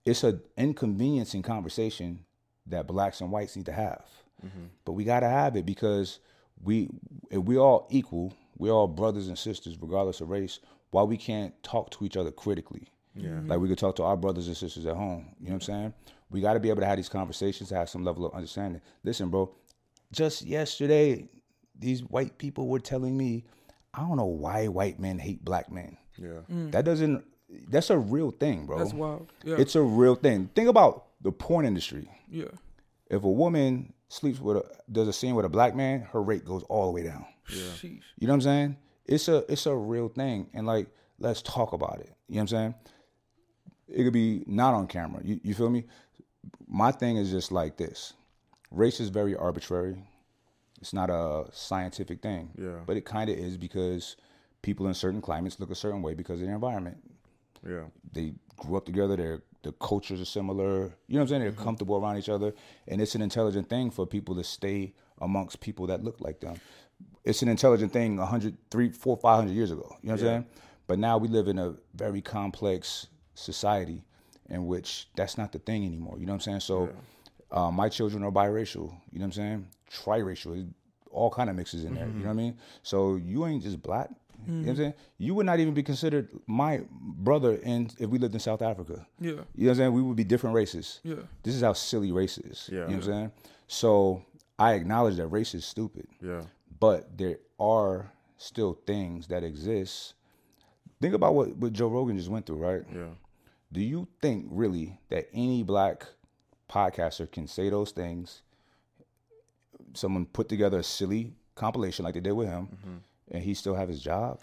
[0.05, 2.25] it's a inconveniencing conversation
[2.67, 4.03] that blacks and whites need to have.
[4.85, 6.19] But we gotta have it because
[6.61, 6.89] we
[7.31, 10.59] if we all equal, we're all brothers and sisters, regardless of race.
[10.91, 12.87] Why we can't talk to each other critically?
[13.15, 13.39] Yeah.
[13.45, 15.29] Like we could talk to our brothers and sisters at home.
[15.39, 15.93] You know what I'm saying?
[16.33, 18.81] We got to be able to have these conversations, to have some level of understanding.
[19.03, 19.53] Listen, bro.
[20.11, 21.27] Just yesterday,
[21.77, 23.45] these white people were telling me,
[23.93, 25.97] I don't know why white men hate black men.
[26.17, 26.41] Yeah.
[26.51, 26.71] Mm.
[26.71, 27.23] That doesn't.
[27.69, 28.79] That's a real thing, bro.
[28.79, 29.31] That's wild.
[29.43, 29.57] Yeah.
[29.59, 30.49] It's a real thing.
[30.55, 32.09] Think about the porn industry.
[32.29, 32.45] yeah.
[33.09, 36.45] If a woman sleeps with a does a scene with a black man, her rate
[36.45, 37.25] goes all the way down.
[37.47, 38.01] Sheesh.
[38.17, 38.77] You know what I'm saying?
[39.05, 40.87] It's a it's a real thing, and like
[41.19, 42.11] let's talk about it.
[42.27, 42.75] You know what I'm saying?
[43.87, 45.21] It could be not on camera.
[45.23, 45.85] You you feel me?
[46.67, 48.13] My thing is just like this.
[48.71, 49.97] Race is very arbitrary.
[50.81, 52.51] It's not a scientific thing.
[52.57, 52.79] Yeah.
[52.85, 54.17] But it kind of is because
[54.61, 56.97] people in certain climates look a certain way because of their environment
[57.65, 57.85] Yeah.
[58.11, 59.15] they grew up together.
[59.15, 60.73] Their the cultures are similar.
[61.07, 61.41] You know what I'm saying?
[61.41, 61.63] They're mm-hmm.
[61.63, 62.53] comfortable around each other,
[62.87, 66.57] and it's an intelligent thing for people to stay amongst people that look like them.
[67.23, 69.95] It's an intelligent thing 100, 3, 4, 500 years ago.
[70.01, 70.45] You know what I'm saying?
[70.85, 74.03] But now we live in a very complex society
[74.49, 76.17] in which that's not the thing anymore.
[76.19, 76.59] You know what I'm saying?
[76.61, 76.89] So
[77.51, 78.93] uh, my children are biracial.
[79.11, 79.67] You know what I'm saying?
[79.91, 80.69] Triracial.
[81.11, 82.07] All kind of mixes in there.
[82.07, 82.57] You know what I mean?
[82.81, 84.09] So you ain't just black.
[84.45, 84.93] You know what I'm saying?
[85.19, 89.05] You would not even be considered my brother in if we lived in South Africa.
[89.19, 89.29] Yeah.
[89.29, 89.93] You know what I'm saying?
[89.93, 90.99] We would be different races.
[91.03, 91.15] Yeah.
[91.43, 92.69] This is how silly race is.
[92.69, 92.79] Yeah.
[92.79, 93.31] You know what I'm saying?
[93.67, 94.25] So
[94.59, 96.07] I acknowledge that race is stupid.
[96.21, 96.41] Yeah.
[96.79, 100.15] But there are still things that exist.
[101.01, 102.83] Think about what, what Joe Rogan just went through, right?
[102.93, 103.03] Yeah.
[103.73, 106.05] Do you think really that any black
[106.69, 108.41] podcaster can say those things?
[109.93, 112.97] Someone put together a silly compilation like they did with him, Mm-hmm.
[113.35, 114.39] and he still have his job?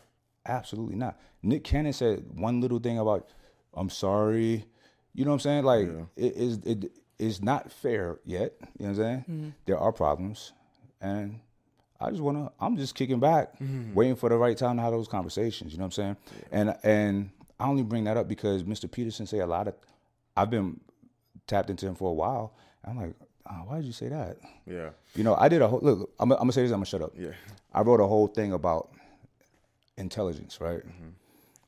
[0.47, 1.19] Absolutely not.
[1.43, 3.29] Nick Cannon said one little thing about,
[3.75, 4.65] "I'm sorry,"
[5.15, 5.65] you know what I'm saying?
[5.65, 8.55] Like it is it is not fair yet.
[8.79, 9.55] You know what I'm saying?
[9.67, 10.53] There are problems,
[11.01, 11.41] and
[12.01, 12.51] I just wanna.
[12.61, 13.55] I'm just kicking back,
[13.95, 15.73] waiting for the right time to have those conversations.
[15.73, 16.17] You know what I'm saying?
[16.53, 17.31] And and
[17.61, 18.91] I only bring that up because Mr.
[18.91, 19.75] Peterson say a lot of.
[20.37, 20.81] I've been
[21.47, 22.55] tapped into him for a while.
[22.85, 23.15] I'm like,
[23.51, 24.39] oh, why did you say that?
[24.67, 24.91] Yeah.
[25.15, 26.11] You know, I did a whole look.
[26.19, 26.71] I'm, I'm gonna say this.
[26.71, 27.13] I'm gonna shut up.
[27.17, 27.33] Yeah.
[27.73, 28.91] I wrote a whole thing about
[29.99, 30.79] intelligence, right?
[30.79, 31.09] Mm-hmm.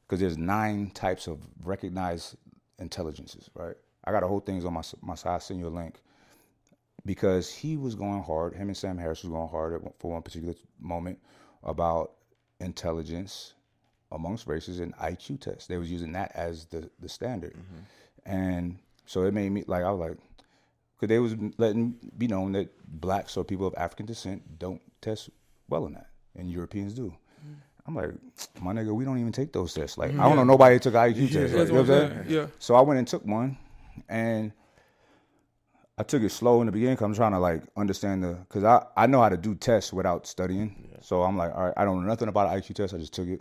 [0.07, 2.37] Because there's nine types of recognized
[2.79, 3.77] intelligences, right?
[4.05, 5.33] I got a whole things on my my side.
[5.33, 6.01] I'll send you a link
[7.05, 8.55] because he was going hard.
[8.55, 11.19] Him and Sam Harris was going hard at, for one particular moment
[11.63, 12.13] about
[12.61, 13.55] intelligence
[14.13, 15.67] amongst races and IQ tests.
[15.67, 18.31] They was using that as the the standard, mm-hmm.
[18.31, 20.19] and so it made me like I was like,
[20.97, 22.71] because they was letting be known that
[23.01, 25.31] blacks or people of African descent don't test
[25.69, 27.15] well in that, and Europeans do.
[27.45, 27.55] Mm.
[27.87, 28.11] I'm like,
[28.61, 29.99] my nigga, we don't even take those tests.
[29.99, 31.53] Like, I don't know nobody took IQ test.
[31.53, 32.11] That's you know what what I'm I'm saying.
[32.11, 32.25] saying?
[32.31, 32.47] Yeah.
[32.59, 33.59] So I went and took one,
[34.09, 34.53] and
[35.99, 36.97] I took it slow in the beginning.
[36.97, 39.93] Cause I'm trying to like understand the, cause I I know how to do tests
[39.93, 40.91] without studying.
[41.01, 42.95] So I'm like, all right, I don't know nothing about an IQ test.
[42.95, 43.41] I just took it.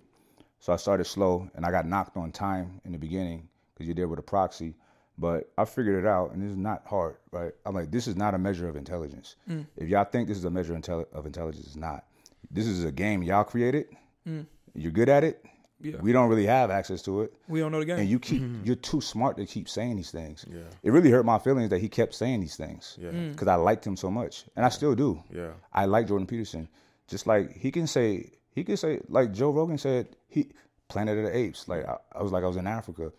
[0.61, 3.95] So I started slow, and I got knocked on time in the beginning because you're
[3.95, 4.75] there with a proxy.
[5.17, 7.51] But I figured it out, and it's not hard, right?
[7.65, 9.35] I'm like, this is not a measure of intelligence.
[9.49, 9.65] Mm.
[9.75, 12.05] If y'all think this is a measure of intelligence, it's not.
[12.49, 13.87] This is a game y'all created.
[14.27, 14.45] Mm.
[14.73, 15.43] You're good at it.
[15.81, 15.97] Yeah.
[15.99, 17.97] We don't really have access to it We don't know the game.
[17.97, 18.63] and you keep mm-hmm.
[18.63, 20.45] you're too smart to keep saying these things.
[20.47, 20.59] Yeah.
[20.83, 22.99] It really hurt my feelings that he kept saying these things.
[23.01, 23.09] Yeah.
[23.09, 23.31] Mm.
[23.31, 25.23] Because I liked him so much, and I still do.
[25.33, 25.51] Yeah.
[25.73, 26.69] I like Jordan Peterson.
[27.07, 30.49] Just like he can say, he could say like Joe Rogan said, he
[30.87, 31.67] Planet of the Apes.
[31.67, 33.11] Like I, I was like I was in Africa.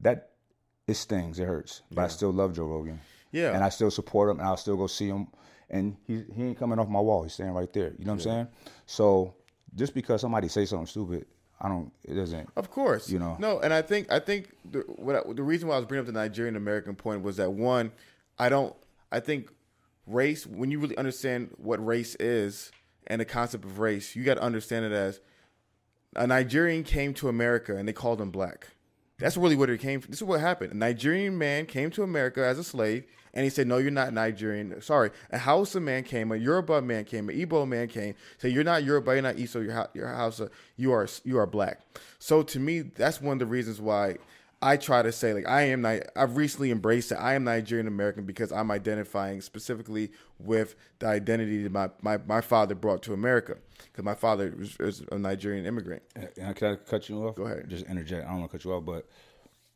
[0.00, 0.30] That
[0.88, 3.00] it stings, it hurts, but I still love Joe Rogan.
[3.30, 3.54] Yeah.
[3.54, 5.28] And I still support him, and I'll still go see him.
[5.70, 7.22] And he he ain't coming off my wall.
[7.22, 7.94] He's staying right there.
[7.98, 8.48] You know what I'm saying?
[8.86, 9.34] So
[9.74, 11.26] just because somebody say something stupid,
[11.60, 11.92] I don't.
[12.04, 12.50] It doesn't.
[12.56, 13.36] Of course, You know.
[13.38, 16.06] No, and I think I think the what I, the reason why I was bringing
[16.06, 17.92] up the Nigerian American point was that one,
[18.38, 18.74] I don't.
[19.12, 19.50] I think
[20.06, 20.46] race.
[20.46, 22.72] When you really understand what race is
[23.06, 25.20] and the concept of race, you got to understand it as
[26.16, 28.68] a Nigerian came to America and they called him black.
[29.18, 30.10] That's really what it came from.
[30.10, 30.72] This is what happened.
[30.72, 33.04] A Nigerian man came to America as a slave
[33.34, 34.80] and he said, No, you're not Nigerian.
[34.82, 35.10] Sorry.
[35.30, 38.84] A Hausa man came, a Yoruba man came, an Igbo man came, said, You're not
[38.84, 41.80] Yoruba, you're not Igbo, you're, you're Hausa, you are you are black.
[42.18, 44.16] So to me, that's one of the reasons why
[44.62, 48.24] I try to say, like, I am I've recently embraced that I am Nigerian American
[48.24, 53.56] because I'm identifying specifically with the identity that my, my, my father brought to America.
[53.84, 56.02] Because my father was, was a Nigerian immigrant.
[56.16, 57.34] Uh, and I- Can I cut you off?
[57.34, 57.68] Go ahead.
[57.68, 58.24] Just interject.
[58.24, 59.08] I don't want to cut you off, but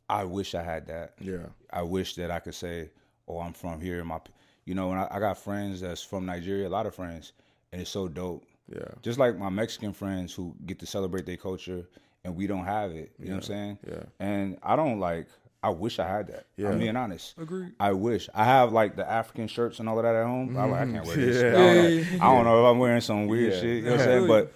[0.09, 1.15] I wish I had that.
[1.21, 1.47] Yeah.
[1.73, 2.91] I wish that I could say,
[3.27, 4.21] "Oh, I'm from here." My,
[4.65, 6.69] you know, and I, I got friends that's from Nigeria.
[6.69, 7.33] A lot of friends,
[7.73, 8.45] and it's so dope.
[8.73, 8.87] Yeah.
[9.03, 11.89] Just like my Mexican friends who get to celebrate their culture,
[12.27, 13.13] and we don't have it.
[13.19, 13.79] You know what I'm saying?
[13.89, 14.03] Yeah.
[14.19, 15.29] And I don't like.
[15.63, 16.47] I wish I had that.
[16.57, 16.69] Yeah.
[16.71, 17.35] I'm being honest.
[17.39, 17.73] Agreed.
[17.81, 20.57] I wish I have like the African shirts and all of that at home.
[20.57, 21.37] I'm like, I can't wear this.
[21.43, 21.55] Mm-hmm.
[21.57, 21.61] Yeah.
[21.61, 22.17] I, don't know.
[22.17, 22.25] Yeah.
[22.29, 23.61] I don't know if I'm wearing some weird Yeah.
[23.61, 23.77] shit.
[23.77, 24.27] You know what I'm saying?
[24.29, 24.53] But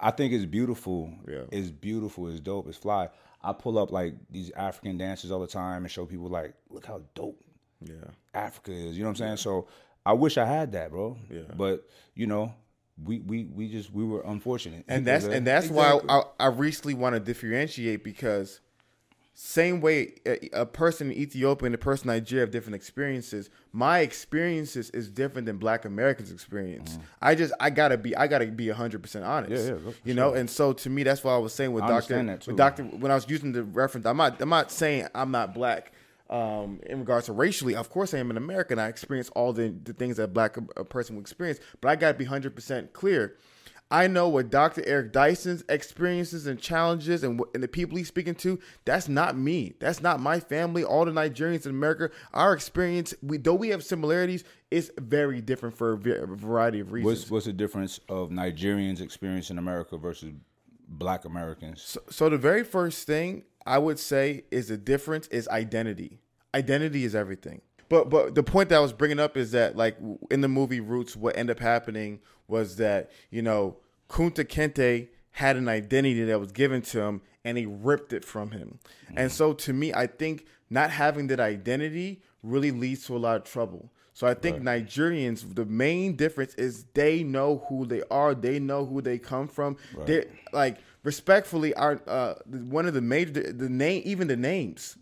[0.00, 1.12] I think it's beautiful.
[1.28, 1.42] Yeah.
[1.52, 2.28] It's beautiful.
[2.28, 2.68] It's dope.
[2.68, 3.08] It's fly.
[3.42, 6.84] I pull up like these African dances all the time and show people like, look
[6.84, 7.40] how dope
[7.82, 7.94] Yeah.
[8.34, 8.96] Africa is.
[8.96, 9.36] You know what I'm saying?
[9.38, 9.66] So
[10.04, 11.16] I wish I had that, bro.
[11.30, 11.42] Yeah.
[11.56, 12.54] But you know,
[13.04, 14.84] we we we just we were unfortunate.
[14.88, 16.06] and that's and that's Exactly.
[16.08, 18.60] why I, I recently want to differentiate because
[19.42, 23.48] same way a, a person in Ethiopia and a person in Nigeria have different experiences.
[23.72, 26.98] My experiences is different than Black Americans' experience.
[27.22, 29.52] I just I gotta be I gotta be hundred percent honest.
[29.52, 29.86] Mm-hmm.
[29.86, 30.34] Yeah, yeah, you know.
[30.34, 33.10] And so to me, that's why I was saying with I Doctor with Doctor when
[33.10, 34.04] I was using the reference.
[34.04, 35.92] I'm not I'm not saying I'm not black.
[36.30, 38.78] Um, in regards to racially, of course I am an American.
[38.78, 41.96] I experience all the, the things that a black a person would experience, but I
[41.96, 43.36] got to be hundred percent clear.
[43.92, 44.84] I know what Dr.
[44.86, 49.74] Eric Dyson's experiences and challenges and, and the people he's speaking to, that's not me.
[49.80, 50.84] That's not my family.
[50.84, 55.76] All the Nigerians in America, our experience, we though we have similarities, it's very different
[55.76, 57.22] for a variety of reasons.
[57.22, 60.30] what's what's the difference of Nigerians' experience in America versus
[60.90, 61.82] Black Americans?
[61.82, 66.18] So, so the very first thing I would say is the difference is identity.
[66.54, 67.62] Identity is everything.
[67.88, 69.96] But but the point that I was bringing up is that like
[70.30, 73.76] in the movie Roots, what ended up happening was that you know
[74.08, 78.50] Kunta Kinte had an identity that was given to him, and he ripped it from
[78.50, 78.78] him.
[79.08, 79.28] And mm-hmm.
[79.28, 83.44] so to me, I think not having that identity really leads to a lot of
[83.44, 83.90] trouble.
[84.20, 88.84] So I think Nigerians, the main difference is they know who they are, they know
[88.84, 89.78] who they come from.
[90.04, 94.98] They like respectfully, our uh, one of the major the, the name, even the names,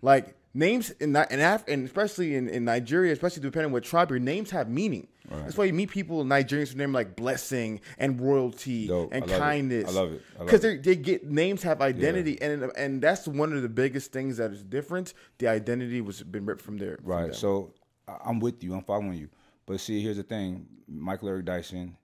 [0.00, 4.08] like names in in Af- and especially in, in Nigeria, especially depending on what tribe,
[4.08, 5.06] your names have meaning.
[5.28, 9.12] That's why you meet people Nigerians with names like blessing and royalty Dope.
[9.12, 9.38] and I it.
[9.38, 9.88] kindness.
[9.90, 10.22] I love it.
[10.38, 14.50] Because they get names have identity, and and that's one of the biggest things that
[14.50, 15.12] is different.
[15.36, 16.98] The identity was been ripped from there.
[17.02, 17.26] Right.
[17.26, 17.34] them.
[17.34, 17.74] So
[18.08, 18.74] I'm with you.
[18.74, 19.28] I'm following you.
[19.66, 21.96] But see, here's the thing: Michael Eric Dyson,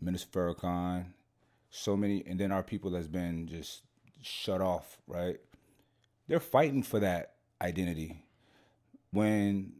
[0.00, 1.06] Minister Farrakhan,
[1.70, 3.82] so many, and then our people that's been just
[4.22, 4.98] shut off.
[5.06, 5.36] Right?
[6.28, 8.24] They're fighting for that identity.
[9.12, 9.72] When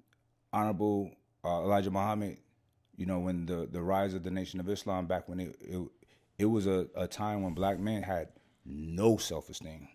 [0.53, 1.13] Honorable
[1.45, 2.39] uh, Elijah Muhammad,
[2.97, 5.81] you know, when the the rise of the Nation of Islam back when it it,
[6.39, 8.29] it was a, a time when black men had
[8.65, 9.89] no self esteem.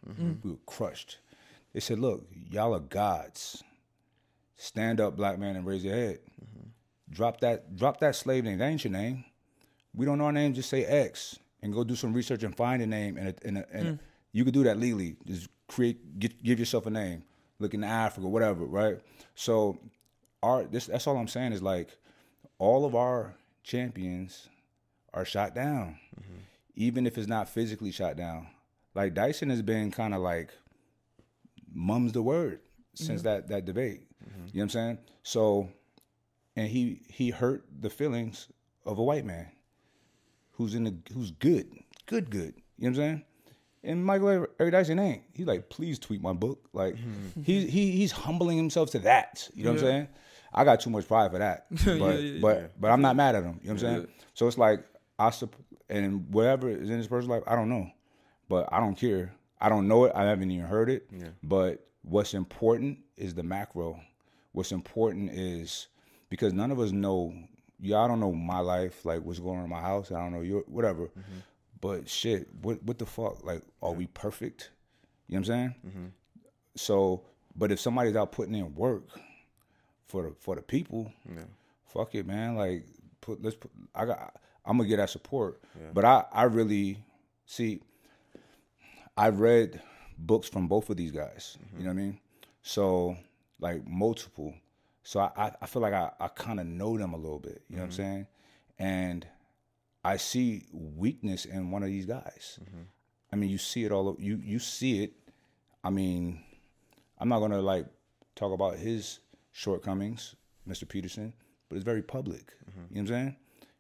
[0.44, 1.20] We were crushed.
[1.74, 3.64] They said, "Look, y'all are gods."
[4.56, 6.19] Stand up black man and raise your head.
[7.10, 8.57] Drop that drop that slave name.
[8.57, 9.26] That ain't your name.
[9.94, 10.53] We don't know our name.
[10.53, 13.57] Just say x and go do some research and find a name and, a, and,
[13.57, 13.99] a, and mm.
[14.32, 15.15] you could do that legally.
[15.26, 17.23] Just create get, give yourself a name.
[17.60, 18.99] Look in africa whatever right?
[19.36, 19.80] So
[20.44, 21.98] our this that's all i'm saying is like
[22.57, 24.49] all of our champions
[25.14, 25.98] are shot down.
[26.19, 26.40] Mm-hmm.
[26.76, 28.48] Even if it's not physically shot down.
[28.94, 30.52] Like dyson has been kind of like
[31.73, 32.60] mum's the word
[32.96, 34.04] since that that debate.
[34.24, 34.48] Mm-hmm.
[34.48, 34.98] You know what I'm saying?
[35.24, 35.70] So,
[36.56, 38.48] and he he hurt the feelings
[38.86, 39.48] of a white man
[40.52, 41.68] who's in the who's good,
[42.06, 42.54] good, good.
[42.78, 43.24] You know what I'm saying?
[43.84, 45.24] And Michael Eric Dyson ain't.
[45.34, 46.70] He's like, please tweet my book.
[46.74, 47.44] Like mm-hmm.
[47.44, 49.48] he he he's humbling himself to that.
[49.54, 50.08] You know what I'm saying?
[50.54, 51.68] I got too much pride for that.
[51.86, 52.68] But Yeah, yeah, but yeah.
[52.80, 53.60] but I'm not mad at him.
[53.62, 54.08] You know what I'm saying?
[54.34, 54.84] So it's like
[55.20, 55.56] I sup-
[55.90, 57.90] and whatever is in this person's life, I don't know,
[58.50, 59.34] but I don't care.
[59.60, 60.14] I don't know it.
[60.16, 61.10] I haven't even heard it.
[61.44, 63.99] But what's important is the macro.
[64.52, 65.88] What's important is
[66.30, 67.34] because none of us know.
[67.82, 70.10] Y'all don't know my life, like what's going on in my house.
[70.10, 71.07] I don't know your whatever.
[71.07, 71.40] Mm-hmm.
[71.82, 73.44] But shit, what what the fuck?
[73.44, 74.72] Like, are we perfect?
[75.27, 75.76] You know what I'm saying?
[75.86, 76.06] Mm-hmm.
[76.76, 77.23] So,
[77.56, 79.03] but if somebody's out putting in work
[80.07, 81.11] for the for the people,
[81.86, 82.56] fuck it, man.
[82.56, 82.86] Like,
[83.19, 83.72] put let's put.
[83.94, 84.36] I got.
[84.65, 85.61] I'm gonna get that support.
[85.94, 87.03] But I I really
[87.45, 87.82] see.
[89.18, 89.82] I read
[90.18, 91.58] books from both of these guys.
[91.60, 91.80] You mm-hmm.
[91.80, 92.20] know what I mean?
[92.62, 93.18] So
[93.60, 94.54] like multiple.
[95.04, 97.64] So I I, feel like I I kind of know them a little bit.
[97.70, 98.02] You know what I'm mm-hmm.
[98.02, 98.28] saying?
[98.80, 99.28] And
[100.04, 102.60] I see weakness in one of these guys.
[102.62, 102.84] Mm-hmm.
[103.32, 104.16] I mean, you see it all.
[104.20, 105.14] You you see it.
[105.84, 106.42] I mean,
[107.20, 107.86] I'm not gonna like
[108.36, 109.20] talk about his
[109.52, 110.36] shortcomings,
[110.68, 110.88] Mr.
[110.88, 111.34] Peterson,
[111.70, 112.54] but it's very public.
[112.68, 113.36] You know what I'm saying?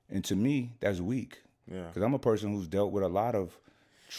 [0.09, 1.41] And to me, that's weak.
[1.71, 1.87] Yeah.
[1.87, 3.57] Because I'm a person who's dealt with a lot of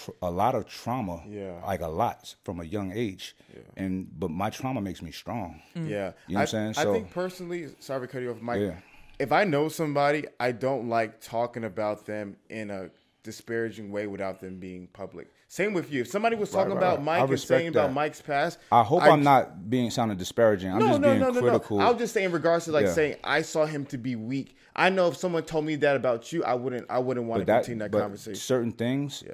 [0.04, 1.22] tr- a lot of trauma.
[1.28, 1.60] Yeah.
[1.64, 3.36] Like a lot from a young age.
[3.76, 5.60] And but my trauma makes me strong.
[5.74, 5.88] Mm.
[5.88, 6.88] Yeah, You know what I, I'm saying?
[6.88, 8.60] I think personally, sorry to cut you off, Mike.
[8.60, 8.74] Yeah.
[9.18, 12.90] If I know somebody, I don't like talking about them in a
[13.22, 15.32] disparaging way without them being public.
[15.48, 16.02] Same with you.
[16.02, 17.02] If somebody was talking right, about.
[17.02, 17.92] Mike I and respect saying about.
[17.92, 20.72] Mike's past, I hope I, am not being sounding disparaging.
[20.72, 21.78] I'm no, just no, being no, no, critical.
[21.78, 21.84] no.
[21.84, 22.92] I'll just say in regards to like Yeah.
[22.92, 24.56] saying I saw him to be weak.
[24.74, 26.86] I know if someone told me that about you, I wouldn't.
[26.90, 28.34] I wouldn't want to that, continue that but conversation.
[28.36, 29.24] certain things,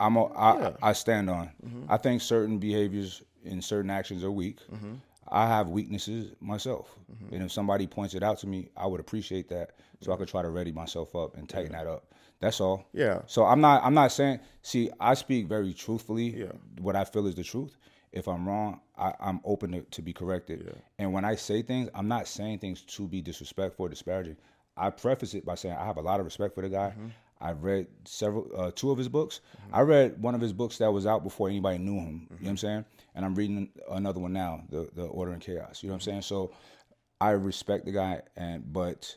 [0.00, 0.68] I'm a, I, Yeah.
[0.70, 0.84] Mm-hmm.
[0.84, 1.50] I stand on.
[1.88, 4.58] I think certain behaviors and certain actions are weak.
[4.72, 4.94] Mm-hmm.
[5.30, 6.88] I have weaknesses myself,
[7.32, 10.28] and if somebody points it out to me, I would appreciate that, so I could
[10.28, 12.14] try to ready myself up and tighten that up.
[12.40, 12.86] That's all.
[12.92, 13.22] Yeah.
[13.26, 13.82] So I'm not.
[13.84, 14.40] I'm not saying.
[14.62, 16.28] See, I speak very truthfully.
[16.28, 16.52] Yeah.
[16.80, 17.76] What I feel is the truth.
[18.12, 20.62] If I'm wrong, I, I'm open to, to be corrected.
[20.64, 20.80] Yeah.
[20.98, 24.36] And when I say things, I'm not saying things to be disrespectful or disparaging.
[24.78, 26.94] I preface it by saying I have a lot of respect for the guy.
[27.40, 27.44] Mm-hmm.
[27.48, 29.40] I've read several, uh, two of his books.
[29.72, 32.06] I read one of his books that was out before anybody knew him.
[32.06, 32.48] You know what Mm-hmm.
[32.48, 32.84] I'm saying?
[33.14, 35.82] And I'm reading another one now, the the Order and Chaos.
[35.82, 36.22] You know what I'm saying?
[36.22, 36.52] So
[37.20, 39.16] I respect the guy, and but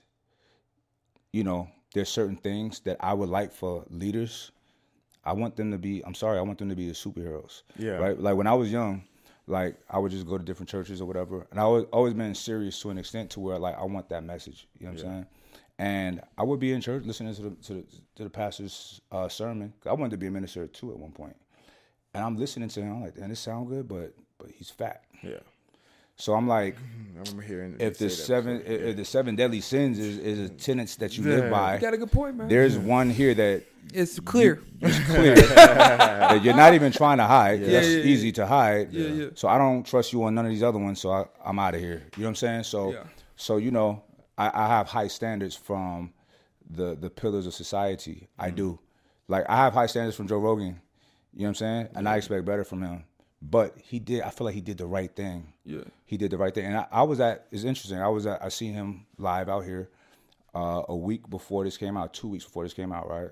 [1.34, 4.52] you know, there's certain things that I would like for leaders.
[5.24, 6.04] I want them to be.
[6.06, 6.38] I'm sorry.
[6.40, 7.62] I want them to be the superheroes.
[7.78, 7.92] Yeah.
[7.98, 8.20] Right.
[8.20, 9.04] Like when I was young,
[9.48, 12.34] like I would just go to different churches or whatever, and I always always been
[12.34, 14.68] serious to an extent to where like I want that message.
[14.80, 15.26] You know what I'm saying?
[15.80, 17.84] And I would be in church listening to the to the,
[18.16, 19.74] to the pastor's uh, sermon.
[19.86, 21.36] I wanted to be a minister too at one point,
[22.14, 22.94] and I'm listening to him.
[22.98, 25.38] I'm like, "Damn, this sound good, but but he's fat." yeah,
[26.18, 26.76] So I'm like,
[27.16, 28.74] I remember hearing if the seven before.
[28.74, 31.82] if, if the seven deadly sins is, is a tenets that you live by, You
[31.82, 32.48] got a good point, man.
[32.48, 34.62] there's one here that it's clear.
[34.82, 37.62] it's clear that you're not even trying to hide.
[37.62, 38.04] Yeah, that's yeah, yeah.
[38.04, 38.94] easy to hide.
[38.94, 39.26] Yeah, yeah.
[39.36, 41.00] So I don't trust you on none of these other ones.
[41.02, 42.04] So I, I'm out of here.
[42.16, 42.64] You know what I'm saying?
[42.64, 43.04] So, Yeah.
[43.36, 44.04] so you know,
[44.50, 46.14] I, I have high standards from
[46.70, 48.28] the the pillars of society.
[48.40, 48.56] I Mm-hmm.
[48.56, 48.80] do.
[49.28, 50.80] Like I have high standards from Joe Rogan.
[51.34, 51.88] You know what I'm saying?
[51.96, 53.04] And I expect better from him.
[53.42, 54.22] But he did.
[54.22, 55.54] I feel like he did the right thing.
[55.66, 55.84] Yeah.
[56.06, 56.66] He did the right thing.
[56.66, 57.48] And I, I was at.
[57.52, 58.00] It's interesting.
[58.00, 58.44] I was at.
[58.44, 59.90] I seen him live out here
[60.54, 62.14] uh, a week before this came out.
[62.14, 63.10] Two weeks before this came out.
[63.10, 63.30] Right.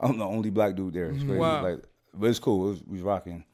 [0.00, 1.10] I'm the only black dude there.
[1.10, 1.38] It's crazy.
[1.38, 1.62] Wow.
[1.62, 2.66] Like, but it's cool.
[2.66, 3.44] It was, we was rocking.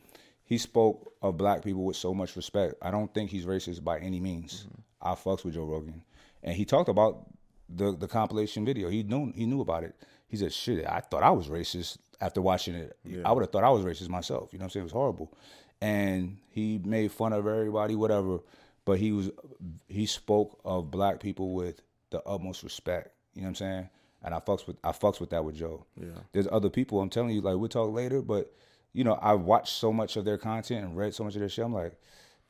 [0.44, 2.74] He spoke of black people with so much respect.
[2.82, 4.66] I don't think he's racist by any means.
[5.00, 6.02] I fucks with Joe Rogan,
[6.42, 7.26] and he talked about
[7.68, 8.88] the the compilation video.
[8.88, 9.94] He knew he knew about it.
[10.28, 12.96] He said, "Shit, I thought I was racist after watching it.
[13.24, 14.52] I would have thought I was racist myself.
[14.52, 14.82] You know what I'm saying?
[14.82, 15.32] It was horrible."
[15.80, 18.38] And he made fun of everybody, whatever.
[18.84, 19.30] But he was
[19.88, 23.10] he spoke of black people with the utmost respect.
[23.34, 23.88] You know what I'm saying?
[24.24, 25.86] And I fucks with I fucks with that with Joe.
[25.96, 26.08] Yeah.
[26.32, 28.52] There's other people I'm telling you, like we'll talk later, but
[28.92, 31.48] you know, I watched so much of their content and read so much of their
[31.48, 31.64] shit.
[31.64, 31.98] I'm like,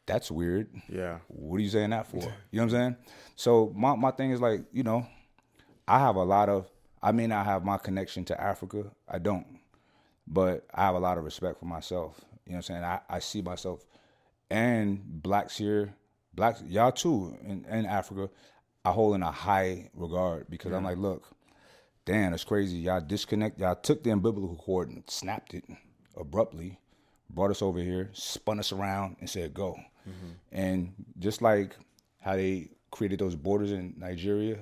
[0.06, 0.68] that's weird.
[0.88, 1.18] Yeah.
[1.28, 2.16] What are you saying that for?
[2.50, 2.96] You know what I'm saying?
[3.36, 5.06] So my my thing is like, you know,
[5.88, 6.70] I have a lot of
[7.02, 8.84] I may not have my connection to Africa.
[9.08, 9.46] I don't.
[10.26, 12.20] But I have a lot of respect for myself.
[12.46, 12.84] You know what I'm saying?
[12.84, 13.84] I, I see myself
[14.52, 15.94] and blacks here,
[16.34, 18.28] blacks y'all too in, in Africa,
[18.84, 21.26] I hold in a high regard because I'm like, look,
[22.04, 22.76] damn, it's crazy.
[22.76, 25.64] Y'all disconnect y'all took the umbilical cord and snapped it
[26.16, 26.78] abruptly,
[27.30, 29.78] brought us over here, spun us around and said go.
[30.08, 30.30] Mm-hmm.
[30.52, 31.76] And just like
[32.20, 34.58] how they created those borders in Nigeria,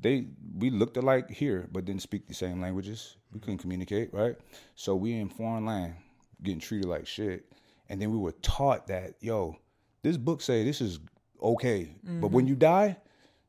[0.00, 3.16] they we looked alike here, but didn't speak the same languages.
[3.32, 3.44] We mm-hmm.
[3.44, 4.36] couldn't communicate, right?
[4.74, 5.94] So we in foreign land,
[6.42, 7.52] getting treated like shit,
[7.88, 9.56] and then we were taught that yo,
[10.02, 11.00] this book say this is
[11.42, 12.50] okay, but when mm-hmm.
[12.50, 12.96] you die,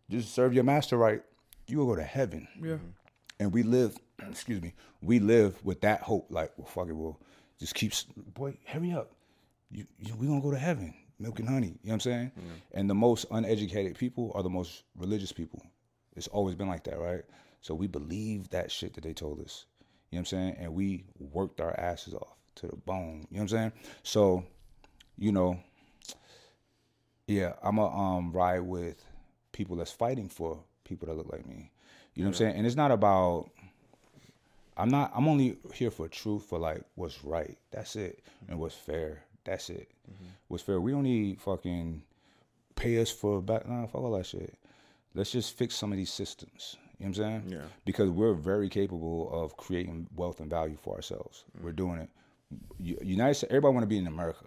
[0.10, 1.22] just serve your master right.
[1.68, 2.48] You will go to heaven.
[2.62, 2.78] Yeah.
[3.40, 3.96] And we live,
[4.30, 6.28] excuse me, we live with that hope.
[6.30, 7.20] Like, well, fuck it, well,
[7.60, 7.94] just keep,
[8.34, 9.12] boy, hurry up.
[9.72, 11.68] You, you, we gonna go to heaven, milk and honey.
[11.68, 12.32] You know what I'm saying?
[12.74, 15.62] And the most uneducated people are the most religious people.
[16.16, 17.24] It's always been like that, right?
[17.62, 19.66] So we believe that shit that they told us.
[20.12, 20.56] You know what I'm saying?
[20.60, 23.28] And we worked our asses off to the bone.
[23.30, 23.72] You know what I'm saying?
[24.04, 24.44] So,
[25.18, 25.60] you know,
[27.28, 29.04] yeah, I'm a um ride with
[29.52, 31.72] people that's fighting for people that look like me.
[32.16, 32.56] You know what I'm saying?
[32.56, 33.52] And it's not about
[34.76, 37.58] I'm not I'm only here for truth for like what's right.
[37.72, 38.24] That's it.
[38.48, 39.24] And what's fair.
[39.50, 39.90] That's it.
[40.10, 40.26] Mm-hmm.
[40.48, 40.80] What's fair.
[40.80, 42.04] We don't need fucking
[42.76, 44.54] pay us for back nah, fuck all that shit.
[45.16, 46.78] Let's just fix some of these systems.
[47.00, 47.44] You know what I'm saying?
[47.48, 47.68] Yeah.
[47.84, 51.46] Because we're very capable of creating wealth and value for ourselves.
[51.56, 51.66] Mm-hmm.
[51.66, 52.10] We're doing it.
[52.80, 54.46] United States, everybody want to be in America.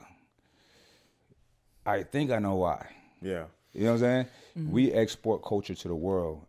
[1.84, 2.86] I think I know why.
[3.20, 3.44] Yeah.
[3.72, 4.26] You know what I'm saying?
[4.56, 4.70] Mm-hmm.
[4.70, 6.46] We export culture to the world.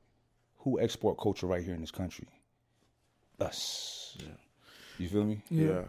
[0.60, 2.28] Who export culture right here in this country?
[3.40, 4.16] Us.
[5.00, 5.42] You feel me?
[5.50, 5.82] Yeah.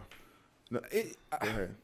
[0.71, 1.75] No, it, go ahead.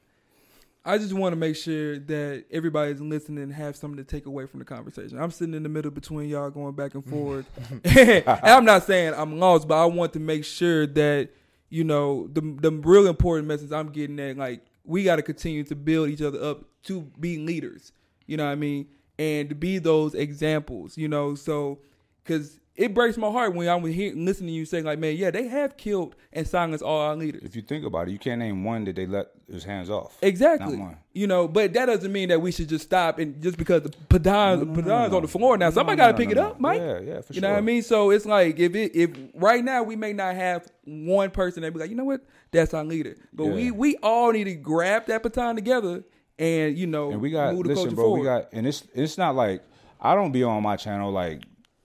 [0.83, 4.47] I just want to make sure that everybody's listening and have something to take away
[4.47, 5.19] from the conversation.
[5.19, 7.45] I'm sitting in the middle between y'all going back and forth.
[7.83, 11.29] and I'm not saying I'm lost, but I want to make sure that,
[11.69, 15.63] you know, the the real important message I'm getting at, like, we got to continue
[15.65, 17.91] to build each other up to be leaders.
[18.25, 18.87] You know what I mean?
[19.19, 21.79] And to be those examples, you know, so,
[22.23, 25.29] because it breaks my heart when I'm here listening to you saying, like, man, yeah,
[25.29, 27.43] they have killed and silenced all our leaders.
[27.43, 30.17] If you think about it, you can't name one that they let his hands off.
[30.21, 30.81] Exactly.
[31.13, 33.89] You know, but that doesn't mean that we should just stop and just because the
[33.89, 36.49] padans, padans on the floor now, somebody No, got to no, pick no, it no.
[36.51, 36.79] up, Mike.
[36.81, 37.81] Yeah, yeah, for you know what I mean?
[37.81, 41.73] So it's like if it if right now we may not have one person that
[41.73, 42.21] be like, you know what,
[42.51, 43.71] that's our leader, but we Yeah.
[43.71, 46.03] we all need to grab that baton together
[46.39, 48.03] and you know And we got move the listen, culture bro.
[48.05, 48.19] forward.
[48.19, 49.63] We got and it's it's not like
[49.99, 51.43] I don't be on my channel like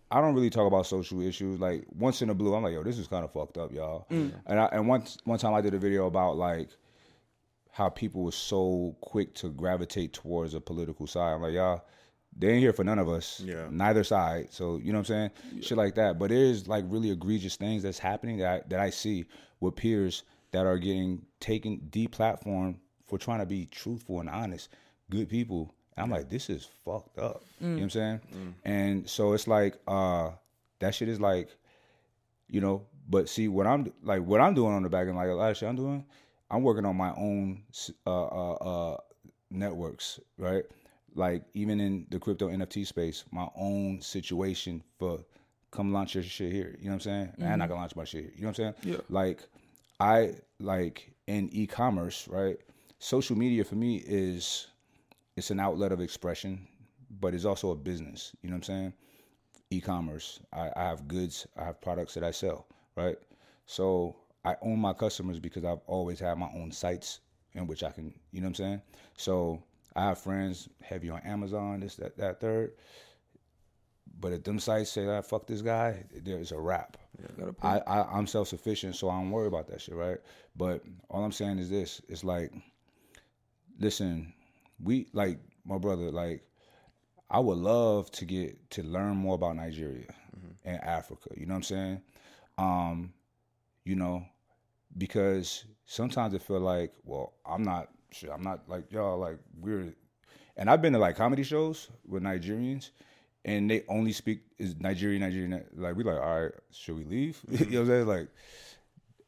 [0.09, 1.59] I don't really talk about social issues.
[1.59, 4.07] Like once in a blue, I'm like, yo, this is kind of fucked up, y'all.
[4.09, 4.33] Mm.
[4.47, 6.69] And I, and once one time I did a video about like
[7.77, 11.35] how people were so quick to gravitate towards a political side.
[11.35, 11.85] I'm like, y'all,
[12.35, 13.43] they ain't here for none of us.
[13.45, 13.67] Yeah.
[13.71, 14.49] Neither side.
[14.51, 15.63] So you know what I'm saying?
[15.63, 16.19] Shit like that.
[16.19, 19.27] But there's like really egregious things that's happening that I, that I see
[19.61, 20.23] with peers
[20.53, 24.71] that are getting taken deplatformed for trying to be truthful and honest,
[25.11, 25.75] good people.
[25.99, 27.43] And I'm like, this is fucked up.
[27.61, 28.21] You know what I'm saying?
[28.65, 30.31] And so it's like, uh,
[30.79, 31.51] that shit is like,
[32.49, 32.87] you know.
[33.09, 35.51] But see, what I'm like, what I'm doing on the back end, like a lot
[35.51, 36.07] of shit I'm doing,
[36.51, 37.63] I'm working on my own
[38.07, 38.97] uh, uh, uh,
[39.51, 40.65] networks, right?
[41.15, 45.25] Like even in the crypto NFT space, my own situation for
[45.71, 46.77] come launch your shit here.
[46.79, 47.33] You know what I'm saying?
[47.39, 48.33] And I'm not gonna launch my shit here.
[48.37, 48.95] You know what I'm saying?
[48.95, 49.01] Yeah.
[49.09, 49.43] Like
[49.99, 52.59] I like in e-commerce, right?
[52.99, 54.69] Social media for me is
[55.37, 56.67] it's an outlet of expression,
[57.21, 58.33] but it's also a business.
[58.43, 58.93] You know what I'm saying?
[59.71, 60.41] E-commerce.
[60.53, 61.47] I, I have goods.
[61.57, 62.67] I have products that I sell.
[62.95, 63.17] Right.
[63.67, 64.17] So
[64.47, 67.21] I own my customers because I've always had my own sites
[67.55, 68.15] in which I can.
[68.31, 68.83] You know what I'm saying?
[69.17, 69.63] So
[69.97, 71.81] I have friends heavy on Amazon.
[71.81, 72.73] This, that, that, third.
[74.21, 76.97] But if them sites say, "I fuck this guy," there's a wrap.
[77.61, 80.19] I, I I'm self sufficient, so I don't worry about that shit, right?
[80.55, 82.53] But all I'm saying is this: it's like,
[83.79, 84.33] listen,
[84.83, 86.47] we like my brother, like
[87.29, 90.07] I would love to get to learn more about Nigeria
[90.65, 91.31] and Africa.
[91.37, 92.01] You know what I'm saying?
[92.59, 93.13] Um,
[93.85, 94.25] you know,
[94.97, 98.31] because sometimes I feel like, well, I'm not shit.
[98.33, 99.19] I'm not like y'all.
[99.19, 99.95] Like we're,
[100.57, 102.91] and I've been to like comedy shows with Nigerians,
[103.45, 105.65] and they only speak is Nigerian, Nigerian.
[105.75, 107.41] Like we like, all right, should we leave?
[107.49, 108.07] you know what I'm saying?
[108.07, 108.29] Like,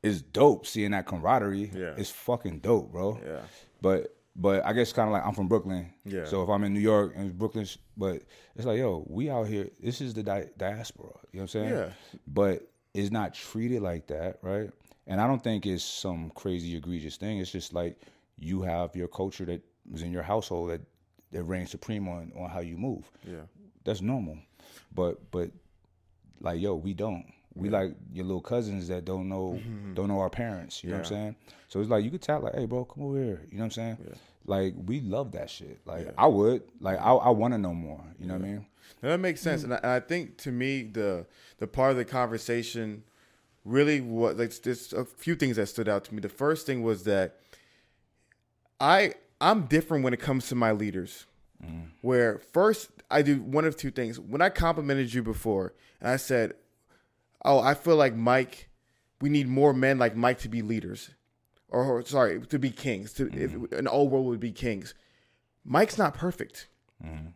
[0.02, 1.70] it's dope seeing that camaraderie.
[1.74, 1.94] Yeah.
[1.96, 3.20] it's fucking dope, bro.
[3.24, 3.40] Yeah.
[3.80, 5.92] But but I guess kind of like I'm from Brooklyn.
[6.04, 6.24] Yeah.
[6.24, 7.66] So if I'm in New York and Brooklyn,
[7.96, 8.22] but
[8.54, 9.68] it's like yo, we out here.
[9.80, 11.10] This is the di- diaspora.
[11.32, 11.68] You know what I'm saying?
[11.70, 11.90] Yeah.
[12.26, 14.70] But it's not treated like that, right?
[15.08, 17.38] And I don't think it's some crazy egregious thing.
[17.38, 17.98] It's just like
[18.38, 20.82] you have your culture that was in your household that
[21.32, 23.10] that reigns supreme on on how you move.
[23.26, 23.46] Yeah.
[23.84, 24.38] That's normal.
[24.94, 25.50] But but
[26.40, 27.24] like yo, we don't.
[27.54, 29.94] We like your little cousins that don't know mm-hmm.
[29.94, 30.84] don't know our parents.
[30.84, 31.36] You know what I'm saying?
[31.68, 33.40] So it's like you could tell like, hey bro, come over here.
[33.50, 33.98] You know what I'm saying?
[34.06, 34.14] Yeah.
[34.44, 35.80] Like we love that shit.
[35.86, 36.62] Like I would.
[36.80, 38.04] Like I I want to know more.
[38.20, 38.66] You know what I mean?
[39.02, 39.72] No, that makes sense, hmm.
[39.72, 41.26] and, I, and I think to me the
[41.58, 43.04] the part of the conversation
[43.68, 46.20] really was like there's a few things that stood out to me.
[46.20, 47.36] The first thing was that
[48.80, 51.26] I I'm different when it comes to my leaders.
[51.64, 51.90] Mm.
[52.00, 54.18] Where first I do one of two things.
[54.18, 56.54] When I complimented you before, and I said,
[57.44, 58.68] "Oh, I feel like Mike,
[59.20, 61.10] we need more men like Mike to be leaders,
[61.68, 63.12] or, or sorry, to be kings.
[63.14, 63.74] To if mm-hmm.
[63.74, 64.94] an old world would be kings."
[65.64, 66.68] Mike's not perfect.
[67.04, 67.26] Mm-hmm.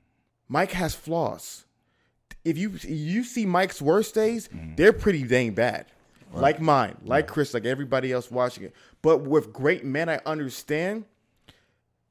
[0.48, 1.64] Mike has flaws.
[2.44, 4.76] If you you see Mike's worst days, mm-hmm.
[4.76, 5.86] they're pretty dang bad.
[6.40, 8.74] Like mine, like Chris, like everybody else watching it.
[9.02, 11.04] But with great men, I understand.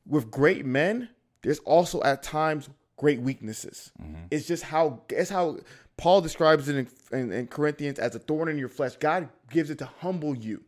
[0.07, 1.09] With great men,
[1.41, 3.91] there's also at times great weaknesses.
[4.01, 4.25] Mm-hmm.
[4.29, 5.57] It's just how it's how
[5.97, 8.95] Paul describes it in, in, in Corinthians as a thorn in your flesh.
[8.95, 10.63] God gives it to humble you.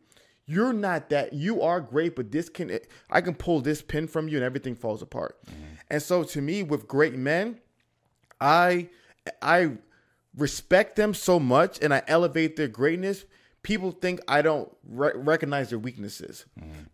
[0.46, 1.32] You're not that.
[1.32, 2.78] You are great, but this can
[3.10, 5.38] I can pull this pin from you and everything falls apart.
[5.46, 5.74] Mm-hmm.
[5.90, 7.60] And so to me, with great men,
[8.40, 8.88] I
[9.40, 9.78] I
[10.36, 13.24] respect them so much and I elevate their greatness.
[13.64, 16.44] People think I don't re- recognize their weaknesses.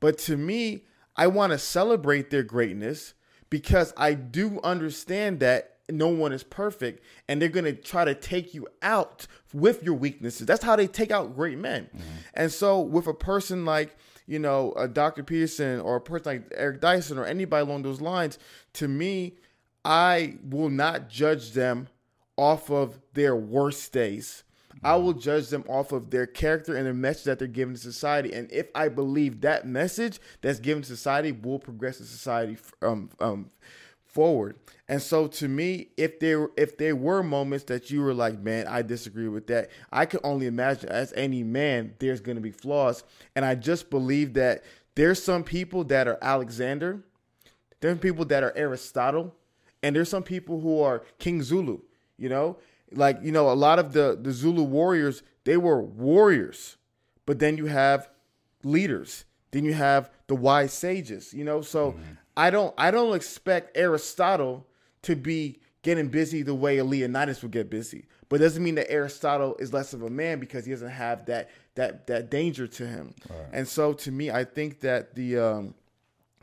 [0.01, 0.85] But to me,
[1.17, 3.13] I want to celebrate their greatness
[3.51, 8.15] because I do understand that no one is perfect and they're going to try to
[8.15, 10.47] take you out with your weaknesses.
[10.47, 11.91] That's how they take out great men.
[12.35, 15.25] And so with a person like, you know, a Dr.
[15.25, 18.39] Peterson or a person like Eric Dyson or anybody along those lines,
[18.75, 19.35] to me,
[19.85, 21.89] I will not judge them
[22.37, 24.45] off of their worst days.
[24.83, 27.81] I will judge them off of their character and their message that they're giving to
[27.81, 28.33] society.
[28.33, 33.11] And if I believe that message that's given to society will progress the society um,
[33.21, 33.51] um,
[34.07, 34.57] forward.
[34.89, 38.67] And so to me, if there if there were moments that you were like, man,
[38.67, 43.05] I disagree with that, I can only imagine as any man, there's gonna be flaws.
[43.37, 47.05] And I just believe that there's some people that are Alexander,
[47.81, 49.35] there's people that are Aristotle,
[49.83, 51.81] and there's some people who are King Zulu,
[52.19, 52.59] you know?
[52.93, 56.77] Like, you know, a lot of the, the Zulu warriors, they were warriors.
[57.27, 58.09] But then you have
[58.65, 59.25] leaders.
[59.53, 61.61] Then you have the wise sages, you know?
[61.61, 61.97] So
[62.37, 64.67] I don't I don't expect Aristotle
[65.03, 68.07] to be getting busy the way a Leonidas would get busy.
[68.29, 71.27] But it doesn't mean that Aristotle is less of a man because he doesn't have
[71.27, 73.15] that that that danger to him.
[73.53, 75.75] And so to me, I think that the um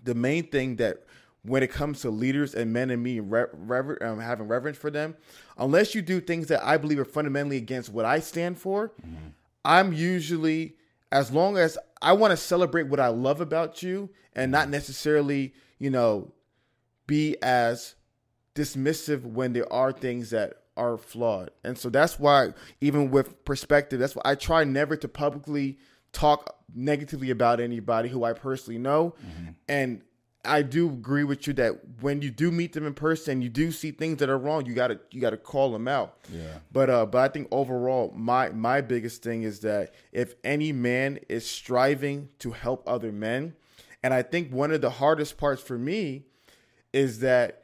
[0.03, 1.03] the main thing that
[1.43, 4.91] when it comes to leaders and men and me re- rever- um, having reverence for
[4.91, 5.15] them,
[5.57, 9.29] unless you do things that I believe are fundamentally against what I stand for, mm-hmm.
[9.63, 10.75] I'm usually
[11.11, 14.71] as long as I want to celebrate what I love about you and not mm-hmm.
[14.71, 16.33] necessarily, you know,
[17.05, 17.95] be as
[18.55, 21.51] dismissive when there are things that are flawed.
[21.63, 25.79] And so that's why even with perspective, that's why I try never to publicly
[26.11, 29.15] talk negatively about anybody who I personally know.
[29.25, 29.51] Mm-hmm.
[29.67, 30.01] And
[30.47, 33.71] I do agree with you that when you do meet them in person, you do
[33.71, 34.65] see things that are wrong.
[34.65, 36.17] You gotta you gotta call them out.
[36.31, 36.59] Yeah.
[36.71, 41.19] But uh, but I think overall, my my biggest thing is that if any man
[41.29, 43.53] is striving to help other men,
[44.03, 46.23] and I think one of the hardest parts for me
[46.93, 47.63] is that,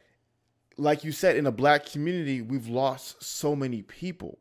[0.78, 4.40] like you said, in a black community, we've lost so many people.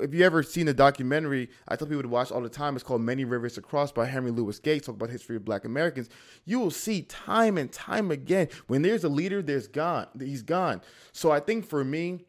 [0.00, 2.74] If you ever seen the documentary, I tell people to watch all the time.
[2.74, 4.86] It's called "Many Rivers to Cross" by Henry Louis Gates.
[4.86, 6.08] Talk about history of Black Americans.
[6.44, 10.06] You will see time and time again when there's a leader, there's gone.
[10.18, 10.80] He's gone.
[11.12, 12.24] So I think for me,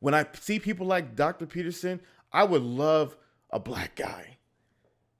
[0.00, 1.46] when I see people like Dr.
[1.46, 2.00] Peterson,
[2.32, 3.16] I would love
[3.50, 4.38] a black guy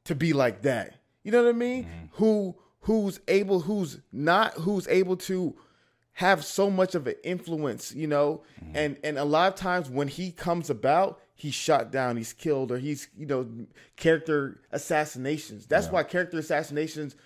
[0.04, 0.96] to be like that.
[1.22, 1.84] You know what I mean?
[1.84, 2.06] Mm-hmm.
[2.12, 5.54] Who who's able who's not who's able to
[6.20, 8.42] have so much of an influence, you know?
[8.74, 12.70] And and a lot of times when he comes about, he's shot down, he's killed
[12.70, 13.48] or he's, you know,
[13.96, 15.66] character assassinations.
[15.66, 17.16] That's why character assassinations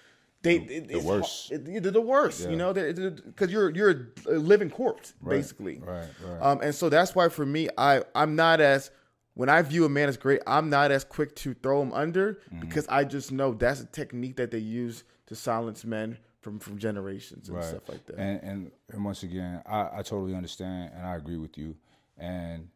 [0.42, 1.50] they it- the worst.
[1.50, 5.80] it- they're the worst, you know, because you're you're a living corpse basically.
[5.84, 6.42] right, right.
[6.42, 8.90] Um, and so that's why for me, I I'm not as
[9.34, 12.34] when I view a man as great, I'm not as quick to throw him under
[12.34, 12.60] Mm-hmm.
[12.60, 16.78] because I just know that's a technique that they use to silence men from from
[16.78, 17.64] generations and right.
[17.64, 18.16] stuff like that.
[18.16, 21.74] And, and and once again, I, I totally understand and I agree with you.
[22.18, 22.68] And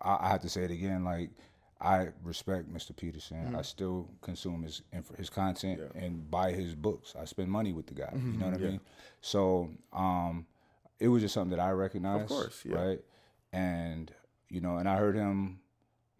[0.00, 1.30] I, I have to say it again, like
[1.80, 2.96] I respect Mr.
[2.96, 3.44] Peterson.
[3.44, 3.56] Mm-hmm.
[3.56, 4.82] I still consume his
[5.16, 7.14] his content and buy his books.
[7.20, 8.04] I spend money with the guy.
[8.14, 8.32] Mm-hmm.
[8.32, 8.80] You know what I mean?
[9.20, 10.46] So um,
[10.98, 12.28] it was just something that I recognized.
[12.28, 12.76] course, yeah.
[12.76, 13.00] right?
[13.52, 14.10] And
[14.48, 15.58] you know, and I heard him.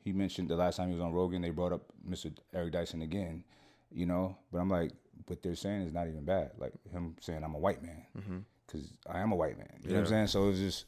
[0.05, 2.37] He mentioned the last time he was on Rogan, they brought up Mr.
[2.53, 3.45] Eric Dyson again.
[3.91, 4.91] You know, but I'm like,
[5.27, 6.51] what they're saying is not even bad.
[6.59, 8.39] Like him saying I'm a white man Mm-hmm.
[8.67, 9.69] because I am a white man.
[9.83, 10.27] You know what I'm saying?
[10.29, 10.85] So it's just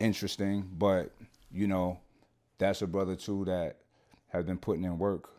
[0.00, 0.68] interesting.
[0.78, 1.12] But
[1.50, 1.98] you know,
[2.58, 3.76] that's a brother too that
[4.28, 5.30] has been putting in work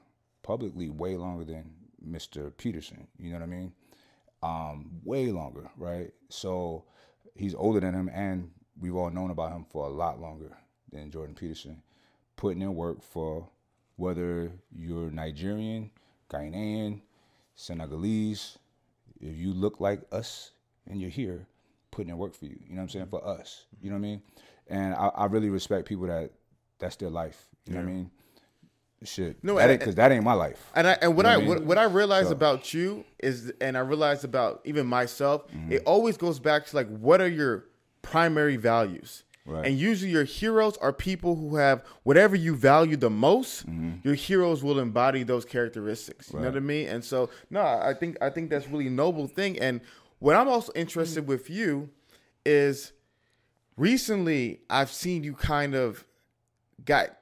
[0.43, 1.71] publicly way longer than
[2.07, 2.55] Mr.
[2.57, 3.07] Peterson.
[3.19, 3.73] You know what I mean?
[4.43, 6.11] Um, way longer, right?
[6.29, 6.85] So
[7.35, 10.55] he's older than him, and we've all known about him for a lot longer
[10.91, 11.81] than Jordan Peterson.
[12.35, 13.49] Putting in work for
[13.95, 15.89] whether you're Nigerian,
[16.31, 17.01] Ghanaian,
[17.57, 18.57] Senegalese,
[19.19, 20.51] if you look like us
[20.89, 21.47] and you're here,
[21.91, 22.57] putting in work for you.
[22.63, 23.07] You know what I'm saying?
[23.07, 23.65] For us.
[23.81, 24.21] You know what I mean?
[24.67, 26.31] And I, I really respect people that
[26.79, 27.49] that's their life.
[27.65, 28.11] You know what I mean?
[29.03, 29.37] shit.
[29.43, 30.71] No, because that ain't my life.
[30.75, 31.67] And I and what You know I what I what, mean?
[31.67, 35.71] what I realized So- about you is, and I realized about even myself, Mm-hmm.
[35.73, 37.65] it always goes back to like what are your
[38.01, 39.23] primary values.
[39.47, 39.65] Right.
[39.65, 43.65] And usually your heroes are people who have whatever you value the most.
[43.65, 43.99] Mm-hmm.
[44.03, 46.33] Your heroes will embody those characteristics.
[46.33, 46.89] You know what I mean?
[46.89, 49.57] And so no, I think I think that's really noble thing.
[49.57, 49.79] And
[50.19, 51.89] what I'm also interested with you
[52.45, 52.91] is
[53.77, 56.03] recently I've seen you kind of
[56.83, 57.17] got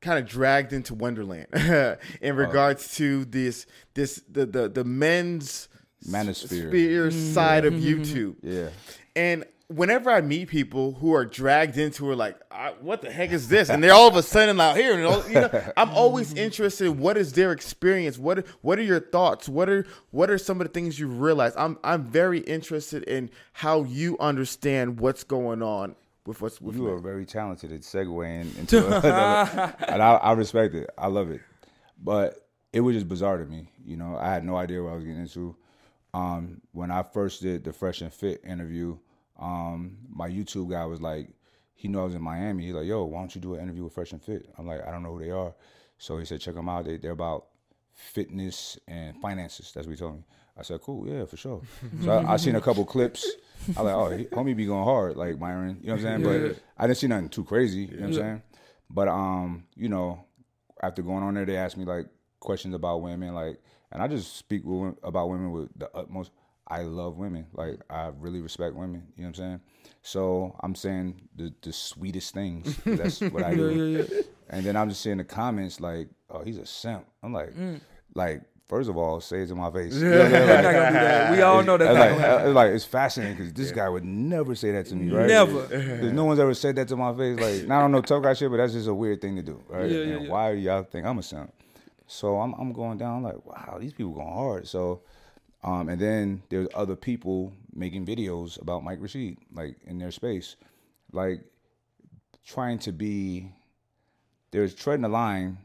[0.00, 1.46] kind of dragged into Wonderland
[2.22, 5.68] in regards to this this the the, the men's
[6.08, 6.68] Manosphere.
[6.68, 8.36] sphere side of YouTube.
[8.42, 8.70] Yeah.
[9.14, 13.30] And whenever I meet people who are dragged into it, like, I, what the heck
[13.30, 13.68] is this?
[13.70, 14.94] And they're all of a sudden out here.
[14.96, 18.18] You know, you know, I'm always interested in what is their experience.
[18.18, 19.48] What what are your thoughts?
[19.48, 21.54] What are what are some of the things you realize?
[21.56, 25.96] I'm I'm very interested in how you understand what's going on
[26.26, 26.92] with what's with You men.
[26.94, 30.88] are very talented at segueing into another, and I, I respect it.
[30.96, 31.40] I love it,
[32.02, 33.70] but it was just bizarre to me.
[33.84, 35.56] You know, I had no idea what I was getting into.
[36.14, 38.98] Um, when I first did the Fresh and Fit interview,
[39.42, 41.28] um, my YouTube guy was like,
[41.74, 42.66] he knew I was in Miami.
[42.66, 44.86] He's like, "Yo, why don't you do an interview with Fresh and Fit?" I'm like,
[44.86, 45.52] "I don't know who they are,"
[45.98, 46.84] so he said, "Check them out.
[46.84, 47.46] They, they're about
[47.92, 50.22] fitness and finances." That's what he told me.
[50.56, 51.60] I said, "Cool, yeah, for sure."
[52.04, 53.28] So I, I seen a couple clips.
[53.76, 56.22] I'm like, "Oh, he, homie be going hard, like Myron." You know what I'm saying?
[56.52, 57.80] But I didn't see nothing too crazy.
[57.80, 58.42] You know what I'm saying?
[58.88, 60.24] But um, you know,
[60.80, 62.06] after going on there, they asked me like
[62.38, 63.60] questions about women, like,
[63.90, 66.30] and I just speak with, about women with the utmost.
[66.72, 69.06] I love women, like I really respect women.
[69.16, 69.60] You know what I'm saying?
[70.02, 72.76] So I'm saying the the sweetest things.
[72.84, 73.70] That's what I do.
[73.70, 74.22] yeah, yeah.
[74.48, 77.78] And then I'm just seeing the comments like, "Oh, he's a simp." I'm like, mm.
[78.14, 78.42] like
[78.72, 79.94] first of all, say it to my face.
[79.94, 81.32] You know We're not gonna do that.
[81.32, 82.40] We all know that's It's like, gonna happen.
[82.40, 85.26] it's uh, like it's fascinating because this guy would never say that to me, right?
[85.26, 86.10] Never.
[86.12, 87.38] No one's ever said that to my face.
[87.38, 89.42] Like, I don't know no tough guy shit, but that's just a weird thing to
[89.42, 89.90] do, right?
[89.90, 90.30] Yeah, yeah, and yeah.
[90.30, 91.52] why do y'all think I'm a simp?
[92.06, 93.22] So I'm I'm going down.
[93.22, 94.66] Like, wow, these people going hard.
[94.66, 95.02] So,
[95.64, 100.56] um, and then there's other people making videos about Mike Rashid, like in their space,
[101.12, 101.44] like
[102.46, 103.52] trying to be.
[104.50, 105.56] There's treading the line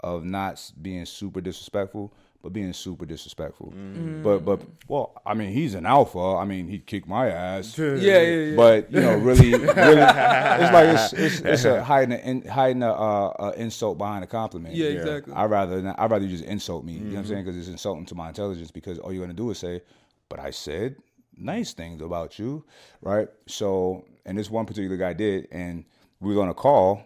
[0.00, 2.14] of not being super disrespectful,
[2.44, 3.72] but being super disrespectful.
[3.74, 4.22] Mm.
[4.22, 6.18] But but well, I mean, he's an alpha.
[6.18, 7.78] I mean, he'd kick my ass.
[7.78, 8.56] Yeah, yeah, yeah.
[8.56, 12.92] But you know, really, really, it's like it's it's, it's a hiding a, hiding a,
[12.92, 14.74] uh, a insult behind a compliment.
[14.74, 15.32] Yeah, exactly.
[15.32, 16.92] I rather not, I rather you just insult me.
[16.92, 17.32] You know what I'm mm-hmm.
[17.32, 17.44] saying?
[17.46, 18.70] Because it's insulting to my intelligence.
[18.70, 19.80] Because all you're gonna do is say,
[20.28, 20.96] "But I said
[21.38, 22.66] nice things about you,"
[23.00, 23.28] right?
[23.46, 25.86] So, and this one particular guy did, and
[26.20, 27.04] we were on a call,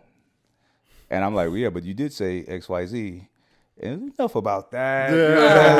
[1.08, 3.28] and I'm like, well, "Yeah, but you did say X, Y, Z."
[3.80, 5.10] And enough about that.
[5.10, 5.34] You know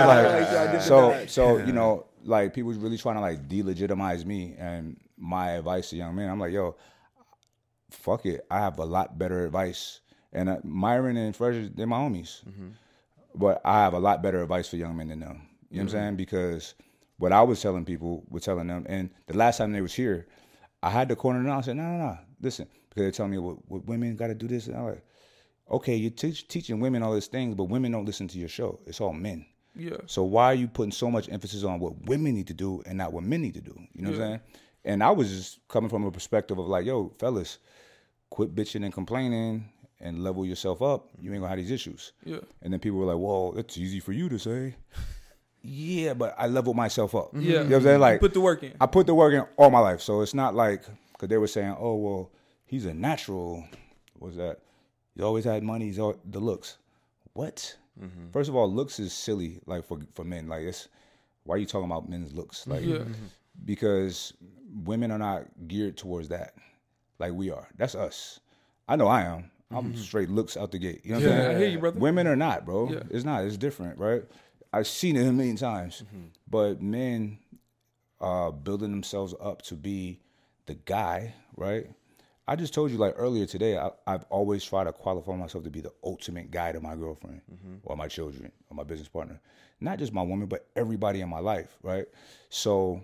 [0.06, 0.72] what I'm?
[0.72, 5.52] Like, so, so you know, like people really trying to like delegitimize me and my
[5.52, 6.28] advice to young men.
[6.30, 6.76] I'm like, yo,
[7.90, 8.46] fuck it.
[8.50, 10.00] I have a lot better advice.
[10.32, 12.42] And uh, Myron and Fresh, they're my homies.
[13.34, 15.42] But I have a lot better advice for young men than them.
[15.70, 16.16] You know what I'm saying?
[16.16, 16.74] Because
[17.18, 20.26] what I was telling people, was telling them, and the last time they was here,
[20.82, 21.50] I had to corner them.
[21.50, 21.58] out.
[21.58, 24.34] I said, no, no, no, listen, because they're telling me what, what women got to
[24.34, 24.66] do this.
[24.66, 25.04] And I'm like,
[25.70, 28.78] okay, you're teach, teaching women all these things, but women don't listen to your show.
[28.86, 29.46] It's all men.
[29.76, 29.96] Yeah.
[30.06, 32.98] So why are you putting so much emphasis on what women need to do and
[32.98, 33.78] not what men need to do?
[33.94, 34.40] You know what I'm saying?
[34.84, 37.58] And I was just coming from a perspective of like, yo, fellas,
[38.30, 39.68] quit bitching and complaining
[40.00, 41.08] and level yourself up.
[41.20, 42.12] You ain't gonna have these issues.
[42.24, 42.38] Yeah.
[42.62, 44.76] And then people were like, well, that's easy for you to say.
[45.62, 47.30] Yeah, but I leveled myself up.
[47.34, 47.40] Yeah.
[47.40, 48.00] You know what I'm saying?
[48.00, 48.74] Like Put the work in.
[48.80, 50.00] I put the work in all my life.
[50.00, 52.30] So it's not like because they were saying, "Oh, well,
[52.64, 53.64] he's a natural."
[54.18, 54.60] What's that?
[55.18, 55.86] He's always had money.
[55.86, 56.78] He's all the looks.
[57.32, 57.76] What?
[58.00, 58.30] Mm-hmm.
[58.30, 59.58] First of all, looks is silly.
[59.66, 60.86] Like for for men, like it's
[61.42, 62.68] why are you talking about men's looks?
[62.68, 62.98] Like Yeah.
[62.98, 63.26] Mm-hmm.
[63.64, 64.32] because
[64.84, 66.54] women are not geared towards that,
[67.18, 67.66] like we are.
[67.76, 68.38] That's us.
[68.86, 69.50] I know I am.
[69.72, 70.00] I'm mm-hmm.
[70.00, 71.00] straight looks out the gate.
[71.02, 71.56] You know what I'm saying?
[71.56, 71.98] I hear you, brother.
[71.98, 72.88] Women are not, bro.
[72.88, 73.02] Yeah.
[73.10, 73.42] It's not.
[73.42, 74.22] It's different, right?
[74.72, 76.04] I've seen it a million times.
[76.48, 77.40] But men
[78.20, 80.20] uh, building themselves up to be
[80.66, 81.88] the guy, right?
[82.48, 85.70] I just told you like earlier today, I, I've always tried to qualify myself to
[85.70, 87.42] be the ultimate guy to my girlfriend
[87.84, 89.38] or my children or my business partner.
[89.80, 92.06] Not just my woman, but everybody in my life, right?
[92.48, 93.02] So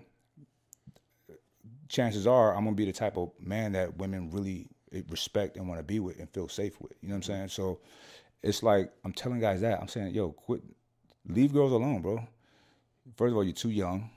[1.89, 5.69] chances are I'm gonna be the type of man that women really eh, respect and
[5.69, 6.93] want to be with and feel safe with.
[7.01, 7.49] You know what I'm saying?
[7.49, 7.79] So
[8.41, 10.63] it's like I'm telling guys that I'm saying, yo, quit,
[11.27, 12.17] leave girls alone, bro.
[13.15, 14.09] First of all, you're too young.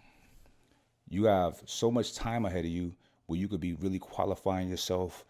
[1.10, 2.94] You have so much time ahead of you
[3.28, 5.24] where you could be really qualifying yourself,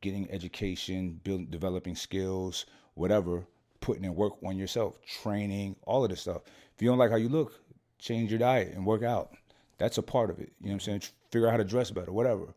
[0.00, 3.46] getting education, building, developing skills, whatever,
[3.80, 6.42] putting in work on yourself, training, all of this stuff.
[6.74, 7.60] If you don't like how you look,
[7.98, 9.36] change your diet and work out.
[9.78, 10.52] That's a part of it.
[10.60, 11.02] You know what I'm saying?
[11.30, 12.54] Figure out how to dress better, whatever.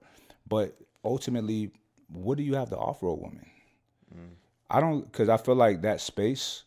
[0.48, 1.72] But ultimately,
[2.08, 3.46] what do you have to offer a woman?
[4.14, 4.36] Mm.
[4.70, 6.64] I don't because I feel like that space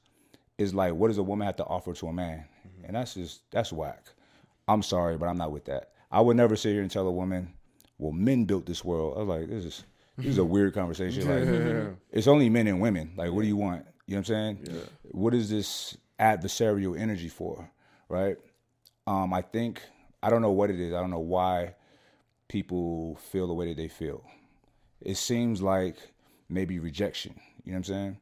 [0.58, 2.86] is like what does a woman have to offer to a man, mm-hmm.
[2.86, 4.04] and that's just that's whack.
[4.66, 5.92] I'm sorry, but I'm not with that.
[6.10, 7.52] I would never sit here and tell a woman,
[7.98, 9.84] "Well, men built this world." I was like, "This is
[10.16, 11.28] this is a weird conversation.
[11.28, 13.12] Like, it's only men and women.
[13.16, 13.86] Like, what do you want?
[14.06, 14.58] You know what I'm saying?
[14.70, 14.80] Yeah.
[15.12, 17.70] What is this adversarial energy for?
[18.08, 18.36] Right?
[19.06, 19.82] Um, I think
[20.22, 20.92] I don't know what it is.
[20.92, 21.74] I don't know why
[22.48, 24.24] people feel the way that they feel.
[25.00, 25.96] It seems like
[26.48, 27.34] maybe rejection.
[27.64, 28.16] You know what I'm saying?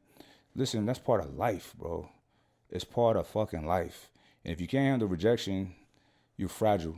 [0.55, 2.09] Listen, that's part of life, bro.
[2.69, 4.09] It's part of fucking life.
[4.43, 5.73] And if you can't handle rejection,
[6.35, 6.91] you're fragile.
[6.91, 6.97] You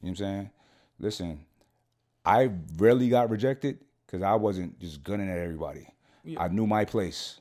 [0.00, 0.50] what I'm saying?
[0.98, 1.46] Listen,
[2.26, 5.86] I rarely got rejected because I wasn't just gunning at everybody.
[6.36, 7.40] I knew my place.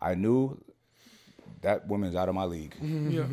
[0.00, 0.58] I knew
[1.62, 2.74] that woman's out of my league.
[2.80, 3.24] Yeah.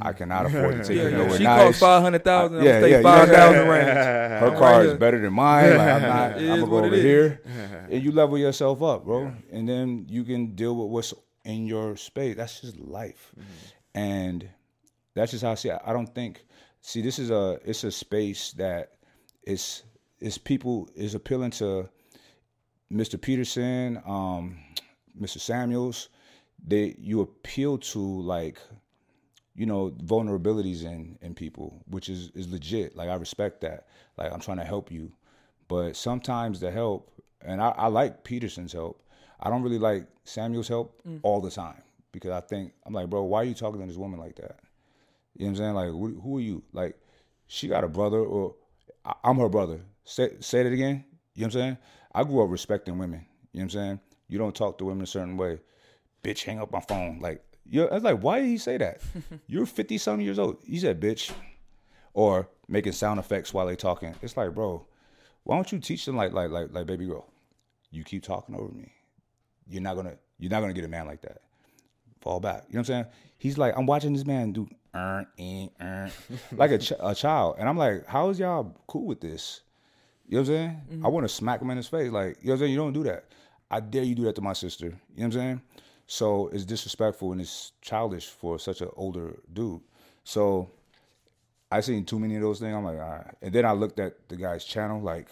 [0.00, 1.16] I cannot afford to take Yeah, her yeah.
[1.18, 1.78] nowhere She nice.
[1.78, 2.64] five hundred thousand.
[2.64, 3.72] Yeah, yeah, five thousand yeah.
[3.72, 3.86] range.
[3.86, 5.76] Her I'm car right is better than mine.
[5.76, 6.32] Like, I'm not.
[6.38, 7.40] I'm gonna go over here,
[7.90, 9.32] and you level yourself up, bro.
[9.52, 11.14] And then you can deal with what's
[11.44, 12.36] in your space.
[12.36, 13.98] That's just life, mm-hmm.
[13.98, 14.48] and
[15.14, 15.68] that's just how I see.
[15.68, 15.78] it.
[15.84, 16.44] I don't think.
[16.80, 17.60] See, this is a.
[17.64, 18.92] It's a space that
[19.44, 19.82] is
[20.20, 21.88] is people is appealing to
[22.92, 23.20] Mr.
[23.20, 24.58] Peterson, um,
[25.20, 25.38] Mr.
[25.40, 26.08] Samuels.
[26.66, 28.58] They you appeal to like
[29.54, 33.86] you know vulnerabilities in in people which is is legit like i respect that
[34.18, 35.10] like i'm trying to help you
[35.68, 37.10] but sometimes the help
[37.40, 39.02] and i, I like peterson's help
[39.40, 41.80] i don't really like samuel's help all the time
[42.12, 44.58] because i think i'm like bro why are you talking to this woman like that
[45.36, 46.98] you know what i'm saying like who, who are you like
[47.46, 48.54] she got a brother or
[49.06, 51.04] I- i'm her brother say say that again
[51.34, 51.78] you know what i'm saying
[52.14, 55.02] i grew up respecting women you know what i'm saying you don't talk to women
[55.02, 55.58] a certain way
[56.26, 57.20] bitch, hang up my phone.
[57.20, 59.00] Like, you I was like, why did he say that?
[59.46, 60.58] You're 50 something years old.
[60.64, 61.32] He said, bitch.
[62.14, 64.14] Or making sound effects while they talking.
[64.22, 64.86] It's like, bro,
[65.44, 67.30] why don't you teach them like like like like baby girl?
[67.90, 68.90] You keep talking over me.
[69.68, 71.42] You're not gonna you're not gonna get a man like that.
[72.22, 72.64] Fall back.
[72.68, 73.06] You know what I'm saying?
[73.36, 76.10] He's like, I'm watching this man do earn, eh, earn,
[76.52, 77.56] like a, ch- a child.
[77.58, 79.60] And I'm like, how is y'all cool with this?
[80.28, 80.54] You know what I'm
[80.90, 81.02] saying?
[81.04, 82.10] I want to smack him in his face.
[82.10, 82.72] Like, you know what I'm saying?
[82.72, 83.26] You don't do that.
[83.70, 84.86] I dare you do that to my sister.
[84.86, 85.62] You know what I'm saying?
[86.06, 89.80] So it's disrespectful and it's childish for such an older dude.
[90.24, 90.70] So
[91.70, 92.74] I seen too many of those things.
[92.74, 93.34] I'm like, all right.
[93.42, 95.28] And then I looked at the guy's channel, like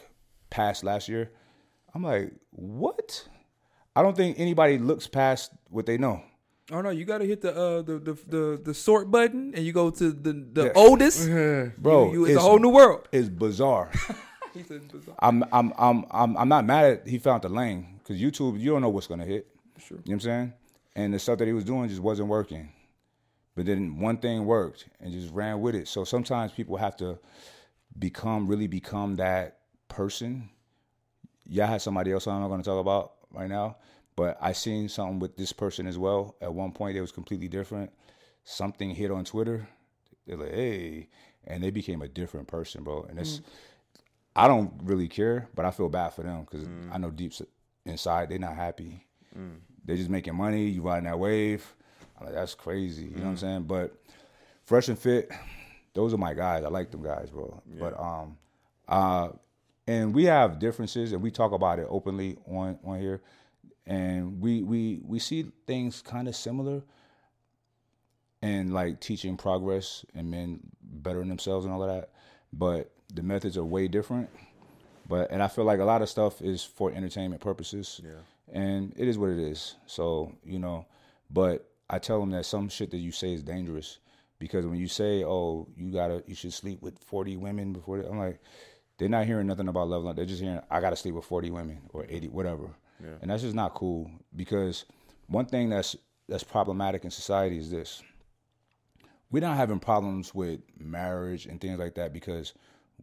[0.50, 1.30] past last year.
[1.94, 3.28] I'm like, what?
[3.94, 6.22] I don't think anybody looks past what they know.
[6.72, 9.72] Oh no, you gotta hit the uh the the the, the sort button and you
[9.72, 10.72] go to the the Yeah.
[10.74, 11.28] oldest.
[11.78, 13.06] Bro, you, you, it's, a whole new world.
[13.12, 13.90] It's bizarre.
[14.54, 15.16] He said bizarre.
[15.18, 18.70] I'm I'm I'm I'm I'm not mad at he found the lane because YouTube you
[18.70, 19.48] don't know what's gonna hit.
[19.78, 19.98] Sure.
[19.98, 20.52] You know what I'm saying?
[20.96, 22.70] And the stuff that he was doing just wasn't working.
[23.56, 25.88] But then one thing worked and just ran with it.
[25.88, 27.18] So sometimes people have to
[27.98, 29.58] become really become that
[29.88, 30.50] person.
[31.46, 33.76] Yeah, I had somebody else I'm not gonna talk about right now.
[34.16, 36.36] But I seen something with this person as well.
[36.40, 37.90] At one point it was completely different.
[38.44, 39.66] Something hit on Twitter.
[40.26, 41.08] They're like, hey,
[41.46, 43.02] and they became a different person, bro.
[43.08, 43.40] And it's
[44.36, 47.32] I don't really care, but I feel bad for them because I know deep
[47.84, 49.06] inside they're not happy.
[49.84, 50.66] They're just making money.
[50.68, 51.64] You riding that wave.
[52.18, 53.04] I'm like, that's crazy.
[53.04, 53.62] You know what I'm saying?
[53.64, 53.94] But
[54.64, 55.30] fresh and fit,
[55.94, 56.64] those are my guys.
[56.64, 57.60] I like them guys, bro.
[57.78, 58.36] But um,
[58.88, 59.28] uh,
[59.86, 63.20] and we have differences, and we talk about it openly on on here,
[63.86, 66.82] and we we we see things kind of similar.
[68.42, 72.10] And like teaching progress and men bettering themselves and all of that,
[72.52, 74.28] but the methods are way different.
[75.08, 78.00] But and I feel like a lot of stuff is for entertainment purposes.
[78.02, 78.20] Yeah.
[78.52, 79.76] And it is what it is.
[79.86, 80.86] So, you know,
[81.30, 83.98] but I tell them that some shit that you say is dangerous
[84.38, 88.00] because when you say, "Oh, you got to you should sleep with 40 women before,"
[88.00, 88.40] I'm like
[88.98, 90.16] they're not hearing nothing about up.
[90.16, 92.70] They're just hearing, "I got to sleep with 40 women or 80 whatever."
[93.20, 94.84] And that's just not cool because
[95.26, 95.96] one thing that's
[96.28, 98.02] that's problematic in society is this
[99.30, 102.54] we're not having problems with marriage and things like that because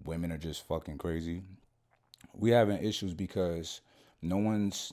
[0.06, 1.44] women are just fucking crazy.
[2.34, 3.82] We having issues because
[4.22, 4.91] no one's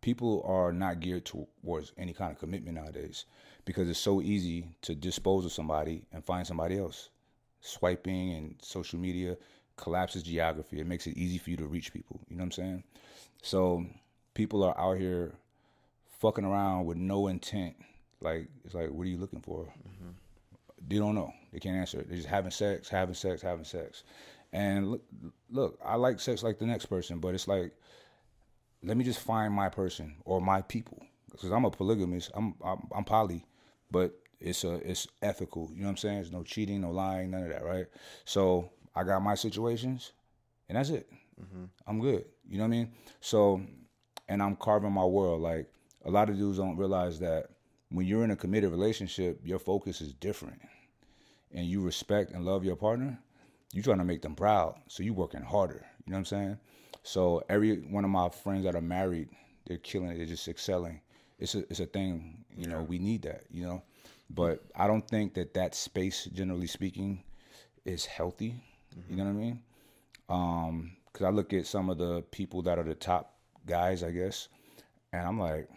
[0.00, 3.24] people are not geared towards any kind of commitment nowadays
[3.64, 7.10] because it's so easy to dispose of somebody and find somebody else.
[7.60, 9.36] Swiping and social media
[9.76, 10.80] collapses geography.
[10.80, 12.20] It makes it easy for you to reach people.
[12.28, 12.84] You know what I'm saying?
[13.42, 13.86] So
[14.34, 15.32] people are out here
[16.18, 17.76] fucking around with no intent.
[18.20, 19.64] Like it's like, what are you looking for?
[19.64, 20.10] Mm-hmm.
[20.88, 21.32] they don't know.
[21.52, 22.08] They can't answer it.
[22.08, 24.04] They're just having sex, having sex, having sex.
[24.52, 25.02] And look,
[25.50, 27.72] look, I like sex like the next person, but it's like,
[28.82, 32.30] let me just find my person or my people because I'm a polygamist.
[32.34, 33.44] I'm, I'm I'm poly,
[33.90, 35.70] but it's a it's ethical.
[35.72, 36.14] You know what I'm saying?
[36.16, 37.86] There's no cheating, no lying, none of that, right?
[38.24, 40.12] So I got my situations,
[40.68, 41.08] and that's it.
[41.40, 41.64] Mm-hmm.
[41.86, 42.24] I'm good.
[42.48, 42.92] You know what I mean?
[43.20, 43.62] So,
[44.28, 45.40] and I'm carving my world.
[45.40, 45.72] Like
[46.04, 47.46] a lot of dudes don't realize that
[47.90, 50.60] when you're in a committed relationship, your focus is different,
[51.54, 53.18] and you respect and love your partner.
[53.72, 55.86] you're trying to make them proud, so you're working harder.
[56.04, 56.58] You know what I'm saying?
[57.02, 59.28] So every one of my friends that are married,
[59.66, 60.18] they're killing it.
[60.18, 61.00] They're just excelling.
[61.38, 62.44] It's a it's a thing.
[62.56, 63.44] You know, we need that.
[63.50, 63.82] You know,
[64.30, 67.22] but I don't think that that space, generally speaking,
[67.84, 68.62] is healthy.
[69.08, 69.60] You know what I mean?
[70.28, 73.34] Um, because I look at some of the people that are the top
[73.66, 74.48] guys, I guess,
[75.12, 75.68] and I'm like,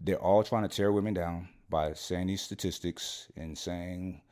[0.00, 4.22] they're all trying to tear women down by saying these statistics and saying,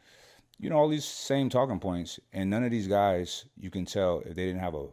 [0.59, 2.19] you know, all these same talking points.
[2.33, 4.87] And none of these guys, you can tell if they didn't have a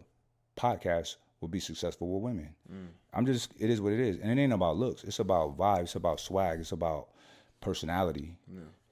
[0.57, 2.55] podcast, would be successful with women.
[2.71, 2.87] Mm.
[3.13, 4.17] I'm just, it is what it is.
[4.17, 5.03] And it ain't about looks.
[5.03, 5.81] It's about vibes.
[5.83, 6.61] It's about swag.
[6.61, 7.09] It's about
[7.59, 8.37] personality.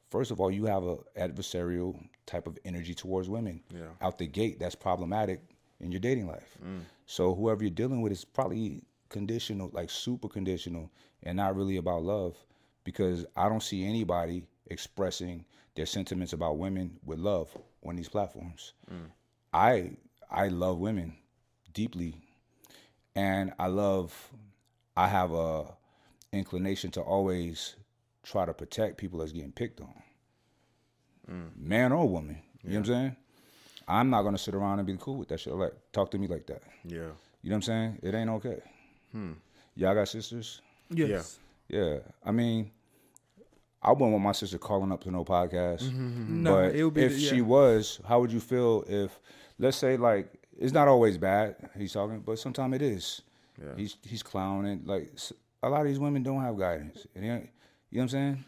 [0.10, 3.62] First of all, you have a adversarial type of energy towards women.
[3.74, 3.88] Yeah.
[4.02, 5.42] Out the gate, that's problematic
[5.80, 6.58] in your dating life.
[6.64, 6.82] Mm.
[7.06, 10.92] So whoever you're dealing with is probably conditional, like super conditional,
[11.24, 12.36] and not really about love.
[12.84, 15.46] Because I don't see anybody expressing
[15.76, 17.50] their sentiments about women with love
[17.86, 18.74] on these platforms.
[18.92, 19.12] Mm.
[19.54, 19.92] I
[20.30, 21.16] I love women
[21.74, 22.16] deeply,
[23.16, 24.32] and I love.
[24.98, 25.66] I have a
[26.34, 27.76] inclination to always
[28.24, 29.94] try to protect people that's getting picked on,
[31.30, 31.50] mm.
[31.58, 32.42] man or woman.
[32.64, 33.16] You know what I'm saying?
[33.88, 35.54] I'm not gonna sit around and be cool with that shit.
[35.54, 36.62] Like, talk to me like that.
[36.86, 37.12] Yeah.
[37.42, 38.00] You know what I'm saying?
[38.04, 38.60] It ain't okay.
[39.12, 39.34] Hmm.
[39.76, 40.62] Y'all got sisters?
[40.90, 41.10] Yes.
[41.10, 41.22] Yeah.
[42.26, 42.72] I mean,
[43.82, 45.84] I wouldn't want my sister calling up to no podcast.
[45.84, 46.44] Mm-hmm, mm-hmm.
[46.44, 47.30] No, but it would be if the- yeah.
[47.30, 49.20] she was, how would you feel if,
[49.58, 53.22] let's say, like, it's not always bad he's talking, but sometimes it is.
[53.60, 53.76] Yeah.
[53.76, 54.84] He's he's clowning.
[54.86, 55.12] Like
[55.64, 57.08] a lot of these women don't have guidance.
[57.16, 57.42] You know
[57.92, 58.44] what I'm saying?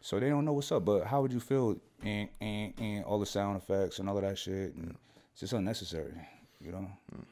[0.00, 0.84] So they don't know what's up.
[0.84, 1.76] But how would you feel?
[2.02, 4.96] And and and all the sound effects and all of that shit, and
[5.32, 6.14] it's just unnecessary.
[6.60, 6.88] You know?
[7.14, 7.24] Mm.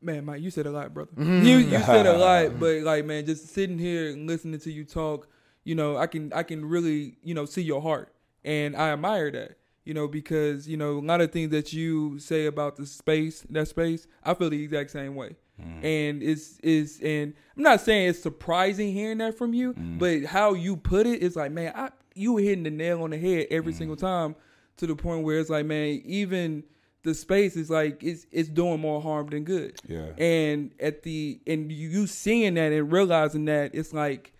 [0.00, 1.10] Man, Mike, you said a lot, brother.
[1.12, 1.46] Mm-hmm.
[1.46, 4.84] You you said a lot, but like, man, just sitting here and listening to you
[4.84, 5.28] talk,
[5.64, 8.12] you know, I can I can really you know see your heart,
[8.44, 9.58] and I admire that.
[9.84, 13.46] You know, because you know a lot of things that you say about the space,
[13.50, 15.36] that space, I feel the exact same way.
[15.60, 15.86] Mm-hmm.
[15.86, 19.98] And it's is and I'm not saying it's surprising hearing that from you, mm-hmm.
[19.98, 23.02] but how you put it, it is like, man, I you were hitting the nail
[23.02, 24.34] on the head every single time
[24.78, 26.64] to the point where it's like, man, even
[27.06, 29.78] the space is like it's it's doing more harm than good.
[29.86, 30.08] Yeah.
[30.18, 34.32] And at the and you, you seeing that and realizing that it's like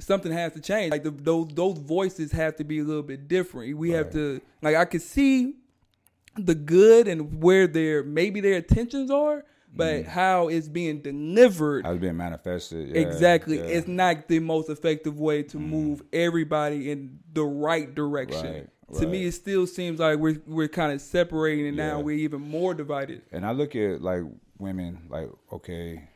[0.00, 0.90] something has to change.
[0.90, 3.78] Like the, those those voices have to be a little bit different.
[3.78, 5.54] We have to like I could see
[6.36, 11.92] the good and where their maybe their intentions are, but how it's being delivered How
[11.92, 12.88] it's being manifested.
[12.88, 12.94] Mm.
[12.94, 13.64] yeah, exactly yeah.
[13.64, 18.52] it's not the most effective way to move everybody in the right direction.
[18.52, 18.68] Right,
[18.98, 22.40] To me, it still seems like we're we're kind of separating, and now we're even
[22.40, 23.22] more divided.
[23.30, 24.22] And I look at like
[24.58, 26.08] women, like okay,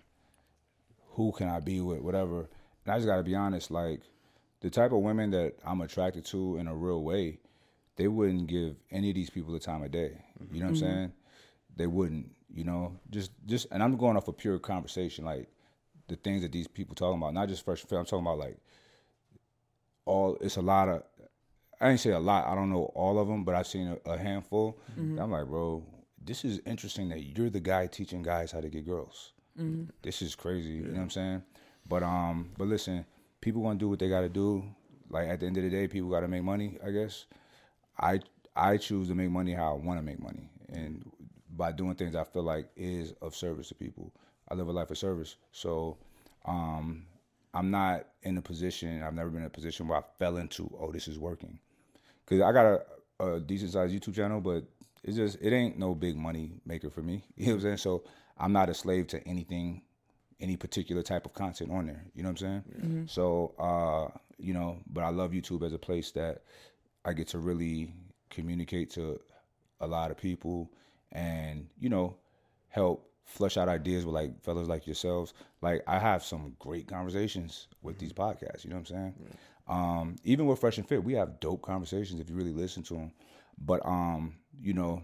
[1.11, 2.49] who can I be with, whatever.
[2.85, 4.01] And I just got to be honest, like
[4.61, 7.39] the type of women that I'm attracted to in a real way,
[7.97, 10.23] they wouldn't give any of these people the time of day.
[10.51, 10.85] You know what I'm mm-hmm.
[10.85, 11.13] saying?
[11.77, 12.31] They wouldn't.
[12.53, 15.49] You know, just just, and I'm going off a pure conversation, like
[16.09, 17.83] the things that these people talking about, not just fresh.
[17.83, 18.57] I'm talking about like
[20.05, 20.37] all.
[20.41, 21.03] It's a lot of.
[21.85, 22.47] I ain't say a lot.
[22.47, 24.79] I don't know all of them, but I've seen a, a handful.
[25.21, 25.85] I'm like, bro,
[26.25, 29.33] this is interesting that you're the guy teaching guys how to get girls.
[30.03, 30.71] This is crazy.
[30.71, 31.43] You know what I'm saying?
[31.87, 33.05] But um, but listen,
[33.41, 34.65] people want to do what they got to do.
[35.11, 36.79] Like at the end of the day, people got to make money.
[36.85, 37.27] I guess.
[37.99, 38.21] I
[38.57, 41.05] I choose to make money how I want to make money, and
[41.57, 44.13] by doing things I feel like is of service to people.
[44.49, 45.97] I live a life of service, so
[46.47, 47.07] um,
[47.55, 49.03] I'm not in a position.
[49.03, 51.59] I've never been in a position where I fell into, oh, this is working,
[52.25, 54.65] because I got a, a decent sized YouTube channel, but
[55.03, 57.25] it's just it ain't no big money maker for me.
[57.37, 57.77] You know what I'm saying?
[57.79, 58.05] So
[58.39, 59.83] I'm not a slave to anything,
[60.41, 62.05] any particular type of content on there.
[62.15, 62.63] You know what I'm saying?
[63.09, 66.43] So uh, you know, but I love YouTube as a place that
[67.05, 67.93] I get to really
[68.31, 69.21] communicate to
[69.81, 70.71] a lot of people
[71.13, 72.17] and you know
[72.69, 75.33] help flush out ideas with like fellas like yourselves
[75.63, 79.15] like i have some great conversations with these podcasts you know what i'm saying
[79.67, 82.95] um even with fresh and fit we have dope conversations if you really listen to
[82.95, 83.13] them
[83.59, 85.03] but um you know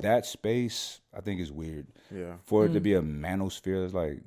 [0.00, 1.86] that space i think is weird.
[2.14, 2.34] Yeah.
[2.44, 4.20] for it to be a manosphere it's like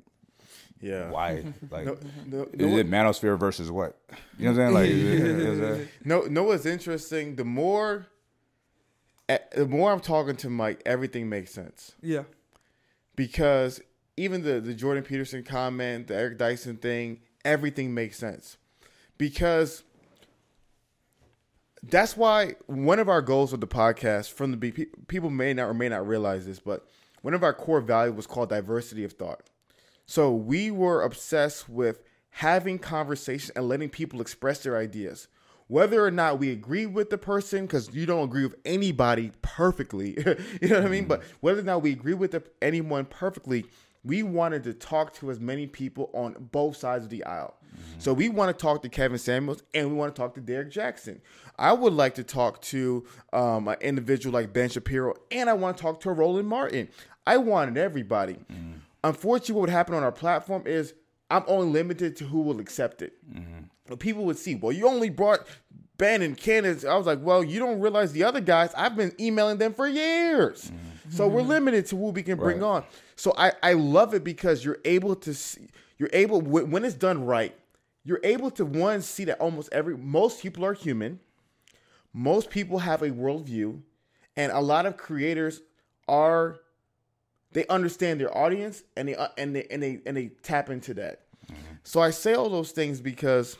[0.80, 1.10] Yeah.
[1.10, 1.44] why?
[1.70, 1.96] Like No,
[2.26, 3.98] no, is no, it manosphere versus what?
[4.38, 4.74] You know what i'm saying?
[4.74, 7.36] Like is it- is it- no, no, what's interesting?
[7.36, 8.06] The more,
[9.28, 11.94] eh, the more I'm talking to Mike, everything makes sense.
[12.00, 12.22] Yeah,
[13.16, 13.80] because
[14.16, 18.56] even the the Jordan Peterson comment, the Eric Dyson thing, everything makes sense
[19.18, 19.82] because
[21.82, 25.74] that's why one of our goals with the podcast from the people may not or
[25.74, 26.86] may not realize this, but
[27.22, 29.42] one of our core values was called diversity of thought.
[30.06, 35.28] So we were obsessed with having conversation and letting people express their ideas.
[35.66, 40.10] Whether or not we agree with the person, because you don't agree with anybody perfectly,
[40.62, 41.02] you know what I mean?
[41.02, 41.08] Mm-hmm.
[41.08, 43.66] But whether or not we agree with the, anyone perfectly,
[44.04, 47.54] we wanted to talk to as many people on both sides of the aisle.
[47.98, 50.70] So we want to talk to Kevin Samuels and we want to talk to Derrick
[50.72, 51.20] Jaxn.
[51.58, 55.76] I would like to talk to um, an individual like Ben Shapiro and I want
[55.76, 56.88] to talk to Roland Martin.
[57.26, 58.38] I wanted everybody.
[59.04, 60.94] Unfortunately, what would happen on our platform is
[61.30, 63.12] I'm only limited to who will accept it.
[63.86, 65.46] But people would see, well, you only brought
[65.98, 66.84] Ben and Candace.
[66.84, 69.86] I was like, well, you don't realize the other guys, I've been emailing them for
[69.86, 70.70] years.
[71.10, 72.66] So we're limited to who we can bring Right.
[72.66, 72.84] on.
[73.18, 75.66] So I, I love it because you're able to see,
[75.98, 77.52] you're able, when it's done right,
[78.04, 81.18] you're able to one, see that almost every, most people are human.
[82.12, 83.80] Most people have a worldview.
[84.36, 85.62] And a lot of creators
[86.06, 86.60] are
[87.52, 90.94] they understand their audience and they uh, and they and they and they tap into
[90.94, 91.22] that.
[91.82, 93.58] So I say all those things because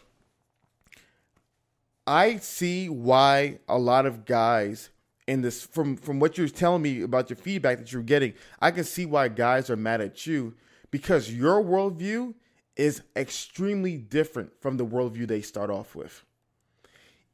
[2.06, 4.90] I see why a lot of guys
[5.28, 8.70] in this from from what you're telling me about your feedback that you're getting, I
[8.72, 10.54] can see why guys are mad at you
[10.90, 12.34] because your worldview
[12.76, 16.24] is extremely different from the worldview they start off with.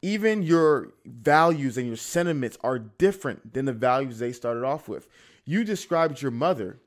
[0.03, 5.07] Even your values and your sentiments are different than the values they started off with.
[5.45, 6.81] You described your mother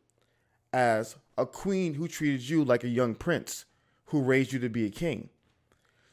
[0.74, 3.66] as a queen who treated you like a young prince
[4.08, 5.30] who raised you to be a king.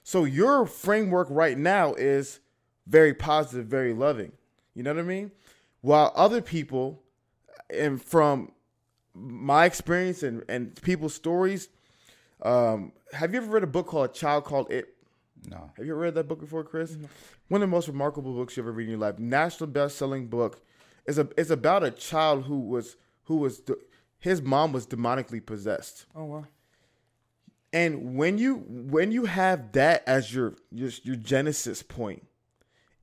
[0.03, 2.39] So your framework right now is
[2.87, 4.33] very positive, very loving.
[4.75, 5.31] You know what I mean?
[5.81, 7.03] While other people,
[7.71, 8.53] and from
[9.15, 11.69] my experience and, and people's stories,
[12.43, 14.95] um, have you ever read a book called A Child Called It?
[15.49, 15.71] No.
[15.77, 16.97] Have you ever read that book before, Chris?
[17.49, 19.19] One of the most remarkable books you ever read in your life.
[19.19, 20.63] National best-selling book.
[21.07, 23.77] is a it's about a child who was who was de-
[24.19, 26.07] his mom was demonically possessed.
[26.15, 26.47] Oh wow.
[27.73, 32.27] And when you when you have that as your your, your genesis point,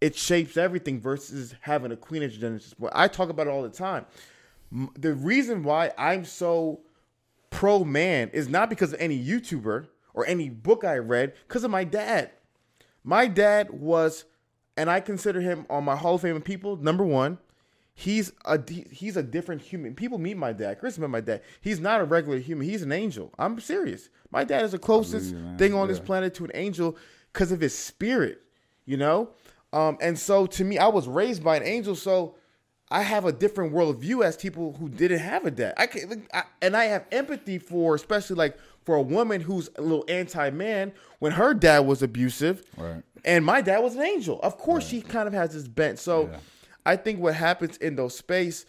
[0.02, 2.92] it shapes everything versus having a queen as your genesis point.
[2.96, 4.06] I talk about it all the time.
[4.98, 6.82] The reason why I'm so
[7.52, 11.72] pro man is not because of any YouTuber or any book I read, because of
[11.72, 12.32] my dad.
[13.04, 14.26] My dad was,
[14.76, 16.78] and I consider him on my Hall of Fame of people.
[16.78, 17.38] Number one,
[17.94, 18.60] he's a
[18.92, 19.96] he's a different human.
[19.96, 20.80] People meet my dad.
[20.80, 21.42] Chris met my dad.
[21.62, 22.68] He's not a regular human.
[22.68, 23.34] He's an angel.
[23.38, 24.10] I'm serious.
[24.32, 26.98] My dad is the closest you, thing on this planet to an angel
[27.34, 28.42] because of his spirit.
[28.86, 29.30] You know,
[29.74, 31.96] um, and so to me, I was raised by an angel.
[31.96, 32.36] So
[32.90, 35.74] I have a different worldview as people who didn't have a dad.
[35.78, 39.82] I can, I, and I have empathy for, especially like for a woman who's a
[39.82, 43.04] little anti-man when her dad was abusive, Right.
[43.24, 44.40] and my dad was an angel.
[44.42, 46.00] Of course, she kind of has this bent.
[46.00, 46.40] So, Yeah.
[46.86, 48.66] I think what happens in those space,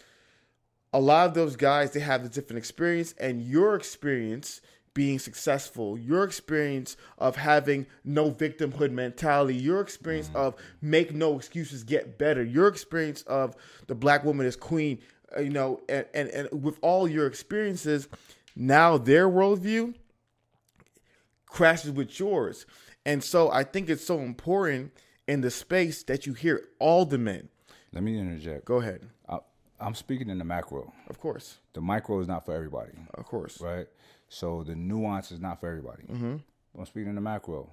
[0.93, 4.61] a lot of those guys they have a different experience, and your experience
[4.93, 11.83] being successful, your experience of having no victimhood mentality, your experience of make no excuses,
[11.83, 13.55] get better, your experience of
[13.87, 14.99] the black woman as queen,
[15.35, 18.07] uh, you know, and, and, and with all your experiences,
[18.55, 19.95] now their worldview
[21.47, 22.65] crashes with yours.
[23.05, 24.91] And so I think it's so important
[25.27, 27.49] in the space that you hear all the men.
[27.91, 28.65] Let me interject.
[28.65, 29.07] Go ahead.
[29.27, 29.39] I,
[29.79, 30.93] I'm speaking in the macro.
[31.09, 31.57] Of course.
[31.73, 33.59] The micro is not for everybody, Of course.
[33.61, 33.87] right?
[34.33, 36.03] So the nuance is not for everybody.
[36.03, 36.37] Mm-hmm.
[36.77, 37.71] I'm speaking in the macro.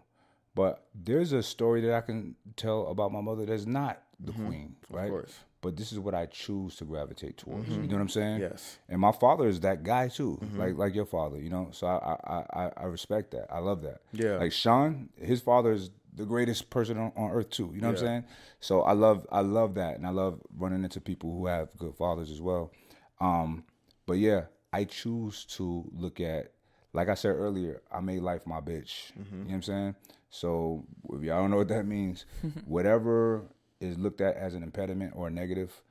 [0.55, 4.77] But there's a story that I can tell about my mother that's not the queen,
[4.91, 5.09] right?
[5.09, 5.33] course.
[5.63, 7.69] But this is what I choose to gravitate towards.
[7.69, 8.41] You know what I'm saying?
[8.41, 8.79] Yes.
[8.89, 11.39] And my father is that guy too, like like your father.
[11.39, 13.47] You know, so I I, I I respect that.
[13.51, 14.01] I love that.
[14.13, 14.37] Yeah.
[14.37, 17.71] Like Sean, his father is the greatest person on, on earth too.
[17.75, 18.25] You know what I'm saying?
[18.61, 21.95] So I love I love that, and I love running into people who have good
[21.95, 22.73] fathers as well.
[23.21, 23.65] Um,
[24.07, 26.53] but yeah, I choose to look at,
[26.93, 29.13] like I said earlier, I made life my bitch.
[29.17, 29.39] You mm-hmm.
[29.39, 29.95] know what I'm saying?
[30.31, 32.25] So if y'all don't know what that means,
[32.67, 33.43] whatever
[33.81, 35.83] is looked at as an impediment or a negative,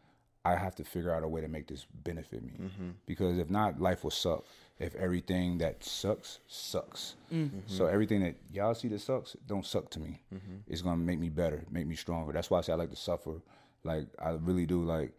[0.45, 2.53] I have to figure out a way to make this benefit me.
[2.61, 2.89] Mm-hmm.
[3.05, 4.45] Because if not, life will suck.
[4.79, 7.59] If everything that sucks sucks, mm-hmm.
[7.67, 10.21] so everything that y'all see that sucks don't suck to me.
[10.67, 12.31] It's gonna make me better, make me stronger.
[12.31, 13.41] That's why I say I like to suffer.
[13.83, 14.81] Like I really do.
[14.83, 15.11] Like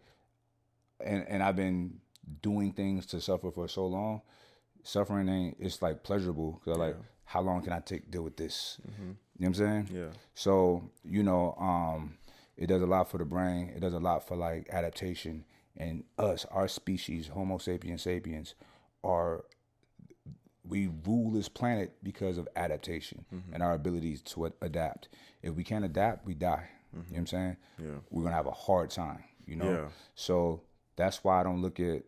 [0.99, 1.99] and and I've been
[2.41, 4.21] doing things to suffer for so long.
[4.83, 6.95] Suffering ain't it's like pleasurable because like
[7.25, 8.77] how long can I take deal with this?
[8.89, 9.01] Mm-hmm.
[9.03, 9.89] You know what I'm saying?
[9.93, 10.09] Yeah.
[10.35, 12.17] So you know, um,
[12.57, 13.71] it does a lot for the brain.
[13.75, 15.45] It does a lot for like adaptation.
[15.77, 18.55] And us, our species, Homo sapiens sapiens,
[19.03, 19.45] are
[20.67, 23.53] we rule this planet because of adaptation mm-hmm.
[23.53, 25.09] and our abilities to adapt.
[25.41, 26.69] If we can't adapt, we die.
[26.93, 27.13] You know mm-hmm.
[27.13, 27.57] what I'm saying?
[27.79, 27.99] Yeah.
[28.09, 29.23] We're gonna have a hard time.
[29.45, 29.71] You know.
[29.71, 29.87] Yeah.
[30.15, 30.61] So
[30.95, 32.03] that's why I don't look at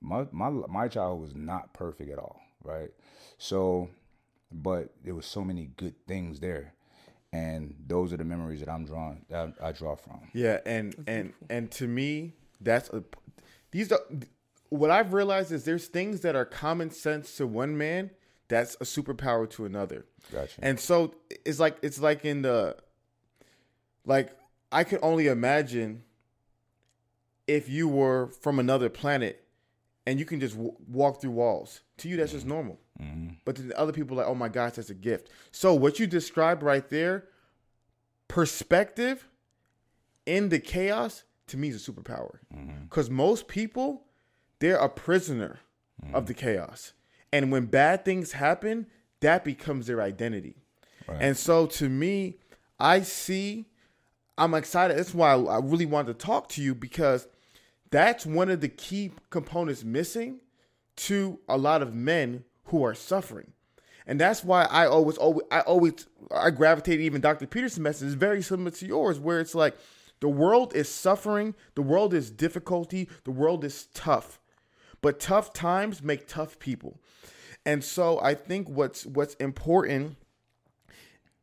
[0.00, 2.40] my my my childhood was not perfect at all.
[2.64, 2.90] right?
[3.38, 3.90] So,
[4.52, 6.74] but there was so many good things there,
[7.32, 10.20] and those are the memories that I'm drawing that I draw from.
[10.32, 13.04] Yeah, and and and to me, that's a
[13.70, 14.00] these are
[14.68, 18.10] what I've realized is there's things that are common sense to one man
[18.48, 20.06] that's a superpower to another.
[20.32, 20.60] Gotcha.
[20.62, 21.14] And so
[21.44, 22.76] it's like it's like in the
[24.04, 24.36] like
[24.72, 26.04] I can only imagine
[27.46, 29.39] if you were from another planet
[30.10, 31.82] and you can just w- walk through walls.
[31.98, 32.54] To you, that's just mm-hmm.
[32.54, 32.80] normal.
[33.00, 33.34] Mm-hmm.
[33.44, 35.30] But to the other people, like, oh my gosh, that's a gift.
[35.52, 37.28] So what you described right there,
[38.26, 39.28] perspective
[40.26, 42.38] in the chaos, to me is a superpower.
[42.52, 42.84] Mm-hmm.
[42.84, 44.02] Because most people,
[44.58, 45.60] they're a prisoner
[46.12, 46.92] of the chaos.
[47.32, 48.86] And when bad things happen,
[49.20, 50.56] that becomes their identity.
[51.20, 52.38] And so to me,
[52.80, 53.66] I see,
[54.36, 54.98] I'm excited.
[54.98, 57.28] That's why I, I really wanted to talk to you because
[57.90, 60.40] that's one of the key components missing
[60.96, 63.52] to a lot of men who are suffering.
[64.06, 67.46] And that's why I always, always, I always, I gravitate even Dr.
[67.46, 69.76] Peterson's message is very similar to yours, where it's like
[70.20, 74.40] the world is suffering, the world is difficulty, the world is tough,
[75.00, 77.00] but tough times make tough people.
[77.64, 80.16] And so I think what's what's important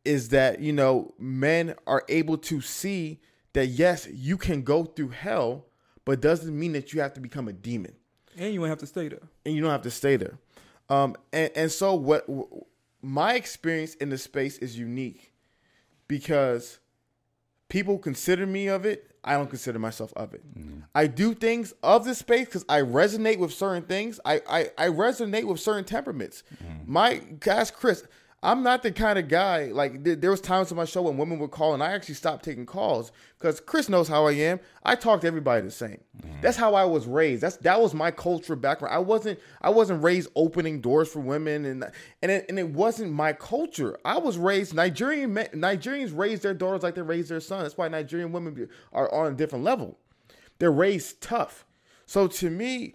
[0.04, 3.20] is that you know men are able to see
[3.54, 5.67] that yes, you can go through hell,
[6.08, 7.94] but doesn't mean that you have to become a demon
[8.38, 9.22] And you won't have to stay there.
[9.46, 10.38] and you don't have to stay there.
[10.90, 12.48] Um, and, and so what w-
[13.02, 15.32] my experience in the space is unique
[16.08, 16.80] because
[17.70, 19.12] people consider me of it.
[19.24, 20.42] I don't consider myself of it.
[20.96, 24.20] I do things of the space because I resonate with certain things.
[24.24, 26.44] I, I, I resonate with certain temperaments.
[26.86, 28.06] My guys, Chris,
[28.44, 31.18] I'm not the kind of guy like there, there was times on my show when
[31.18, 34.60] women would call and I actually stopped taking calls because Chris knows how I am.
[34.84, 36.00] I talk to everybody the same.
[36.22, 36.42] Mm-hmm.
[36.42, 37.42] That's how I was raised.
[37.42, 38.94] That's that was my cultural background.
[38.94, 41.84] I wasn't I wasn't raised opening doors for women and
[42.22, 43.98] and it, and it wasn't my culture.
[44.06, 47.64] I was raised Nigerian Nigerians raise their daughters like they raise their sons.
[47.64, 49.98] That's why Nigerian women be- are on a different level.
[50.60, 51.66] They're raised tough.
[52.06, 52.94] So to me,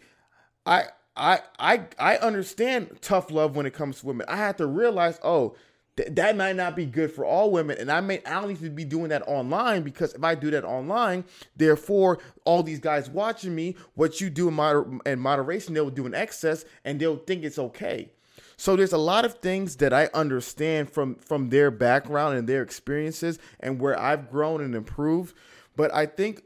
[0.65, 0.85] I
[1.17, 4.27] I I I understand tough love when it comes to women.
[4.29, 5.57] I had to realize, oh,
[5.97, 8.61] th- that might not be good for all women, and I may I don't need
[8.61, 11.25] to be doing that online because if I do that online,
[11.57, 16.07] therefore all these guys watching me, what you do in, moder- in moderation, they'll do
[16.07, 18.11] in excess, and they'll think it's okay.
[18.57, 22.63] So there's a lot of things that I understand from from their background and their
[22.63, 25.37] experiences, and where I've grown and improved.
[25.77, 26.43] But I think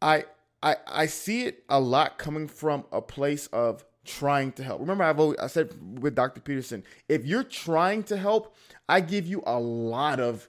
[0.00, 0.24] I
[0.62, 4.80] I I see it a lot coming from a place of trying to help.
[4.80, 6.40] Remember, I've always, I said with Dr.
[6.40, 8.56] Peterson, if you're trying to help,
[8.88, 10.48] I give you a lot of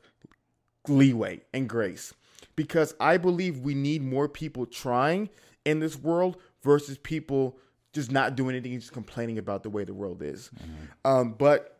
[0.87, 2.13] leeway and grace
[2.55, 5.29] because I believe we need more people trying
[5.65, 7.57] in this world versus people
[7.93, 10.49] just not doing anything, just complaining about the way the world is.
[11.03, 11.77] Um, but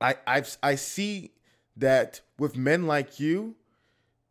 [0.00, 1.32] I I've, I see
[1.76, 3.54] that with men like you,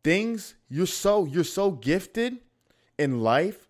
[0.04, 2.38] things you're so you're so gifted
[3.00, 3.66] in life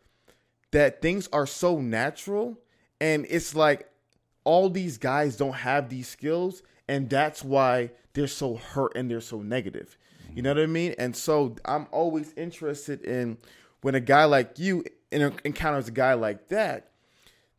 [0.72, 2.58] that things are so natural
[3.00, 3.88] and it's like
[4.44, 9.20] all these guys don't have these skills and that's why they're so hurt and they're
[9.20, 9.96] so negative.
[10.34, 10.94] You know what i mean?
[10.98, 13.38] And so i'm always interested in
[13.82, 16.90] when a guy like you encounters a guy like that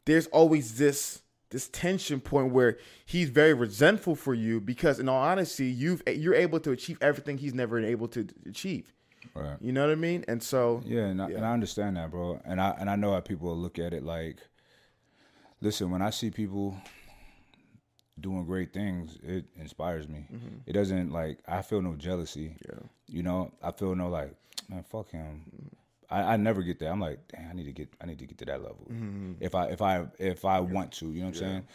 [0.06, 5.22] there's always this this tension point where he's very resentful for you because in all
[5.22, 8.94] honesty you've you're able to achieve everything he's never been able to achieve
[9.34, 9.58] Right.
[9.62, 12.42] you know what i mean and so Yeah, and I, and I understand that, bro.
[12.44, 14.38] And I and I know how people look at it like,
[15.62, 16.76] listen, when I see people
[18.20, 20.28] doing great things, it inspires me.
[20.32, 20.58] Mm-hmm.
[20.66, 22.58] It doesn't like I feel no jealousy.
[22.68, 22.80] Yeah.
[23.08, 24.36] You know, I feel no like,
[24.70, 25.44] man, fuck him.
[25.56, 25.76] Mm-hmm.
[26.14, 26.92] I, I never get there.
[26.92, 28.88] I'm like, damn, I need to get I need to get to that level.
[28.92, 29.34] Mm-hmm.
[29.40, 31.68] If I if I if I want to, you know what I'm saying?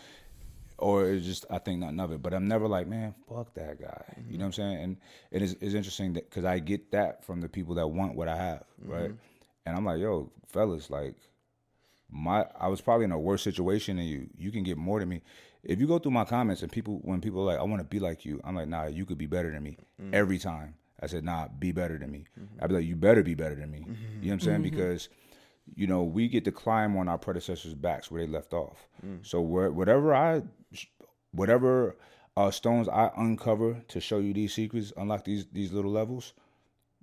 [0.78, 2.22] Or it's just I think nothing of it.
[2.22, 4.04] But I'm never like, man, fuck that guy.
[4.16, 4.38] You know mm-hmm.
[4.38, 4.78] what I'm saying?
[4.78, 4.96] And
[5.30, 8.28] it is it's interesting that because I get that from the people that want what
[8.28, 8.92] I have, mm-hmm.
[8.92, 9.10] right?
[9.64, 11.16] And I'm like, yo, fellas, like
[12.10, 14.28] my I was probably in a worse situation than you.
[14.36, 15.22] You can get more than me.
[15.62, 17.88] If you go through my comments and people when people are like, I want to
[17.88, 20.14] be like you, I'm like, nah, you could be better than me mm-hmm.
[20.14, 20.74] every time.
[21.00, 22.24] I said, nah, be better than me.
[22.60, 23.78] I'd be like, you better be better than me.
[23.80, 24.62] You know what I'm saying?
[24.62, 25.10] Because
[25.74, 28.88] you know we get to climb on our predecessors' backs where they left off.
[29.04, 29.26] Mm.
[29.26, 30.42] So where, whatever I,
[31.32, 31.96] whatever
[32.36, 36.32] uh, stones I uncover to show you these secrets, unlock these these little levels,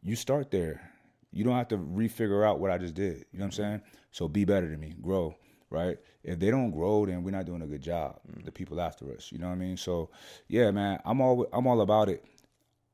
[0.04, 0.90] you start there.
[1.32, 3.26] You don't have to refigure out what I just did.
[3.32, 3.82] You know what I'm saying?
[4.12, 5.36] So be better than me, grow,
[5.72, 5.98] right?
[6.24, 8.20] If they don't grow, then we're not doing a good job.
[8.32, 8.46] Mm.
[8.46, 9.78] The people after us, you know what I mean?
[9.78, 10.10] So
[10.48, 12.24] yeah, man, I'm all I'm all about it.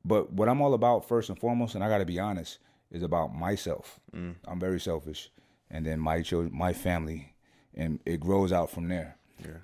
[0.04, 2.58] But what I'm all about first and foremost, and I got to be honest,
[2.90, 4.00] is about myself.
[4.14, 4.34] Mm.
[4.46, 5.30] I'm very selfish,
[5.70, 7.34] and then my children, my family,
[7.74, 9.16] and it grows out from there.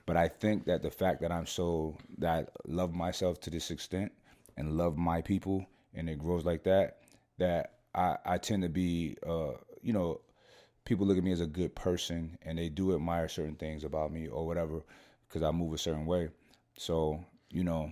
[0.07, 3.71] But I think that the fact that I'm so that I love myself to this
[3.71, 4.13] extent
[4.57, 6.99] and love my people and it grows like that,
[7.39, 9.53] that I, I tend to be uh,
[9.83, 10.21] you know,
[10.85, 14.13] people look at me as a good person and they do admire certain things about
[14.13, 14.83] me or whatever
[15.29, 16.29] because I move a certain way.
[16.79, 17.91] So, you know,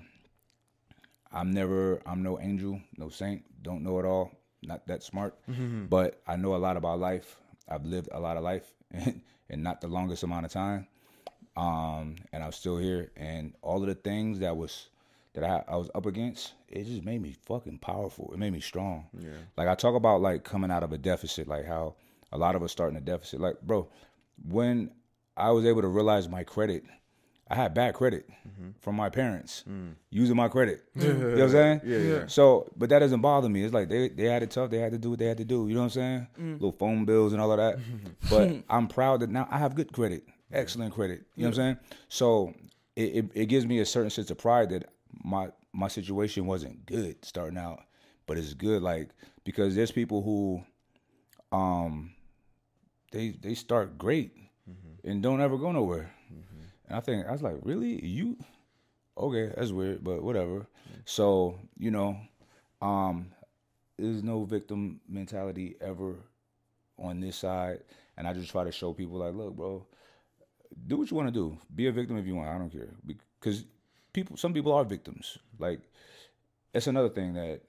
[1.33, 4.31] I'm never I'm no angel, no saint, don't know it all,
[4.63, 5.37] not that smart,
[5.91, 7.37] but I know a lot about life.
[7.69, 10.87] I've lived a lot of life and not the longest amount of time.
[11.57, 14.89] Um, and I'm still here and all of the things that was
[15.35, 18.31] that I, I was up against, it just made me fucking powerful.
[18.33, 19.07] It made me strong.
[19.19, 19.31] Yeah.
[19.57, 21.95] Like I talk about like coming out of a deficit, like how
[22.33, 23.41] a lot of us start in a deficit.
[23.41, 23.89] Like, bro,
[24.49, 24.91] when
[25.37, 26.85] I was able to realize my credit,
[27.49, 28.71] I had bad credit mm-hmm.
[28.81, 29.95] from my parents mm.
[30.11, 30.83] using my credit.
[30.95, 31.81] You know what I'm saying?
[31.85, 32.27] Yeah, yeah.
[32.27, 33.65] So, but that doesn't bother me.
[33.65, 34.71] It's like they they had it tough.
[34.71, 35.69] They had to do what they had to do.
[35.69, 36.27] You know what I'm saying?
[36.41, 36.53] Mm.
[36.55, 37.79] Little phone bills and all of that.
[38.31, 41.23] but I'm proud that now I have good credit, excellent credit.
[41.37, 41.79] You know what I'm saying?
[42.09, 42.55] So
[42.97, 44.89] it, it it gives me a certain sense of pride that
[45.23, 47.81] my my situation wasn't good starting out,
[48.27, 49.11] but it's good like
[49.45, 50.63] because there's people who
[51.53, 52.13] um
[53.13, 54.35] they they start great
[54.69, 55.09] mm-hmm.
[55.09, 56.13] and don't ever go nowhere.
[56.89, 58.37] And I think I was like, really, you?
[59.17, 60.67] Okay, that's weird, but whatever.
[61.05, 62.17] So you know,
[62.83, 63.27] um,
[63.99, 66.17] there's no victim mentality ever
[66.99, 67.81] on this side,
[68.17, 69.87] and I just try to show people like, look, bro,
[70.87, 71.57] do what you want to do.
[71.75, 72.49] Be a victim if you want.
[72.49, 73.65] I don't care because
[74.13, 75.39] people, some people are victims.
[75.59, 75.81] Like
[76.73, 77.61] it's another thing that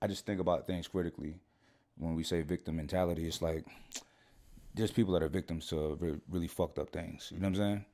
[0.00, 1.34] I just think about things critically
[1.98, 3.26] when we say victim mentality.
[3.26, 3.64] It's like
[4.74, 7.30] there's people that are victims to really fucked up things.
[7.32, 7.84] You know what I'm saying?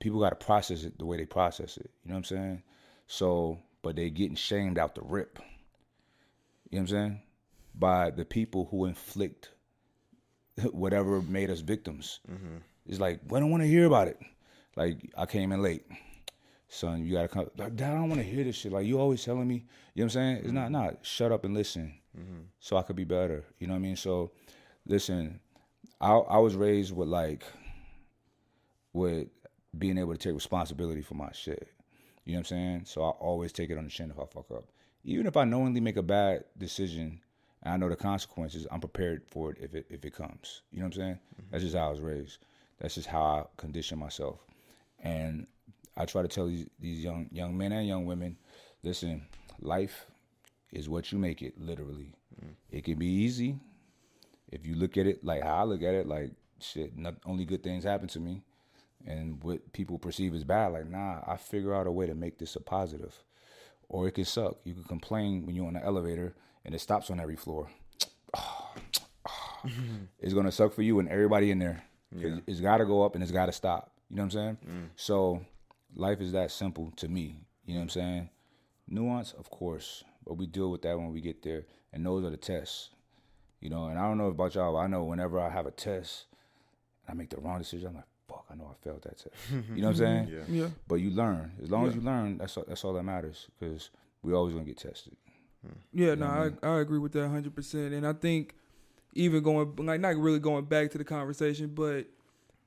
[0.00, 1.90] People got to process it the way they process it.
[2.02, 2.62] You know what I'm saying?
[3.06, 5.38] So, but they getting shamed out the rip.
[6.70, 7.22] You know what I'm saying?
[7.74, 9.50] By the people who inflict
[10.72, 12.20] whatever made us victims.
[12.30, 12.56] Mm-hmm.
[12.86, 14.18] It's like, we don't want to hear about it.
[14.76, 15.84] Like, I came in late.
[16.68, 17.50] Son, you gotta come.
[17.56, 18.72] Like, Dad, I don't want to hear this shit.
[18.72, 19.54] Like, you always telling me.
[19.54, 20.36] You know what I'm saying?
[20.44, 20.72] It's not, mm-hmm.
[20.72, 20.98] not.
[21.02, 22.42] Shut up and listen, mm-hmm.
[22.60, 23.44] so I could be better.
[23.58, 23.96] You know what I mean?
[23.96, 24.30] So,
[24.86, 25.40] listen,
[26.00, 27.42] I I was raised with like,
[28.92, 29.26] with
[29.78, 31.68] being able to take responsibility for my shit.
[32.24, 32.82] You know what I'm saying?
[32.86, 34.64] So I always take it on the chin if I fuck up.
[35.04, 37.20] Even if I knowingly make a bad decision
[37.62, 40.62] and I know the consequences, I'm prepared for it if it if it comes.
[40.70, 41.14] You know what I'm saying?
[41.14, 41.46] Mm-hmm.
[41.50, 42.38] That's just how I was raised.
[42.78, 44.38] That's just how I condition myself.
[45.02, 45.46] And
[45.96, 48.36] I try to tell these, these young young men and young women,
[48.82, 49.26] listen,
[49.60, 50.06] life
[50.72, 52.12] is what you make it, literally.
[52.44, 52.54] Mm.
[52.70, 53.58] It can be easy
[54.50, 56.30] if you look at it like how I look at it, like
[56.60, 58.42] shit, not, only good things happen to me.
[59.06, 62.38] And what people perceive as bad, like, nah, I figure out a way to make
[62.38, 63.24] this a positive.
[63.88, 64.58] Or it can suck.
[64.64, 67.68] You can complain when you're on the elevator and it stops on every floor.
[70.18, 71.82] it's gonna suck for you and everybody in there.
[72.12, 73.92] 'Cause It's gotta go up and it's gotta stop.
[74.10, 74.58] You know what I'm saying?
[74.68, 74.88] Mm.
[74.96, 75.44] So
[75.94, 77.36] life is that simple to me.
[77.64, 78.30] You know what I'm saying?
[78.88, 81.66] Nuance, of course, but we deal with that when we get there.
[81.92, 82.90] And those are the tests.
[83.60, 85.70] You know, and I don't know about y'all, but I know whenever I have a
[85.70, 86.26] test,
[87.06, 87.88] I make the wrong decision.
[87.88, 89.34] I'm like, fuck, I know I failed that test.
[89.74, 89.96] You know what I'm
[90.28, 90.28] saying?
[90.28, 90.62] Yeah.
[90.62, 90.68] Yeah.
[90.88, 91.52] But you learn.
[91.62, 93.48] As long as you learn, that's all, that's all that matters.
[93.58, 93.90] Because
[94.22, 95.16] we always gonna get tested.
[95.64, 95.72] Hmm.
[95.92, 97.92] Yeah, no, I, I agree with that 100%.
[97.92, 98.54] And I think
[99.14, 102.06] even going, like, not really going back to the conversation, but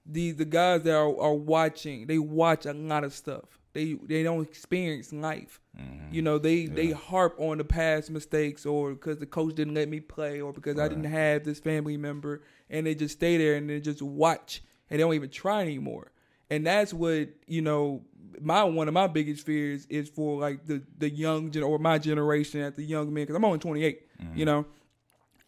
[0.06, 3.60] the the guys that are, are watching, they watch a lot of stuff.
[3.74, 5.60] They they don't experience life.
[5.80, 6.14] Mm-hmm.
[6.14, 9.90] You know, they they harp on the past mistakes or because the coach didn't let
[9.90, 13.56] me play or because I didn't have this family member and they just stay there
[13.56, 16.12] and they just watch and they don't even try anymore.
[16.50, 18.04] And that's what, you know,
[18.42, 21.98] my one of my biggest fears is for like the the young gen or my
[21.98, 24.02] generation at the young men because I'm only 28.
[24.22, 24.38] Mm-hmm.
[24.38, 24.66] You know,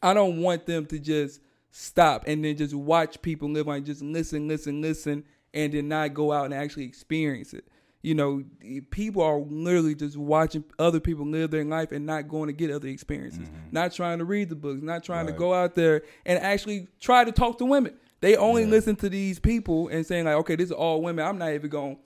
[0.02, 1.42] I don't want them to just
[1.72, 6.14] stop and then just watch people live like just listen, listen, listen, and then not
[6.14, 7.68] go out and actually experience it.
[8.02, 8.44] You know,
[8.92, 12.70] people are literally just watching other people live their life and not going to get
[12.70, 13.70] other experiences, mm-hmm.
[13.72, 17.24] not trying to read the books, not trying to go out there and actually try
[17.24, 17.96] to talk to women.
[18.22, 21.26] They only listen to these people and saying like, okay, this is all women.
[21.26, 21.98] I'm not even going.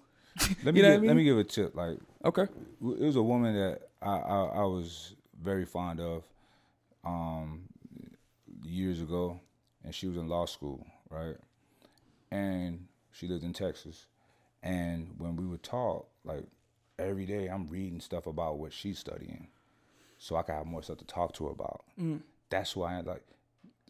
[0.63, 1.75] Let me You know give, I let me give a tip.
[1.75, 2.43] Like Okay.
[2.43, 2.49] it
[2.81, 6.23] was a woman that I, I, I was very fond of
[7.05, 7.63] um,
[8.63, 9.39] years ago,
[9.83, 11.35] and she was in law school, right?
[12.31, 14.05] And she lived in Texas.
[14.61, 16.43] And when we would talk, like
[16.97, 19.47] every day, I'm reading stuff about what she's studying,
[20.17, 21.83] so I can have more stuff to talk to her about.
[22.49, 23.23] That's why I like,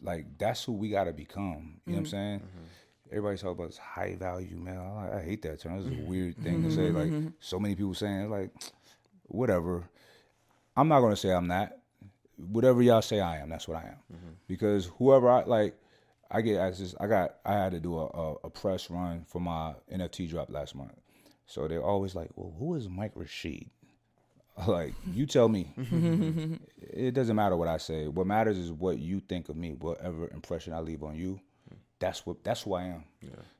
[0.02, 1.80] like that's who we gotta become.
[1.86, 2.10] You know what I'm mm-hmm.
[2.10, 2.38] saying?
[2.40, 2.64] Mm-hmm.
[3.10, 4.78] Everybody's talking about this high value man.
[4.78, 5.78] I, I hate that term.
[5.78, 6.06] Is a mm-hmm.
[6.06, 6.90] weird thing to say.
[6.90, 8.50] Like so many people saying like
[9.26, 9.88] whatever.
[10.76, 11.72] I'm not gonna say I'm not.
[12.36, 14.18] Whatever y'all say I am, that's what I am.
[14.48, 15.76] Because whoever I like,
[16.30, 16.94] I get access.
[16.98, 17.36] I got.
[17.44, 20.94] I had to do a, a, a press run for my NFT drop last month.
[21.46, 23.68] So they're always like, "Well, who is Mike Rashid?"
[24.66, 25.72] Like, you tell me.
[26.78, 28.08] it doesn't matter what I say.
[28.08, 29.72] What matters is what you think of me.
[29.72, 31.40] Whatever impression I leave on you,
[31.98, 32.42] that's what.
[32.44, 33.04] That's who I am.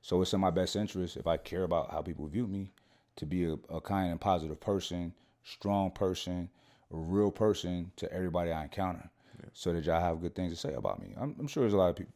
[0.03, 2.73] So it's in my best interest if I care about how people view me,
[3.17, 5.13] to be a, a kind and positive person,
[5.45, 6.49] strong person,
[6.93, 9.11] a real person to everybody I encounter,
[9.53, 11.15] so that y'all have good things to say about me.
[11.21, 12.15] I'm, I'm sure there's a lot of people,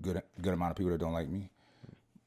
[0.00, 1.50] good good amount of people that don't like me,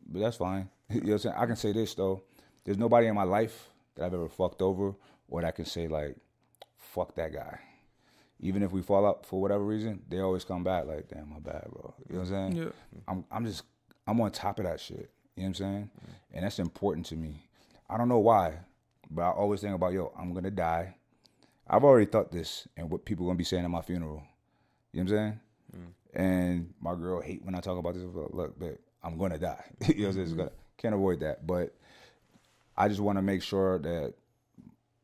[0.07, 0.69] but that's fine.
[0.89, 1.35] you know what I'm saying?
[1.37, 2.23] I can say this though:
[2.63, 4.95] there's nobody in my life that I've ever fucked over,
[5.27, 6.15] or that I can say like,
[6.77, 7.59] fuck that guy.
[8.39, 11.39] Even if we fall out for whatever reason, they always come back like, damn, my
[11.39, 11.93] bad, bro.
[12.09, 12.63] You know what I'm saying?
[12.63, 13.01] Yeah.
[13.07, 13.63] I'm I'm just
[14.07, 15.09] I'm on top of that shit.
[15.35, 15.89] You know what I'm saying?
[15.99, 16.13] Mm.
[16.33, 17.43] And that's important to me.
[17.89, 18.55] I don't know why,
[19.09, 20.95] but I always think about yo, I'm gonna die.
[21.67, 24.23] I've already thought this and what people gonna be saying at my funeral.
[24.91, 25.39] You know what I'm saying?
[25.77, 26.19] Mm.
[26.21, 28.03] And my girl hate when I talk about this.
[28.03, 29.63] But look, but I'm gonna die.
[29.87, 30.27] you know what I'm saying?
[30.27, 30.37] Mm-hmm.
[30.37, 31.47] Gonna- Can't avoid that.
[31.47, 31.73] But
[32.77, 34.13] I just want to make sure that,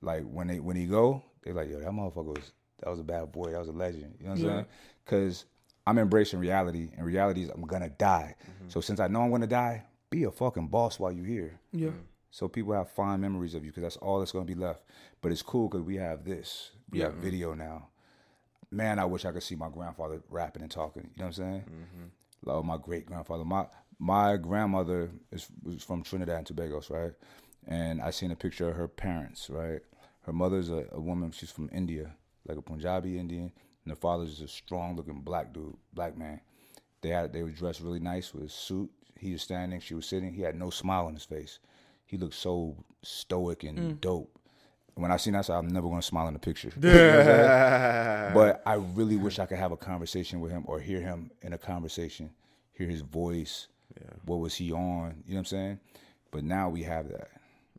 [0.01, 2.51] like, when they when he go, they like, yo, that motherfucker was
[2.81, 3.51] that was a bad boy.
[3.51, 4.15] That was a legend.
[4.19, 4.51] You know what I'm Yeah.
[4.53, 4.65] saying?
[5.05, 5.45] Because
[5.87, 8.35] I'm embracing reality, and reality is I'm gonna die.
[8.43, 8.69] Mm-hmm.
[8.69, 11.59] So since I know I'm gonna die, be a fucking boss while you're here.
[11.71, 11.89] Yeah.
[11.89, 11.97] Mm-hmm.
[12.31, 14.83] So people have fond memories of you because that's all that's going to be left.
[15.21, 16.71] But it's cool because we have this.
[16.89, 17.89] We have video now.
[18.71, 21.03] Man, I wish I could see my grandfather rapping and talking.
[21.03, 21.61] You know what I'm saying?
[21.61, 22.03] Mm-hmm.
[22.43, 23.43] Like oh, my great grandfather.
[23.43, 23.65] My
[23.99, 27.11] my grandmother is was from Trinidad and Tobago, right?
[27.67, 29.81] And I seen a picture of her parents, right?
[30.23, 31.31] Her mother's a, a woman.
[31.31, 32.15] She's from India,
[32.47, 33.51] like a Punjabi Indian,
[33.83, 36.41] and her father's a strong looking black dude, black man.
[37.01, 38.89] They had they were dressed really nice with a suit.
[39.17, 40.33] He was standing, she was sitting.
[40.33, 41.59] He had no smile on his face.
[42.05, 44.01] He looked so stoic and mm.
[44.01, 44.37] dope.
[44.95, 46.71] When I seen that, I said, I'm never gonna smile in the picture.
[46.81, 48.33] You know what I'm saying?
[48.33, 51.53] but I really wish I could have a conversation with him or hear him in
[51.53, 52.31] a conversation,
[52.73, 53.67] hear his voice.
[54.25, 55.23] What was he on?
[55.25, 55.79] You know what I'm saying?
[56.31, 57.29] But now we have that.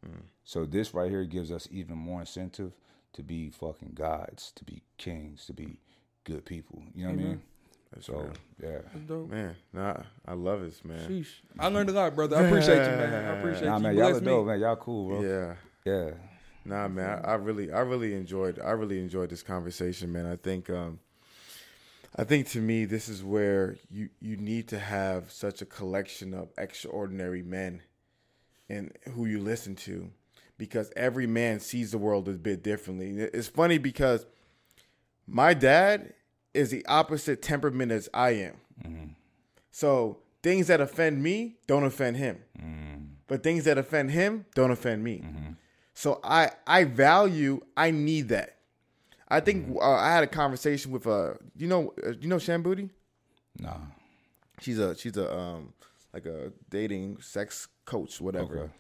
[0.06, 0.23] Mm.
[0.44, 2.73] So this right here gives us even more incentive
[3.14, 5.78] to be fucking gods, to be kings, to be
[6.24, 6.82] good people.
[6.94, 7.43] You know what I mean?
[7.93, 8.31] That's so
[8.62, 8.78] yeah.
[8.93, 9.31] That's dope.
[9.31, 9.97] Man, nah,
[10.27, 11.09] I love this, man.
[11.09, 11.27] Sheesh.
[11.59, 12.37] I learned a lot, brother.
[12.37, 13.24] I appreciate you, man.
[13.24, 13.82] I appreciate Nah, you.
[13.82, 14.61] man, You y'all blessed are dope, man.
[14.61, 15.22] Y'all cool, bro.
[15.22, 15.54] Yeah.
[15.85, 16.11] Yeah.
[16.64, 20.27] Nah, man, I, I really, I really enjoyed, I really enjoyed this conversation, man.
[20.27, 21.01] I think, um,
[22.16, 26.32] I think to me, this is where you you need to have such a collection
[26.35, 27.82] of extraordinary men,
[28.69, 30.11] and who you listen to,
[30.63, 33.11] because every man sees the world a bit differently.
[33.19, 34.27] It's funny because
[35.27, 36.15] my dad
[36.55, 39.16] is the opposite temperament as I am.
[39.73, 42.39] So things that offend me don't offend him,
[43.27, 45.24] but things that offend him don't offend me.
[45.95, 48.59] So I I value I need that.
[49.27, 52.63] I think uh, I had a conversation with uh you know uh, you know Shan
[52.63, 52.89] Boody.
[53.59, 53.79] Nah.
[54.61, 55.73] She's a she's a um
[56.15, 58.59] like a dating sex coach whatever.
[58.61, 58.73] Okay.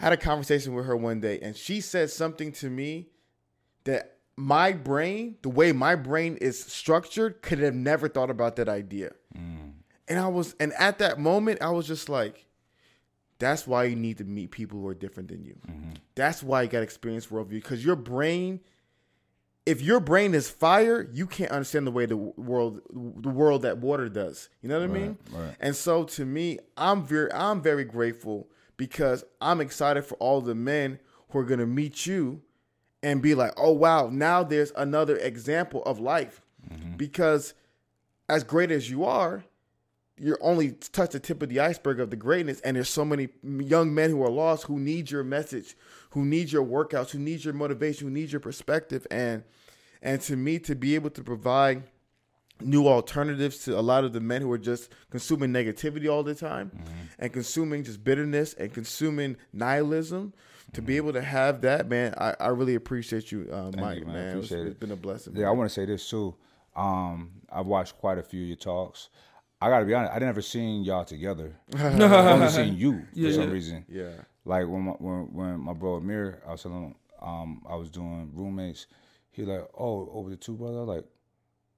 [0.00, 3.08] Had a conversation with her one day and she said something to me
[3.84, 8.68] that my brain, the way my brain is structured, could have never thought about that
[8.68, 9.12] idea.
[9.36, 9.72] Mm.
[10.08, 12.46] And I was and at that moment I was just like
[13.38, 15.56] that's why you need to meet people who are different than you.
[15.68, 15.90] Mm-hmm.
[16.14, 18.60] That's why you got to experience worldview because your brain,
[19.66, 23.78] if your brain is fire, you can't understand the way the world, the world that
[23.78, 24.48] water does.
[24.62, 25.18] You know what I mean?
[25.30, 25.56] right.
[25.58, 28.48] And so to me, I'm very, I'm very grateful
[28.80, 32.40] because I'm excited for all the men who are gonna meet you
[33.02, 36.40] and be like, oh wow, now there's another example of life.
[36.66, 36.96] Mm-hmm.
[36.96, 37.52] Because
[38.30, 39.44] as great as you are,
[40.16, 42.58] you're only touch the tip of the iceberg of the greatness.
[42.60, 45.76] And there's so many young men who are lost who need your message
[46.12, 49.06] who need your workouts who need your motivation who need your perspective.
[49.10, 49.44] And
[50.00, 51.82] and to me to be able to provide
[52.60, 56.34] new alternatives to a lot of the men who are just consuming negativity all the
[56.34, 56.70] time
[57.18, 60.32] and consuming just bitterness and consuming nihilism
[60.72, 64.06] to be able to have that man i, I really appreciate you uh, mike you,
[64.06, 64.14] man.
[64.14, 64.80] Man, It's- it.
[64.80, 66.34] been a blessing Yeah, I want to say this too.
[66.76, 69.08] Um, I've watched quite a few of your talks.
[69.60, 71.56] I gotta be honest, I never seen y'all together.
[71.74, 73.50] I've only seen you for some yeah.
[73.50, 73.84] reason.
[73.88, 74.10] yeah
[74.44, 77.90] Like when my, when when my bro Amir, I was telling him, um, I was
[77.90, 78.86] doing roommates.
[79.32, 80.84] He like, oh, over the two brother.
[80.84, 81.04] Like,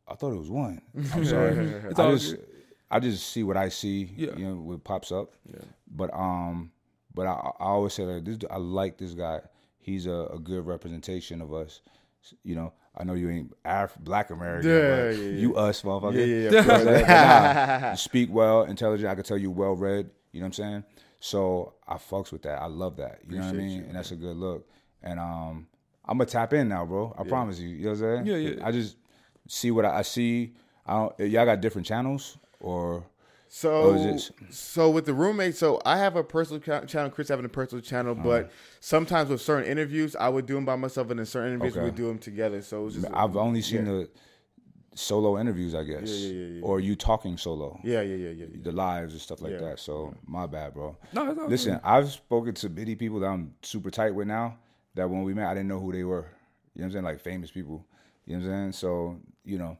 [0.09, 0.81] I thought it was one.
[1.15, 1.57] I'm sorry.
[1.57, 2.47] It's I just good.
[2.91, 4.13] I just see what I see.
[4.17, 4.37] Yeah.
[4.37, 5.33] You know, what pops up.
[5.47, 5.61] Yeah.
[5.91, 6.73] But um,
[7.15, 8.39] but I, I always say like this.
[8.51, 9.41] I like this guy.
[9.79, 11.81] He's a, a good representation of us.
[12.45, 15.41] You know, I know you ain't Af- Black American, Yeah, but yeah, yeah.
[15.41, 16.15] you us, motherfucker.
[16.15, 16.45] yeah yeah, yeah.
[16.45, 17.07] You know what I'm saying?
[17.07, 19.09] But nah, you speak well, intelligent.
[19.11, 20.11] I can tell you well read.
[20.33, 20.85] You know what I'm saying?
[21.21, 22.61] So I fucks with that.
[22.63, 23.21] I love that.
[23.29, 23.79] You know what I Appreciate mean?
[23.79, 24.69] you, and that's a good look.
[25.03, 25.67] And um,
[26.05, 27.15] I'm gonna tap in now, bro.
[27.19, 27.69] I promise you.
[27.71, 28.27] You know what I'm saying?
[28.27, 28.67] Yeah, yeah.
[28.67, 28.97] I just
[29.49, 30.53] see what I, I see.
[30.87, 31.19] I don't.
[31.31, 33.05] Y'all got different channels or
[33.49, 37.11] So, is so with the roommate, so I have a personal channel.
[37.11, 38.23] Chris having a personal channel, Uh-huh.
[38.23, 41.75] but sometimes with certain interviews, I would do them by myself, and in certain interviews,
[41.75, 41.85] we Okay.
[41.87, 42.63] would do them together.
[42.63, 43.93] So it was just, I've only seen yeah.
[43.93, 44.11] the
[44.95, 46.65] solo interviews, I guess, Yeah, yeah, yeah, yeah.
[46.65, 48.57] or you talking solo, yeah, yeah, yeah, yeah, yeah.
[48.63, 49.61] the lives and stuff like Yeah.
[49.61, 49.79] that.
[49.79, 50.97] So my bad, bro.
[51.13, 54.59] No, it's all Listen, I've spoken to many people that I'm super tight with now.
[54.95, 56.27] That when we met, I didn't know who they were.
[56.75, 57.05] You know what I'm saying?
[57.05, 57.87] Like famous people.
[58.27, 58.73] You know what I'm saying?
[58.73, 59.77] So you know,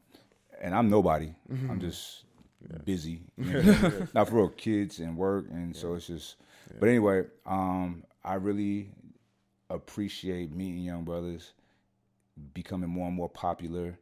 [0.61, 1.33] and I'm nobody.
[1.51, 1.71] Mm-hmm.
[1.71, 2.25] I'm just
[2.85, 3.21] busy.
[3.37, 4.07] You know what I'm saying?
[4.13, 6.35] Not for real, kids and work, and so it's just.
[6.79, 8.89] But anyway, um, I really
[9.69, 11.53] appreciate meeting young brothers,
[12.53, 13.97] becoming more and more popular,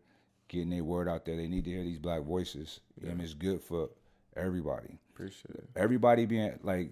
[0.48, 1.36] getting their word out there.
[1.36, 3.90] They need to hear these black voices, and it's good for
[4.38, 5.68] everybody Appreciate it.
[5.76, 6.92] everybody being like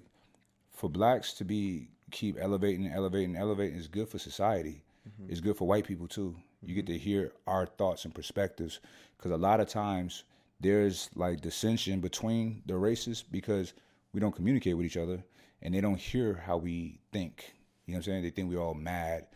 [0.74, 4.84] for blacks to be keep elevating elevating elevating is good for society
[5.30, 8.80] it's good for white people too you get to hear our thoughts and perspectives
[9.18, 10.24] because a lot of times
[10.60, 13.74] there's like dissension between the races because
[14.14, 15.24] we don't communicate with each other
[15.62, 17.54] and they don't hear how we think.
[17.86, 18.24] You know what i'm saying?
[18.24, 19.28] They think we're all mad.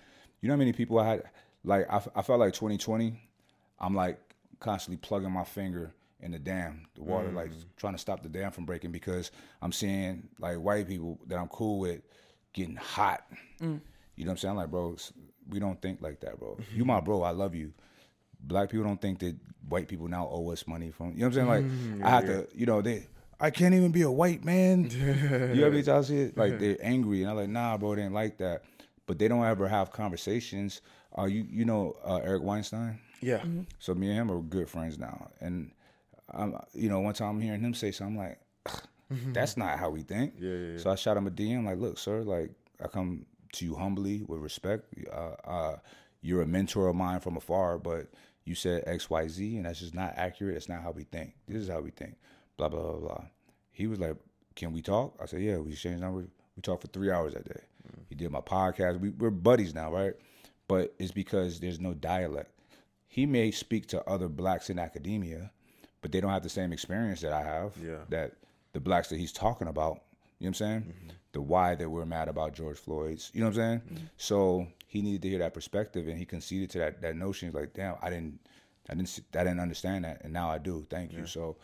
[0.41, 1.23] You know how many people i had
[1.63, 3.17] like i, I felt like 2020
[3.79, 4.19] i'm like
[4.59, 5.93] constantly plugging my finger
[6.23, 7.63] in the dam, the water, like mm.
[7.75, 11.49] trying to stop the dam from breaking because I'm seeing like white people that I'm
[11.49, 12.01] cool with
[12.53, 13.25] getting hot.
[13.61, 13.81] Mm.
[14.15, 14.51] You know what I'm saying?
[14.51, 14.95] I'm like, bro,
[15.49, 16.57] we don't think like that, bro.
[16.73, 17.73] You my bro, I love you.
[18.39, 19.35] Black people don't think that
[19.69, 21.13] white people now owe us money from.
[21.13, 21.99] You know what I'm saying?
[21.99, 23.07] Like, I have to, you know, they.
[23.39, 24.89] I can't even be a white man.
[24.91, 26.37] you ever y'all see it?
[26.37, 28.63] Like they're angry, and I'm like, nah, bro, they ain't like that.
[29.05, 30.81] But they don't ever have conversations.
[31.17, 32.99] Uh, you you know uh, Eric Weinstein?
[33.21, 33.41] Yeah,
[33.79, 35.71] So me and him are good friends now, and
[36.29, 38.39] I'm, you know, one time I'm hearing him say something I'm like,
[39.33, 40.33] that's not how we think.
[40.37, 40.77] Yeah, yeah, yeah.
[40.79, 42.51] So I shot him a DM like, look, sir, like
[42.83, 44.93] I come to you humbly with respect.
[45.11, 45.75] Uh, uh,
[46.21, 48.07] you're a mentor of mine from afar, but
[48.45, 50.57] you said X, Y, Z, and that's just not accurate.
[50.57, 51.33] It's not how we think.
[51.47, 52.15] This is how we think.
[52.57, 53.23] Blah blah blah blah.
[53.71, 54.15] He was like,
[54.55, 56.27] "Can we talk?" I said, "Yeah." We exchanged numbers.
[56.55, 57.61] We talked for three hours that day.
[58.09, 58.99] He did my podcast.
[58.99, 60.13] We, we're buddies now, right?
[60.67, 62.51] But it's because there's no dialect.
[63.07, 65.51] He may speak to other blacks in academia,
[66.01, 67.73] but they don't have the same experience that I have.
[67.83, 67.97] Yeah.
[68.09, 68.33] That
[68.73, 70.01] the blacks that he's talking about.
[70.39, 70.93] You know what I'm saying?
[71.33, 73.31] The why that we're mad about George Floyd's.
[73.33, 74.09] You know what I'm saying?
[74.17, 77.49] So he needed to hear that perspective, and he conceded to that that notion.
[77.49, 78.39] He's like, damn, I didn't,
[78.89, 80.85] I didn't, I didn't understand that, and now I do.
[80.89, 81.25] Thank you.
[81.25, 81.57] So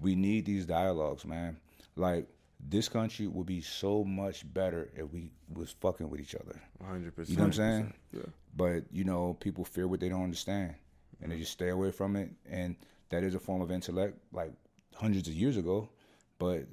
[0.00, 1.56] we need these dialogues, man.
[1.96, 2.28] Like
[2.60, 6.60] this country would be so much better if we was fucking with each other.
[6.82, 7.28] 100%.
[7.28, 7.94] You know what I'm saying?
[8.12, 8.20] Yeah.
[8.56, 10.74] But you know, people fear what they don't understand,
[11.20, 12.30] and they just stay away from it.
[12.48, 12.76] And
[13.08, 14.52] that is a form of intellect, like
[14.94, 15.88] hundreds of years ago.
[16.38, 16.66] But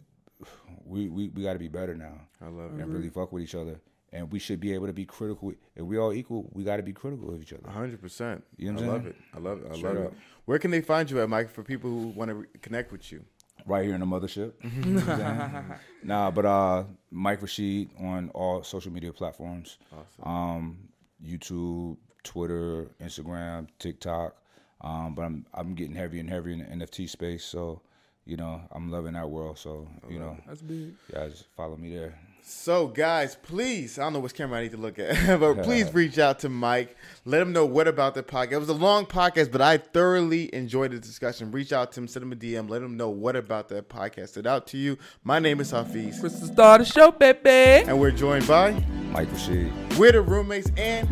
[0.86, 2.14] we we, we got to be better now.
[2.42, 2.82] I love it.
[2.84, 3.80] and really fuck with each other.
[4.12, 5.54] And we should be able to be critical.
[5.76, 7.68] If we all equal, we got to be critical of each other.
[7.70, 8.44] hundred percent.
[8.58, 9.16] You know I love it.
[9.36, 9.68] I love it.
[9.72, 10.12] I Straight love up.
[10.12, 10.18] it.
[10.46, 13.12] Where can they find you at, Mike, for people who want to re- connect with
[13.12, 13.24] you?
[13.66, 14.52] right here in the mothership.
[14.64, 15.20] You know what I'm
[15.52, 15.66] saying?
[16.04, 19.78] nah, but uh, Mike Rashid on all social media platforms.
[20.22, 20.90] Um,
[21.26, 24.36] YouTube, Twitter, Instagram, TikTok.
[24.82, 27.46] Um, but I'm I'm getting heavier and heavier in the NFT space.
[27.46, 27.82] So,
[28.26, 29.58] you know, I'm loving that world.
[29.58, 30.94] So, you know, That's big.
[31.14, 32.18] yeah, just follow me there.
[32.46, 35.94] So, guys, please, I don't know which camera I need to look at, but please
[35.94, 36.98] reach out to Mike.
[37.24, 38.52] Let him know what about the podcast.
[38.52, 41.52] It was a long podcast, but I thoroughly enjoyed the discussion.
[41.52, 44.30] Reach out to him, send him a DM, let him know what about that podcast
[44.30, 44.98] stood out to you.
[45.24, 47.88] My name is Hafeez, Chris the star of the show, baby.
[47.88, 48.72] and we're joined by
[49.12, 49.72] Mike Rashid.
[49.98, 51.08] We're the Roommates, and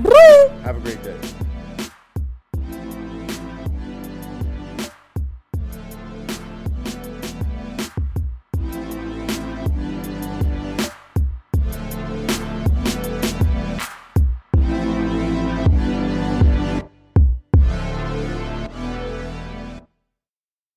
[0.64, 1.18] have a great day.